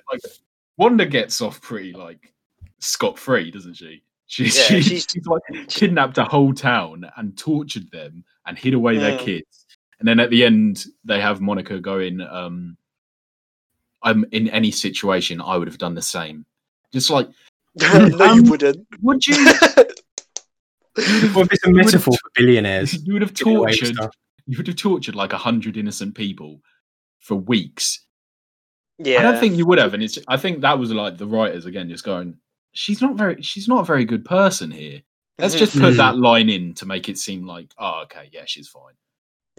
Wanda 0.77 1.05
gets 1.05 1.39
off 1.41 1.61
pretty 1.61 1.93
like 1.93 2.33
scot 2.79 3.17
free, 3.17 3.51
doesn't 3.51 3.75
she? 3.75 4.03
She, 4.27 4.45
Yeah, 4.45 4.49
she- 4.51 4.81
she's- 4.81 5.07
she's 5.11 5.25
like 5.27 5.43
kidnapped 5.69 6.17
a 6.17 6.25
whole 6.25 6.53
town 6.53 7.09
and 7.17 7.37
tortured 7.37 7.89
them 7.91 8.25
and 8.45 8.57
hid 8.57 8.73
away 8.73 8.97
their 8.97 9.17
Mm. 9.17 9.19
kids. 9.19 9.60
And 10.01 10.07
then 10.07 10.19
at 10.19 10.31
the 10.31 10.43
end, 10.43 10.85
they 11.05 11.21
have 11.21 11.41
Monica 11.41 11.79
going, 11.79 12.21
um, 12.21 12.75
"I'm 14.01 14.25
in 14.31 14.49
any 14.49 14.71
situation, 14.71 15.39
I 15.39 15.55
would 15.57 15.67
have 15.67 15.77
done 15.77 15.93
the 15.93 16.01
same." 16.01 16.43
Just 16.91 17.11
like, 17.11 17.29
no, 17.75 17.93
you 18.05 18.19
Um, 18.23 18.43
wouldn't. 18.49 18.87
would 19.01 19.25
you? 19.27 19.35
Well, 21.33 21.47
it's 21.49 21.65
a 21.65 21.71
metaphor 21.71 22.13
for 22.21 22.29
billionaires. 22.35 22.93
you 23.05 23.13
would 23.13 23.21
have 23.21 23.33
tortured. 23.33 23.95
You 24.45 24.57
would 24.57 24.67
have 24.67 24.75
tortured 24.75 25.15
like 25.15 25.31
a 25.31 25.37
hundred 25.37 25.77
innocent 25.77 26.15
people 26.15 26.59
for 27.19 27.35
weeks. 27.35 28.01
yeah. 28.97 29.19
I 29.19 29.21
don't 29.21 29.39
think 29.39 29.55
you 29.55 29.65
would 29.67 29.77
have, 29.79 29.93
and 29.93 30.03
it's. 30.03 30.19
I 30.27 30.35
think 30.35 30.59
that 30.61 30.77
was 30.79 30.91
like 30.91 31.17
the 31.17 31.27
writers 31.27 31.65
again, 31.65 31.87
just 31.89 32.03
going. 32.03 32.35
She's 32.73 33.01
not 33.01 33.15
very. 33.15 33.41
She's 33.41 33.69
not 33.69 33.81
a 33.81 33.85
very 33.85 34.03
good 34.03 34.25
person 34.25 34.69
here. 34.69 35.01
Let's 35.39 35.55
just 35.55 35.73
put 35.79 35.93
Mhm. 35.93 35.97
that 35.97 36.17
line 36.17 36.49
in 36.49 36.73
to 36.75 36.85
make 36.85 37.07
it 37.07 37.17
seem 37.17 37.45
like, 37.47 37.71
oh, 37.77 38.01
okay, 38.03 38.29
yeah, 38.33 38.43
she's 38.45 38.67
fine. 38.67 38.93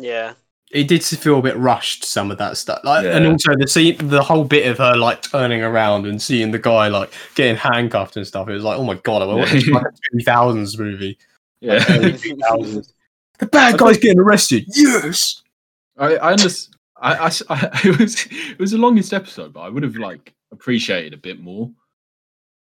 Yeah. 0.02 0.34
It 0.70 0.88
did 0.88 1.04
feel 1.04 1.38
a 1.38 1.42
bit 1.42 1.56
rushed. 1.56 2.02
Some 2.04 2.30
of 2.30 2.38
that 2.38 2.56
stuff, 2.56 2.80
like, 2.82 3.04
and 3.04 3.26
also 3.26 3.54
the 3.54 3.68
scene, 3.68 3.96
the 4.08 4.22
whole 4.22 4.44
bit 4.44 4.66
of 4.66 4.78
her 4.78 4.96
like 4.96 5.20
turning 5.22 5.62
around 5.62 6.06
and 6.06 6.20
seeing 6.20 6.50
the 6.50 6.58
guy 6.58 6.88
like 6.88 7.12
getting 7.34 7.56
handcuffed 7.56 8.16
and 8.16 8.26
stuff. 8.26 8.48
It 8.48 8.52
was 8.54 8.64
like, 8.64 8.78
oh 8.78 8.84
my 8.84 8.94
god, 8.94 9.20
I 9.20 9.26
watched 9.26 9.52
like 9.68 9.84
a 9.84 9.90
two 10.12 10.24
thousands 10.24 10.78
movie. 10.78 11.18
Yeah, 11.60 11.84
Early 11.90 12.12
2000s. 12.14 12.90
The 13.38 13.46
bad 13.46 13.76
guy's 13.78 13.98
getting 13.98 14.18
arrested. 14.18 14.64
Yes. 14.68 15.42
I, 15.98 16.16
I 16.16 16.32
understand. 16.32 16.74
I, 16.96 17.14
I 17.16 17.26
s- 17.26 17.42
I- 17.50 17.80
it 17.84 17.98
was 17.98 18.26
it 18.30 18.58
was 18.58 18.70
the 18.70 18.78
longest 18.78 19.12
episode, 19.12 19.52
but 19.52 19.60
I 19.60 19.68
would 19.68 19.82
have 19.82 19.96
like 19.96 20.32
appreciated 20.52 21.12
a 21.12 21.18
bit 21.18 21.38
more 21.40 21.70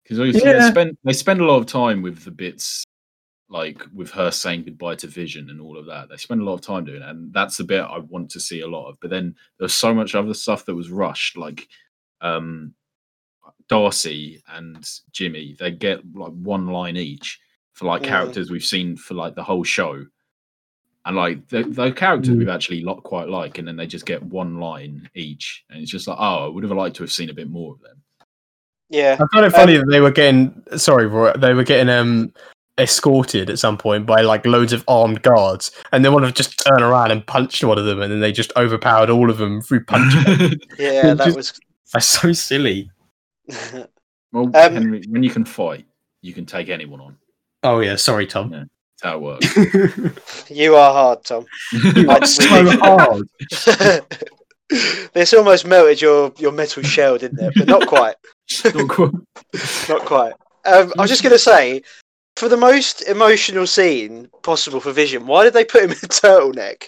because 0.02 0.18
they 0.18 0.38
Yeah. 0.38 0.68
spend 0.68 0.98
they 1.02 1.14
spend 1.14 1.40
a 1.40 1.46
lot 1.46 1.56
of 1.56 1.66
time 1.66 2.02
with 2.02 2.24
the 2.24 2.30
bits 2.30 2.84
like 3.48 3.80
with 3.94 4.10
her 4.10 4.30
saying 4.30 4.64
goodbye 4.64 4.96
to 4.96 5.06
Vision 5.06 5.50
and 5.50 5.60
all 5.60 5.78
of 5.78 5.86
that. 5.86 6.08
They 6.08 6.16
spend 6.16 6.40
a 6.40 6.44
lot 6.44 6.54
of 6.54 6.60
time 6.62 6.84
doing 6.84 7.02
it, 7.02 7.08
and 7.08 7.32
that's 7.32 7.56
the 7.56 7.64
bit 7.64 7.80
I 7.80 7.98
want 7.98 8.30
to 8.30 8.40
see 8.40 8.60
a 8.60 8.66
lot 8.68 8.88
of. 8.88 8.98
But 9.00 9.10
then 9.10 9.34
there's 9.58 9.74
so 9.74 9.94
much 9.94 10.14
other 10.14 10.34
stuff 10.34 10.64
that 10.64 10.74
was 10.74 10.90
rushed, 10.90 11.36
like 11.36 11.68
um 12.20 12.74
Darcy 13.68 14.42
and 14.48 14.88
Jimmy. 15.12 15.56
They 15.58 15.70
get 15.70 16.00
like 16.14 16.32
one 16.32 16.66
line 16.68 16.96
each 16.96 17.40
for 17.72 17.86
like 17.86 18.02
Mm. 18.02 18.06
characters 18.06 18.50
we've 18.50 18.64
seen 18.64 18.96
for 18.96 19.14
like 19.14 19.34
the 19.34 19.42
whole 19.42 19.64
show 19.64 20.04
and 21.04 21.16
like 21.16 21.46
the, 21.48 21.62
the 21.62 21.92
characters 21.92 22.34
Mm. 22.34 22.38
we've 22.38 22.48
actually 22.48 22.80
lot 22.82 23.02
quite 23.02 23.28
like, 23.28 23.58
and 23.58 23.68
then 23.68 23.76
they 23.76 23.86
just 23.86 24.06
get 24.06 24.22
one 24.22 24.58
line 24.58 25.08
each, 25.14 25.64
and 25.70 25.80
it's 25.82 25.90
just 25.90 26.08
like, 26.08 26.18
oh, 26.18 26.46
I 26.46 26.48
would 26.48 26.64
have 26.64 26.72
liked 26.72 26.96
to 26.96 27.02
have 27.02 27.12
seen 27.12 27.30
a 27.30 27.34
bit 27.34 27.48
more 27.50 27.74
of 27.74 27.80
them. 27.80 28.02
Yeah. 28.88 29.16
I 29.20 29.26
found 29.32 29.46
it 29.46 29.52
funny 29.52 29.76
that 29.76 29.88
they 29.90 30.00
were 30.00 30.10
getting 30.12 30.62
sorry, 30.76 31.06
Roy, 31.06 31.32
they 31.32 31.54
were 31.54 31.64
getting 31.64 31.88
um 31.88 32.32
escorted 32.78 33.48
at 33.50 33.58
some 33.58 33.78
point 33.78 34.04
by 34.06 34.20
like 34.22 34.44
loads 34.46 34.72
of 34.72 34.84
armed 34.88 35.22
guards, 35.22 35.70
and 35.92 36.04
they 36.04 36.08
want 36.08 36.24
to 36.26 36.32
just 36.32 36.62
turn 36.66 36.82
around 36.82 37.10
and 37.10 37.26
punch 37.26 37.62
one 37.64 37.78
of 37.78 37.84
them, 37.86 38.00
and 38.02 38.12
then 38.12 38.20
they 38.20 38.32
just 38.32 38.52
overpowered 38.56 39.10
all 39.10 39.30
of 39.30 39.38
them 39.38 39.60
through 39.62 39.84
punching. 39.84 40.60
Yeah, 40.78 41.14
that 41.14 41.24
Just- 41.24 41.36
was. 41.36 41.60
That's 41.92 42.06
so 42.06 42.32
silly. 42.32 42.90
well, 44.32 44.46
Um, 44.46 44.52
Henry, 44.52 45.02
when 45.08 45.22
you 45.22 45.30
can 45.30 45.44
fight, 45.44 45.86
you 46.20 46.32
can 46.34 46.44
take 46.44 46.68
anyone 46.68 47.00
on. 47.00 47.16
Oh 47.62 47.80
yeah, 47.80 47.96
sorry, 47.96 48.26
Tom. 48.26 48.52
Yeah. 48.52 48.64
That's 48.98 49.02
how 49.02 49.16
it 49.16 49.20
works. 49.22 50.50
you 50.50 50.74
are 50.74 50.92
hard, 50.92 51.24
Tom. 51.24 51.46
you 51.72 52.10
I- 52.10 52.16
are 52.18 52.26
so 52.26 52.76
hard. 52.78 53.28
this 55.14 55.32
almost 55.32 55.66
melted 55.66 56.00
your, 56.00 56.32
your 56.38 56.52
metal 56.52 56.82
shell, 56.82 57.18
didn't 57.18 57.40
it? 57.40 57.52
But 57.56 57.68
not 57.68 57.86
quite. 57.86 58.16
Not 58.64 58.88
quite. 58.88 59.12
Not 59.88 60.04
quite. 60.04 60.32
Um, 60.64 60.92
I 60.98 61.02
was 61.02 61.10
just 61.10 61.22
going 61.22 61.32
to 61.32 61.38
say, 61.38 61.82
for 62.36 62.48
the 62.48 62.56
most 62.56 63.02
emotional 63.08 63.66
scene 63.66 64.28
possible 64.42 64.80
for 64.80 64.92
Vision, 64.92 65.26
why 65.26 65.44
did 65.44 65.54
they 65.54 65.64
put 65.64 65.84
him 65.84 65.90
in 65.90 65.96
a 65.96 66.08
turtleneck? 66.08 66.84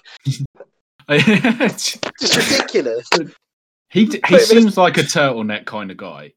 Just 1.09 2.51
ridiculous. 2.51 3.09
he 3.89 4.05
d- 4.05 4.21
he 4.27 4.35
Wait, 4.35 4.41
but- 4.41 4.41
seems 4.43 4.77
like 4.77 4.99
a 4.99 5.03
turtleneck 5.03 5.65
kind 5.65 5.91
of 5.91 5.97
guy. 5.97 6.33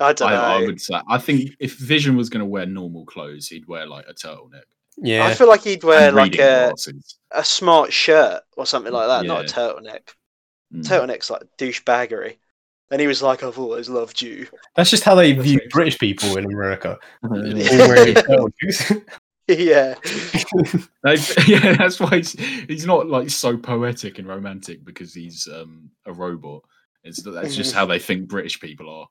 I 0.00 0.12
don't 0.12 0.28
know. 0.30 0.36
I, 0.36 0.54
I, 0.56 0.62
I 0.62 0.66
would 0.66 0.80
say. 0.80 0.94
I 1.08 1.18
think 1.18 1.52
if 1.60 1.76
Vision 1.78 2.16
was 2.16 2.28
going 2.28 2.40
to 2.40 2.46
wear 2.46 2.66
normal 2.66 3.06
clothes, 3.06 3.46
he'd 3.48 3.66
wear 3.68 3.86
like 3.86 4.06
a 4.08 4.14
turtleneck. 4.14 4.64
Yeah, 4.96 5.24
I 5.24 5.34
feel 5.34 5.48
like 5.48 5.62
he'd 5.62 5.84
wear 5.84 6.08
and 6.08 6.16
like 6.16 6.34
a, 6.34 6.36
glasses. 6.36 7.16
a 7.30 7.44
smart 7.44 7.92
shirt 7.92 8.42
or 8.56 8.66
something 8.66 8.92
like 8.92 9.08
that, 9.08 9.26
not 9.26 9.44
a 9.44 9.52
turtleneck. 9.52 10.10
Mm. 10.74 10.82
Turtleneck's 10.84 11.30
like 11.30 11.42
douchebaggery. 11.58 12.38
And 12.90 13.00
he 13.00 13.06
was 13.06 13.22
like, 13.22 13.42
I've 13.42 13.58
always 13.58 13.88
loved 13.88 14.20
you. 14.20 14.46
that's 14.76 14.90
just 14.90 15.04
how 15.04 15.14
they 15.14 15.32
That's 15.32 15.46
view 15.46 15.58
right. 15.58 15.70
British 15.70 15.98
people 15.98 16.36
in 16.36 16.44
America. 16.44 16.98
Yeah. 19.46 19.94
wearing 21.04 21.20
yeah. 21.46 21.76
That's 21.76 22.00
why 22.00 22.16
he's, 22.16 22.32
he's 22.32 22.86
not 22.86 23.08
like 23.08 23.28
so 23.30 23.56
poetic 23.56 24.18
and 24.18 24.26
romantic 24.26 24.84
because 24.84 25.12
he's 25.12 25.46
um, 25.52 25.90
a 26.06 26.12
robot. 26.12 26.62
It's 27.02 27.22
that's 27.22 27.54
just 27.54 27.74
how 27.74 27.84
they 27.84 27.98
think 27.98 28.28
British 28.28 28.58
people 28.58 28.88
are. 28.88 29.06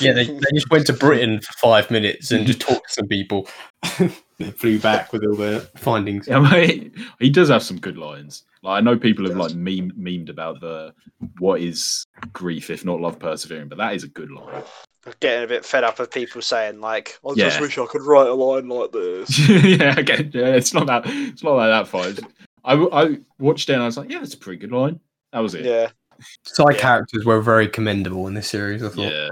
yeah, 0.00 0.12
they, 0.12 0.26
they 0.26 0.50
just 0.54 0.70
went 0.70 0.86
to 0.86 0.92
Britain 0.92 1.40
for 1.40 1.52
five 1.54 1.90
minutes 1.90 2.30
and 2.30 2.46
just 2.46 2.60
talked 2.60 2.86
to 2.86 2.94
some 2.94 3.08
people. 3.08 3.48
they 4.38 4.52
flew 4.52 4.78
back 4.78 5.12
with 5.12 5.24
all 5.24 5.34
their 5.34 5.60
findings. 5.76 6.28
Yeah, 6.28 6.38
mate, 6.38 6.94
he 7.18 7.28
does 7.28 7.48
have 7.48 7.64
some 7.64 7.80
good 7.80 7.98
lines. 7.98 8.44
Like 8.62 8.78
I 8.78 8.80
know 8.80 8.98
people 8.98 9.26
have 9.28 9.36
like 9.36 9.54
meme, 9.54 9.92
memed 9.98 10.28
about 10.30 10.60
the 10.60 10.92
what 11.38 11.60
is 11.60 12.06
grief 12.32 12.70
if 12.70 12.84
not 12.84 13.00
love 13.00 13.18
persevering, 13.18 13.68
but 13.68 13.78
that 13.78 13.94
is 13.94 14.04
a 14.04 14.08
good 14.08 14.30
line. 14.30 14.62
I'm 15.06 15.12
Getting 15.20 15.44
a 15.44 15.46
bit 15.46 15.64
fed 15.64 15.84
up 15.84 16.00
of 16.00 16.10
people 16.10 16.42
saying, 16.42 16.80
like, 16.80 17.18
I 17.24 17.34
just 17.34 17.56
Yeah. 17.56 17.60
wish 17.60 17.78
I 17.78 17.86
could 17.86 18.02
write 18.02 18.26
a 18.26 18.34
line 18.34 18.68
like 18.68 18.92
this. 18.92 19.38
yeah, 19.48 19.98
again, 19.98 20.30
yeah, 20.34 20.48
it's 20.54 20.74
not 20.74 20.86
that 20.88 21.04
it's 21.06 21.42
not 21.42 21.52
like 21.56 21.70
that 21.70 21.88
far. 21.88 22.02
I, 22.64 22.72
I 22.72 22.76
w- 22.76 22.90
I 22.92 23.18
watched 23.38 23.70
it 23.70 23.74
and 23.74 23.82
I 23.82 23.86
was 23.86 23.96
like, 23.96 24.10
yeah, 24.10 24.18
that's 24.18 24.34
a 24.34 24.38
pretty 24.38 24.58
good 24.58 24.72
line. 24.72 25.00
That 25.32 25.38
was 25.40 25.54
it. 25.54 25.64
Yeah. 25.64 25.90
Side 26.42 26.74
Yeah. 26.74 26.80
characters 26.80 27.24
were 27.24 27.40
very 27.40 27.68
commendable 27.68 28.26
in 28.26 28.34
this 28.34 28.48
series. 28.50 28.82
I 28.82 28.88
thought. 28.88 29.12
yeah. 29.12 29.30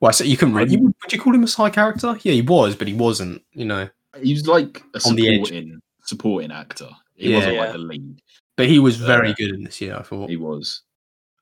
Well, 0.00 0.12
so 0.12 0.24
you 0.24 0.36
couldn't 0.36 0.54
really. 0.54 0.72
You, 0.72 0.80
would 1.02 1.12
you 1.12 1.18
call 1.20 1.34
him 1.34 1.44
a 1.44 1.48
side 1.48 1.72
character? 1.72 2.16
Yeah, 2.22 2.32
he 2.32 2.42
was, 2.42 2.74
but 2.76 2.88
he 2.88 2.94
wasn't. 2.94 3.40
You 3.52 3.64
know, 3.64 3.88
He 4.20 4.32
was 4.34 4.46
like 4.46 4.82
a 4.94 5.00
On 5.08 5.14
the 5.14 5.28
edge. 5.28 5.46
supporting 5.46 5.80
supporting 6.02 6.50
actor. 6.52 6.88
He 7.14 7.30
Yeah. 7.30 7.36
wasn't 7.36 7.54
Yeah. 7.54 7.60
like 7.60 7.72
the 7.72 7.78
lead. 7.78 8.20
But 8.56 8.66
he 8.68 8.78
was 8.78 9.00
Uh, 9.02 9.06
very 9.06 9.34
good 9.34 9.54
in 9.54 9.64
this. 9.64 9.80
year, 9.80 9.96
I 9.96 10.02
thought. 10.02 10.28
He 10.30 10.36
was, 10.36 10.82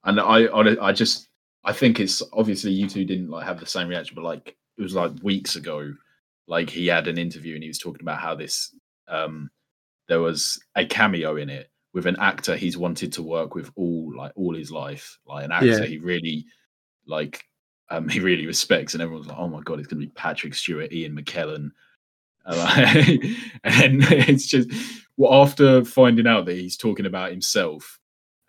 and 0.05 0.21
I, 0.21 0.45
I, 0.47 0.89
I 0.89 0.93
just, 0.93 1.29
I 1.65 1.73
think 1.73 2.01
it's 2.01 2.23
obviously 2.33 2.73
you 2.73 2.89
two 2.89 3.05
didn't 3.05 3.31
like 3.31 3.47
have 3.47 3.61
the 3.61 3.67
same 3.67 3.89
reaction, 3.89 4.15
but 4.15 4.25
like 4.25 4.57
it 4.79 4.83
was 4.83 4.95
like 4.95 5.13
weeks 5.23 5.57
ago, 5.57 5.93
like 6.49 6.69
he 6.71 6.87
had 6.87 7.07
an 7.09 7.19
interview 7.19 7.55
and 7.55 7.63
he 7.63 7.69
was 7.69 7.79
talking 7.79 8.03
about 8.03 8.19
how 8.19 8.35
this, 8.35 8.75
um, 9.09 9.51
there 10.09 10.21
was 10.21 10.61
a 10.77 10.85
cameo 10.85 11.37
in 11.37 11.49
it 11.49 11.71
with 11.95 12.07
an 12.07 12.17
actor 12.19 12.57
he's 12.57 12.77
wanted 12.79 13.13
to 13.13 13.23
work 13.23 13.55
with 13.55 13.71
all 13.77 14.13
like 14.17 14.33
all 14.35 14.55
his 14.55 14.71
life, 14.73 15.19
like 15.27 15.45
an 15.45 15.53
actor 15.53 15.67
Yeah. 15.67 15.85
he 15.85 15.99
really 15.99 16.45
like, 17.07 17.45
um, 17.91 18.09
he 18.15 18.21
really 18.21 18.47
respects, 18.47 18.95
and 18.95 19.03
everyone's 19.03 19.29
like, 19.29 19.39
oh 19.39 19.49
my 19.49 19.61
god, 19.61 19.79
it's 19.79 19.89
gonna 19.89 20.01
be 20.01 20.09
Patrick 20.09 20.55
Stewart, 20.55 20.93
Ian 20.93 21.15
McKellen. 21.17 21.71
And, 22.45 22.59
like- 22.59 23.25
and 23.65 24.03
then 24.03 24.29
it's 24.29 24.47
just 24.47 24.69
well, 25.17 25.43
after 25.43 25.85
finding 25.85 26.27
out 26.27 26.47
that 26.47 26.57
he's 26.57 26.77
talking 26.77 27.07
about 27.07 27.31
himself, 27.31 27.99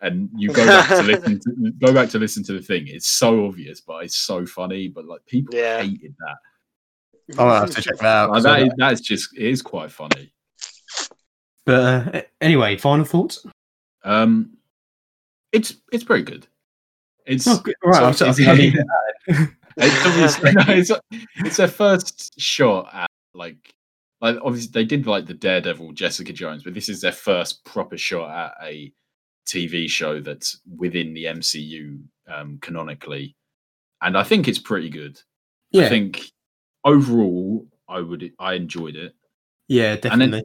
and 0.00 0.28
you 0.36 0.48
go 0.52 0.66
back 0.66 0.88
to 0.88 1.02
listen 1.02 1.40
to 1.40 1.70
go 1.84 1.92
back 1.92 2.08
to 2.10 2.18
listen 2.18 2.42
to 2.44 2.52
the 2.54 2.60
thing. 2.62 2.86
It's 2.88 3.08
so 3.08 3.46
obvious, 3.46 3.80
but 3.80 4.04
it's 4.04 4.16
so 4.16 4.44
funny. 4.46 4.88
But 4.88 5.04
like 5.06 5.24
people 5.26 5.54
Yeah. 5.54 5.82
hated 5.82 6.14
that. 6.18 7.38
I'll 7.38 7.60
have 7.60 7.70
to 7.70 7.80
check 7.82 7.96
that 7.98 8.04
out. 8.06 8.30
Like, 8.30 8.36
'cause 8.36 8.42
that 8.44 8.52
I- 8.58 8.62
is, 8.64 8.72
that's 8.76 9.00
just 9.00 9.36
it 9.36 9.46
is 9.46 9.62
quite 9.62 9.90
funny. 9.90 10.32
But 11.66 12.14
uh, 12.14 12.22
anyway, 12.40 12.76
final 12.76 13.04
thoughts. 13.06 13.46
Um, 14.02 14.58
it's 15.52 15.74
it's 15.92 16.04
pretty 16.04 16.24
good. 16.24 16.46
It's 17.26 17.46
Oh, 17.46 17.58
good. 17.58 17.74
Right, 17.82 18.14
so 18.14 18.26
I, 18.26 18.28
I 18.28 18.30
it's- 18.32 18.36
think 18.36 18.48
I 18.48 18.54
need 18.54 18.74
it. 18.74 19.48
it's 19.78 20.06
obviously 20.06 20.52
no, 20.52 20.64
it's, 20.68 20.90
it's 21.36 21.56
their 21.56 21.68
first 21.68 22.38
shot 22.38 22.90
at 22.92 23.10
like 23.32 23.72
like 24.20 24.36
obviously 24.42 24.70
they 24.72 24.84
did 24.84 25.06
like 25.06 25.26
the 25.26 25.34
Daredevil 25.34 25.92
Jessica 25.92 26.32
Jones, 26.32 26.62
but 26.62 26.74
this 26.74 26.88
is 26.88 27.00
their 27.00 27.12
first 27.12 27.64
proper 27.64 27.96
shot 27.96 28.30
at 28.30 28.66
a 28.66 28.92
TV 29.46 29.88
show 29.88 30.20
that's 30.20 30.60
within 30.76 31.12
the 31.14 31.24
MCU 31.24 32.00
um, 32.28 32.58
canonically, 32.62 33.36
and 34.02 34.16
I 34.16 34.22
think 34.22 34.48
it's 34.48 34.58
pretty 34.58 34.88
good. 34.90 35.20
Yeah. 35.70 35.86
I 35.86 35.88
think 35.88 36.22
overall, 36.84 37.66
I 37.88 38.00
would 38.00 38.32
I 38.38 38.54
enjoyed 38.54 38.96
it. 38.96 39.14
yeah, 39.68 39.92
And 39.92 40.02
definitely. 40.02 40.30
then 40.30 40.42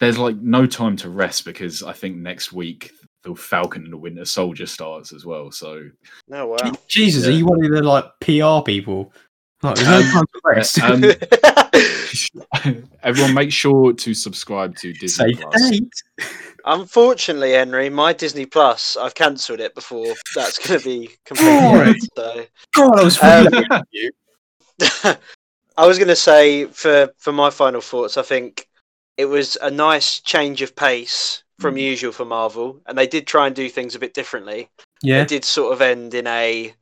there's 0.00 0.18
like 0.18 0.36
no 0.36 0.66
time 0.66 0.96
to 0.98 1.08
rest 1.08 1.44
because 1.44 1.82
I 1.82 1.92
think 1.92 2.16
next 2.16 2.52
week 2.52 2.92
the 3.22 3.34
Falcon 3.34 3.84
and 3.84 3.92
the 3.92 3.96
Winter 3.96 4.24
Soldier 4.24 4.66
starts 4.66 5.12
as 5.12 5.24
well. 5.24 5.50
So 5.50 5.88
No, 6.28 6.48
wow. 6.48 6.72
Jesus, 6.86 7.24
Yeah. 7.24 7.30
are 7.32 7.36
you 7.36 7.46
one 7.46 7.64
of 7.64 7.70
the 7.72 7.82
like 7.82 8.04
PR 8.20 8.62
people? 8.64 9.12
Like, 9.66 9.76
there's 9.76 9.88
no 9.88 9.98
Um, 9.98 10.10
time 10.12 10.26
to 10.26 10.40
rest. 10.44 10.78
um, 12.64 12.88
everyone, 13.02 13.34
make 13.34 13.52
sure 13.52 13.92
to 13.92 14.14
subscribe 14.14 14.76
to 14.76 14.92
Disney 14.92 15.34
Say 15.34 15.40
Plus. 15.40 15.70
date. 15.70 15.92
Unfortunately, 16.64 17.52
Henry, 17.52 17.88
my 17.90 18.12
Disney 18.12 18.46
Plus, 18.46 18.96
I've 18.96 19.14
cancelled 19.14 19.60
it 19.60 19.74
before 19.74 20.14
that's 20.34 20.58
going 20.66 20.80
to 20.80 20.84
be 20.84 21.10
completely 21.24 21.52
Alright. 21.52 21.96
so 22.16 22.44
God, 22.74 22.98
I 22.98 23.04
was 23.04 23.22
Um, 23.22 23.48
you. 23.90 24.10
I 25.78 25.86
was 25.86 25.98
going 25.98 26.08
to 26.08 26.16
say 26.16 26.64
for 26.66 27.10
for 27.18 27.32
my 27.32 27.50
final 27.50 27.80
thoughts, 27.80 28.16
I 28.16 28.22
think 28.22 28.68
it 29.16 29.26
was 29.26 29.56
a 29.60 29.70
nice 29.70 30.20
change 30.20 30.62
of 30.62 30.74
pace 30.74 31.42
from 31.60 31.74
Mm. 31.76 31.80
usual 31.82 32.12
for 32.12 32.24
Marvel, 32.24 32.80
and 32.86 32.96
they 32.98 33.06
did 33.06 33.26
try 33.26 33.46
and 33.46 33.54
do 33.56 33.68
things 33.68 33.94
a 33.94 33.98
bit 33.98 34.14
differently. 34.14 34.68
Yeah, 35.02 35.22
It 35.22 35.28
did 35.28 35.44
sort 35.44 35.72
of 35.72 35.80
end 35.80 36.14
in 36.14 36.26
a 36.26 36.74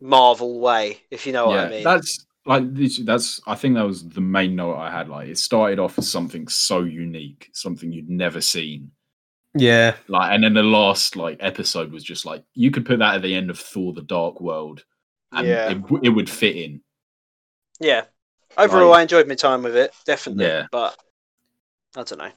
Marvel 0.00 0.60
way, 0.60 1.00
if 1.10 1.26
you 1.26 1.32
know 1.32 1.46
what 1.48 1.54
yeah, 1.54 1.64
I 1.64 1.68
mean. 1.70 1.84
that's 1.84 2.26
like 2.46 2.74
this, 2.74 2.98
that's. 2.98 3.40
I 3.46 3.54
think 3.54 3.74
that 3.74 3.86
was 3.86 4.08
the 4.08 4.20
main 4.20 4.56
note 4.56 4.76
I 4.76 4.90
had. 4.90 5.08
Like 5.08 5.28
it 5.28 5.38
started 5.38 5.78
off 5.78 5.98
as 5.98 6.10
something 6.10 6.48
so 6.48 6.80
unique, 6.84 7.50
something 7.52 7.92
you'd 7.92 8.08
never 8.10 8.40
seen. 8.40 8.92
yeah, 9.54 9.96
Like, 10.08 10.32
and 10.32 10.42
then 10.44 10.54
the 10.54 10.62
last 10.62 11.16
like 11.16 11.36
episode 11.40 11.92
was 11.92 12.02
just 12.04 12.24
like 12.24 12.42
you 12.54 12.70
could 12.70 12.86
put 12.86 13.00
that 13.00 13.16
at 13.16 13.22
the 13.22 13.34
end 13.34 13.50
of 13.50 13.58
Thor: 13.58 13.92
The 13.92 14.02
Dark 14.02 14.40
World, 14.40 14.84
and 15.32 15.46
Yeah. 15.46 15.70
it, 15.70 15.78
it 16.02 16.08
would 16.10 16.30
fit 16.30 16.56
in. 16.56 16.80
Yeah, 17.78 18.04
Overall, 18.56 18.90
Like- 18.90 18.98
I 18.98 19.02
enjoyed 19.02 19.28
my 19.28 19.34
time 19.34 19.62
with 19.62 19.76
it, 19.76 19.92
definitely. 20.06 20.44
Yeah. 20.46 20.66
But 20.72 20.96
I 21.96 22.02
don't 22.04 22.18
know. 22.18 22.24
It 22.26 22.34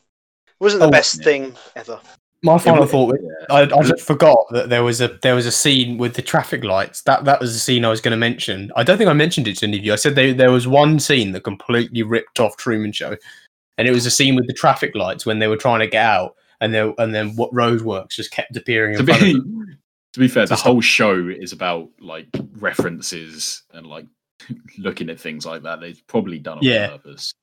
wasn't 0.60 0.82
the 0.82 0.88
Oh, 0.88 0.92
best 0.92 1.18
yeah. 1.20 1.24
thing 1.24 1.56
ever. 1.76 2.00
My 2.44 2.58
final 2.58 2.82
was- 2.82 2.92
thought. 2.92 3.18
Yeah. 3.22 3.30
I, 3.56 3.62
I 3.64 3.84
just 3.84 4.02
forgot 4.06 4.38
that 4.52 4.70
there 4.70 4.84
was 4.84 5.02
a 5.02 5.18
there 5.22 5.36
was 5.36 5.46
a 5.46 5.52
scene 5.52 5.98
with 5.98 6.14
the 6.16 6.22
traffic 6.22 6.64
lights. 6.64 7.02
That 7.04 7.26
that 7.26 7.40
was 7.40 7.54
the 7.54 7.60
scene 7.60 7.84
I 7.86 7.90
was 7.90 8.02
going 8.02 8.12
to 8.12 8.18
mention. 8.18 8.72
I 8.76 8.84
don't 8.84 8.98
think 8.98 9.10
I 9.10 9.14
mentioned 9.14 9.48
it 9.48 9.58
to 9.58 9.66
any 9.68 9.78
of 9.78 9.84
you. 9.86 9.94
I 9.94 9.98
said 9.98 10.16
they, 10.16 10.34
there 10.34 10.52
was 10.52 10.68
one 10.68 11.00
scene 11.00 11.32
that 11.34 11.42
completely 11.44 12.04
ripped 12.04 12.40
off 12.40 12.56
Truman 12.58 12.92
Show, 12.92 13.16
and 13.78 13.88
it 13.88 13.92
was 13.92 14.06
a 14.06 14.12
scene 14.12 14.36
with 14.36 14.48
the 14.48 14.54
traffic 14.54 14.96
lights 14.96 15.26
when 15.26 15.40
they 15.40 15.48
were 15.48 15.58
trying 15.58 15.80
to 15.82 15.88
get 15.88 16.06
out, 16.06 16.36
and 16.62 16.74
then 16.74 16.94
and 16.98 17.14
then 17.14 17.36
what 17.36 17.52
roadworks 17.54 18.12
just 18.12 18.32
kept 18.32 18.56
appearing 18.56 18.94
to 18.96 19.00
in 19.02 19.06
front 19.08 19.22
of 19.22 19.26
be 19.28 19.34
them. 19.34 19.78
to 20.14 20.20
be 20.20 20.28
fair, 20.28 20.46
this 20.46 20.60
So- 20.60 20.64
whole 20.72 20.82
show 20.82 21.28
is 21.28 21.52
about 21.54 21.90
like 22.00 22.28
references 22.58 23.64
and 23.74 23.88
like 23.88 24.06
looking 24.78 25.10
at 25.10 25.20
things 25.20 25.46
like 25.46 25.64
that. 25.64 25.80
They've 25.82 26.02
probably 26.08 26.40
done 26.40 26.58
on 26.60 26.64
Yeah. 26.64 26.90
purpose. 26.90 27.34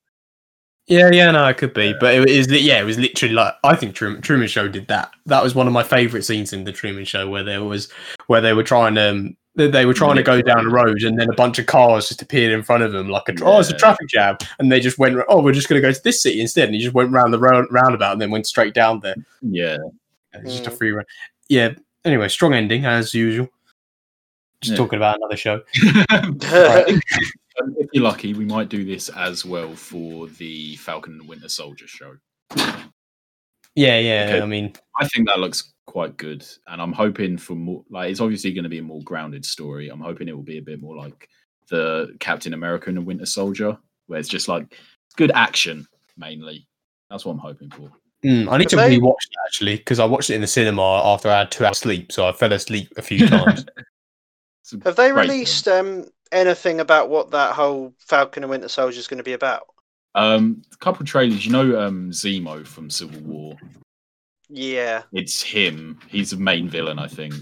Yeah, 0.87 1.11
yeah, 1.13 1.31
no, 1.31 1.47
it 1.47 1.57
could 1.57 1.73
be, 1.73 1.87
Yeah. 1.89 1.93
but 2.01 2.15
it 2.15 2.29
is. 2.29 2.49
Yeah, 2.51 2.81
it 2.81 2.85
was 2.85 2.99
literally 2.99 3.35
like 3.35 3.55
I 3.63 3.77
think 3.77 3.95
Truman, 3.95 4.23
Truman 4.23 4.49
Show 4.49 4.67
did 4.69 4.89
that. 4.89 5.11
That 5.27 5.43
was 5.43 5.55
one 5.55 5.67
of 5.69 5.73
my 5.73 5.83
favorite 5.85 6.25
scenes 6.25 6.53
in 6.53 6.65
the 6.65 6.73
Truman 6.73 7.05
Show 7.05 7.29
where 7.31 7.45
there 7.45 7.63
was 7.63 7.89
where 8.27 8.41
they 8.41 8.53
were 8.53 8.65
trying 8.65 8.95
to. 8.97 9.11
Um, 9.11 9.37
they- 9.57 9.69
they 9.69 9.85
were 9.85 9.93
trying 9.95 10.15
to 10.17 10.23
go 10.23 10.41
down 10.41 10.65
the 10.65 10.71
road, 10.71 11.03
and 11.03 11.19
then 11.19 11.29
a 11.29 11.35
bunch 11.35 11.59
of 11.59 11.67
cars 11.67 12.09
just 12.09 12.23
appeared 12.23 12.53
in 12.53 12.63
front 12.63 12.85
of 12.85 12.93
them, 12.93 13.09
like 13.09 13.29
a 13.29 13.33
tra- 13.33 13.47
oh, 13.51 13.59
it's 13.59 13.69
a 13.69 13.77
traffic 13.77 14.09
jam, 14.09 14.37
and 14.61 14.71
they 14.71 14.79
just 14.79 14.97
went, 14.97 15.19
oh, 15.29 15.43
we're 15.43 15.53
just 15.53 15.69
going 15.69 15.81
to 15.83 15.87
go 15.87 15.93
to 15.93 16.03
this 16.05 16.23
city 16.23 16.41
instead, 16.41 16.67
and 16.67 16.75
he 16.77 16.81
just 16.81 16.95
went 16.95 17.11
round 17.11 17.33
the 17.35 17.39
round, 17.39 17.67
roundabout 17.71 18.13
and 18.13 18.21
then 18.23 18.31
went 18.31 18.47
straight 18.47 18.75
down 18.75 19.01
there. 19.01 19.17
Yeah, 19.43 19.77
It's 20.35 20.53
just 20.53 20.67
a 20.69 20.71
Mm. 20.71 20.79
free 20.79 20.93
run. 20.93 21.05
Yeah. 21.49 21.71
Anyway, 22.05 22.29
strong 22.29 22.55
ending 22.55 22.87
as 22.87 23.13
usual. 23.13 23.49
Just 24.61 24.73
Yeah. 24.73 24.77
talking 24.79 24.97
about 24.99 25.17
another 25.17 25.37
show. 25.37 25.63
Um, 27.61 27.75
if 27.79 27.89
you're 27.93 28.05
lucky, 28.05 28.35
we 28.35 28.45
might 28.45 28.69
do 28.69 28.85
this 28.85 29.09
as 29.11 29.45
well 29.45 29.75
for 29.75 30.27
the 30.29 30.77
Falcon 30.77 31.13
and 31.15 31.23
the 31.23 31.27
Winter 31.27 31.49
Soldier 31.49 31.87
show. 31.87 32.17
Yeah, 33.77 33.99
yeah. 33.99 34.25
Okay. 34.29 34.41
I 34.41 34.47
mean, 34.47 34.73
I 35.01 35.07
think 35.09 35.29
that 35.29 35.39
looks 35.39 35.73
quite 35.87 36.17
good, 36.17 36.45
and 36.67 36.83
I'm 36.83 36.93
hoping 36.93 37.39
for 37.39 37.55
more. 37.55 37.85
Like, 37.89 38.11
it's 38.11 38.21
obviously 38.21 38.53
going 38.53 38.65
to 38.65 38.69
be 38.71 38.79
a 38.79 38.83
more 38.83 39.03
grounded 39.03 39.45
story. 39.45 39.89
I'm 39.89 40.01
hoping 40.01 40.29
it 40.29 40.35
will 40.37 40.43
be 40.43 40.59
a 40.59 40.63
bit 40.63 40.81
more 40.81 40.97
like 40.97 41.29
the 41.69 42.17
Captain 42.19 42.53
America 42.55 42.89
and 42.89 42.97
the 42.97 43.03
Winter 43.03 43.27
Soldier, 43.27 43.79
where 44.09 44.19
it's 44.19 44.29
just 44.29 44.49
like 44.49 44.77
good 45.17 45.31
action 45.35 45.87
mainly. 46.17 46.67
That's 47.11 47.25
what 47.25 47.33
I'm 47.33 47.39
hoping 47.39 47.71
for. 47.71 47.91
mm, 48.25 48.51
I 48.53 48.59
need 48.59 48.69
to 48.71 48.79
Have 48.79 48.91
they- 48.91 48.99
rewatch 48.99 49.13
it 49.31 49.39
actually 49.47 49.77
because 49.77 49.99
I 50.01 50.05
watched 50.05 50.31
it 50.31 50.35
in 50.35 50.41
the 50.41 50.47
cinema 50.49 50.83
after 51.05 51.29
I 51.29 51.39
had 51.39 51.51
two 51.53 51.65
hours 51.65 51.79
sleep, 51.79 52.11
so 52.13 52.27
I 52.29 52.33
fell 52.33 52.53
asleep 52.53 52.93
a 52.97 53.03
few 53.03 53.27
times. 53.29 53.65
Have 54.85 54.97
they 54.97 55.13
released 55.13 55.67
um, 55.69 56.07
anything 56.33 56.81
about 56.81 57.09
what 57.09 57.31
that 57.31 57.55
whole 57.55 57.95
Falcon 57.99 58.43
and 58.45 58.51
Winter 58.51 58.69
Soldier 58.69 58.99
is 58.99 59.09
going 59.09 59.19
to 59.19 59.25
be 59.25 59.33
about? 59.33 59.63
Um, 60.15 60.63
a 60.73 60.77
couple 60.77 61.05
trailers. 61.07 61.45
You 61.47 61.53
know, 61.53 61.81
um, 61.81 62.11
Zemo 62.11 62.67
from 62.67 62.91
Civil 62.91 63.21
War. 63.23 63.57
Yeah. 64.49 65.03
It's 65.13 65.41
him. 65.43 65.99
He's 66.09 66.31
the 66.31 66.37
main 66.37 66.69
villain, 66.69 66.99
I 66.99 67.07
think, 67.07 67.35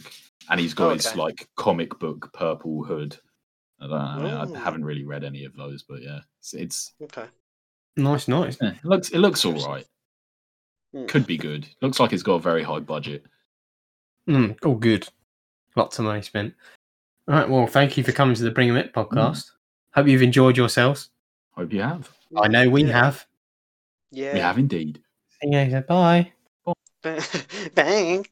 and 0.50 0.60
he's 0.60 0.74
got 0.74 0.94
his 0.94 1.06
Okay. 1.06 1.18
like 1.18 1.48
comic 1.56 1.98
book 1.98 2.30
purple 2.34 2.84
hood. 2.84 3.16
I 3.80 3.86
don't 3.86 3.90
know. 3.90 3.96
I, 3.96 4.16
mean, 4.44 4.50
Ooh. 4.54 4.56
I 4.56 4.60
haven't 4.60 4.84
really 4.84 5.04
read 5.04 5.24
any 5.24 5.44
of 5.44 5.54
those, 5.56 5.82
but 5.84 6.02
yeah, 6.02 6.20
it's, 6.40 6.52
it's 6.54 6.92
Okay. 7.04 7.26
nice, 7.96 8.28
nice. 8.28 8.60
eh, 8.60 8.72
it 8.72 8.84
looks 8.84 9.10
it 9.10 9.18
looks 9.18 9.44
all 9.44 9.54
right. 9.54 9.86
Hmm. 10.92 11.06
Could 11.06 11.26
be 11.26 11.36
good. 11.38 11.66
Looks 11.80 12.00
like 12.00 12.12
it's 12.12 12.22
got 12.22 12.34
a 12.34 12.40
very 12.40 12.62
high 12.62 12.80
budget. 12.80 13.24
Mm, 14.28 14.62
all 14.64 14.74
good. 14.74 15.08
Lots 15.76 15.98
of 15.98 16.04
money 16.06 16.22
spent. 16.22 16.54
All 17.28 17.34
right. 17.34 17.48
Well, 17.48 17.66
thank 17.66 17.96
you 17.96 18.04
for 18.04 18.12
coming 18.12 18.34
to 18.36 18.42
the 18.42 18.50
Bring 18.50 18.68
Bring 18.68 18.70
'em 18.70 18.76
It 18.76 18.92
podcast. 18.94 19.50
Hope 19.94 20.06
you've 20.06 20.22
enjoyed 20.22 20.56
yourselves. 20.56 21.10
Hope 21.52 21.72
you 21.72 21.82
have. 21.82 22.10
I 22.36 22.48
know 22.48 22.68
we 22.70 22.84
Yeah. 22.84 23.04
have. 23.04 23.26
Yeah. 24.10 24.32
We 24.34 24.40
have 24.40 24.58
indeed. 24.58 25.02
Yeah. 25.42 25.80
Bye. 25.80 26.32
Bang. 27.74 28.24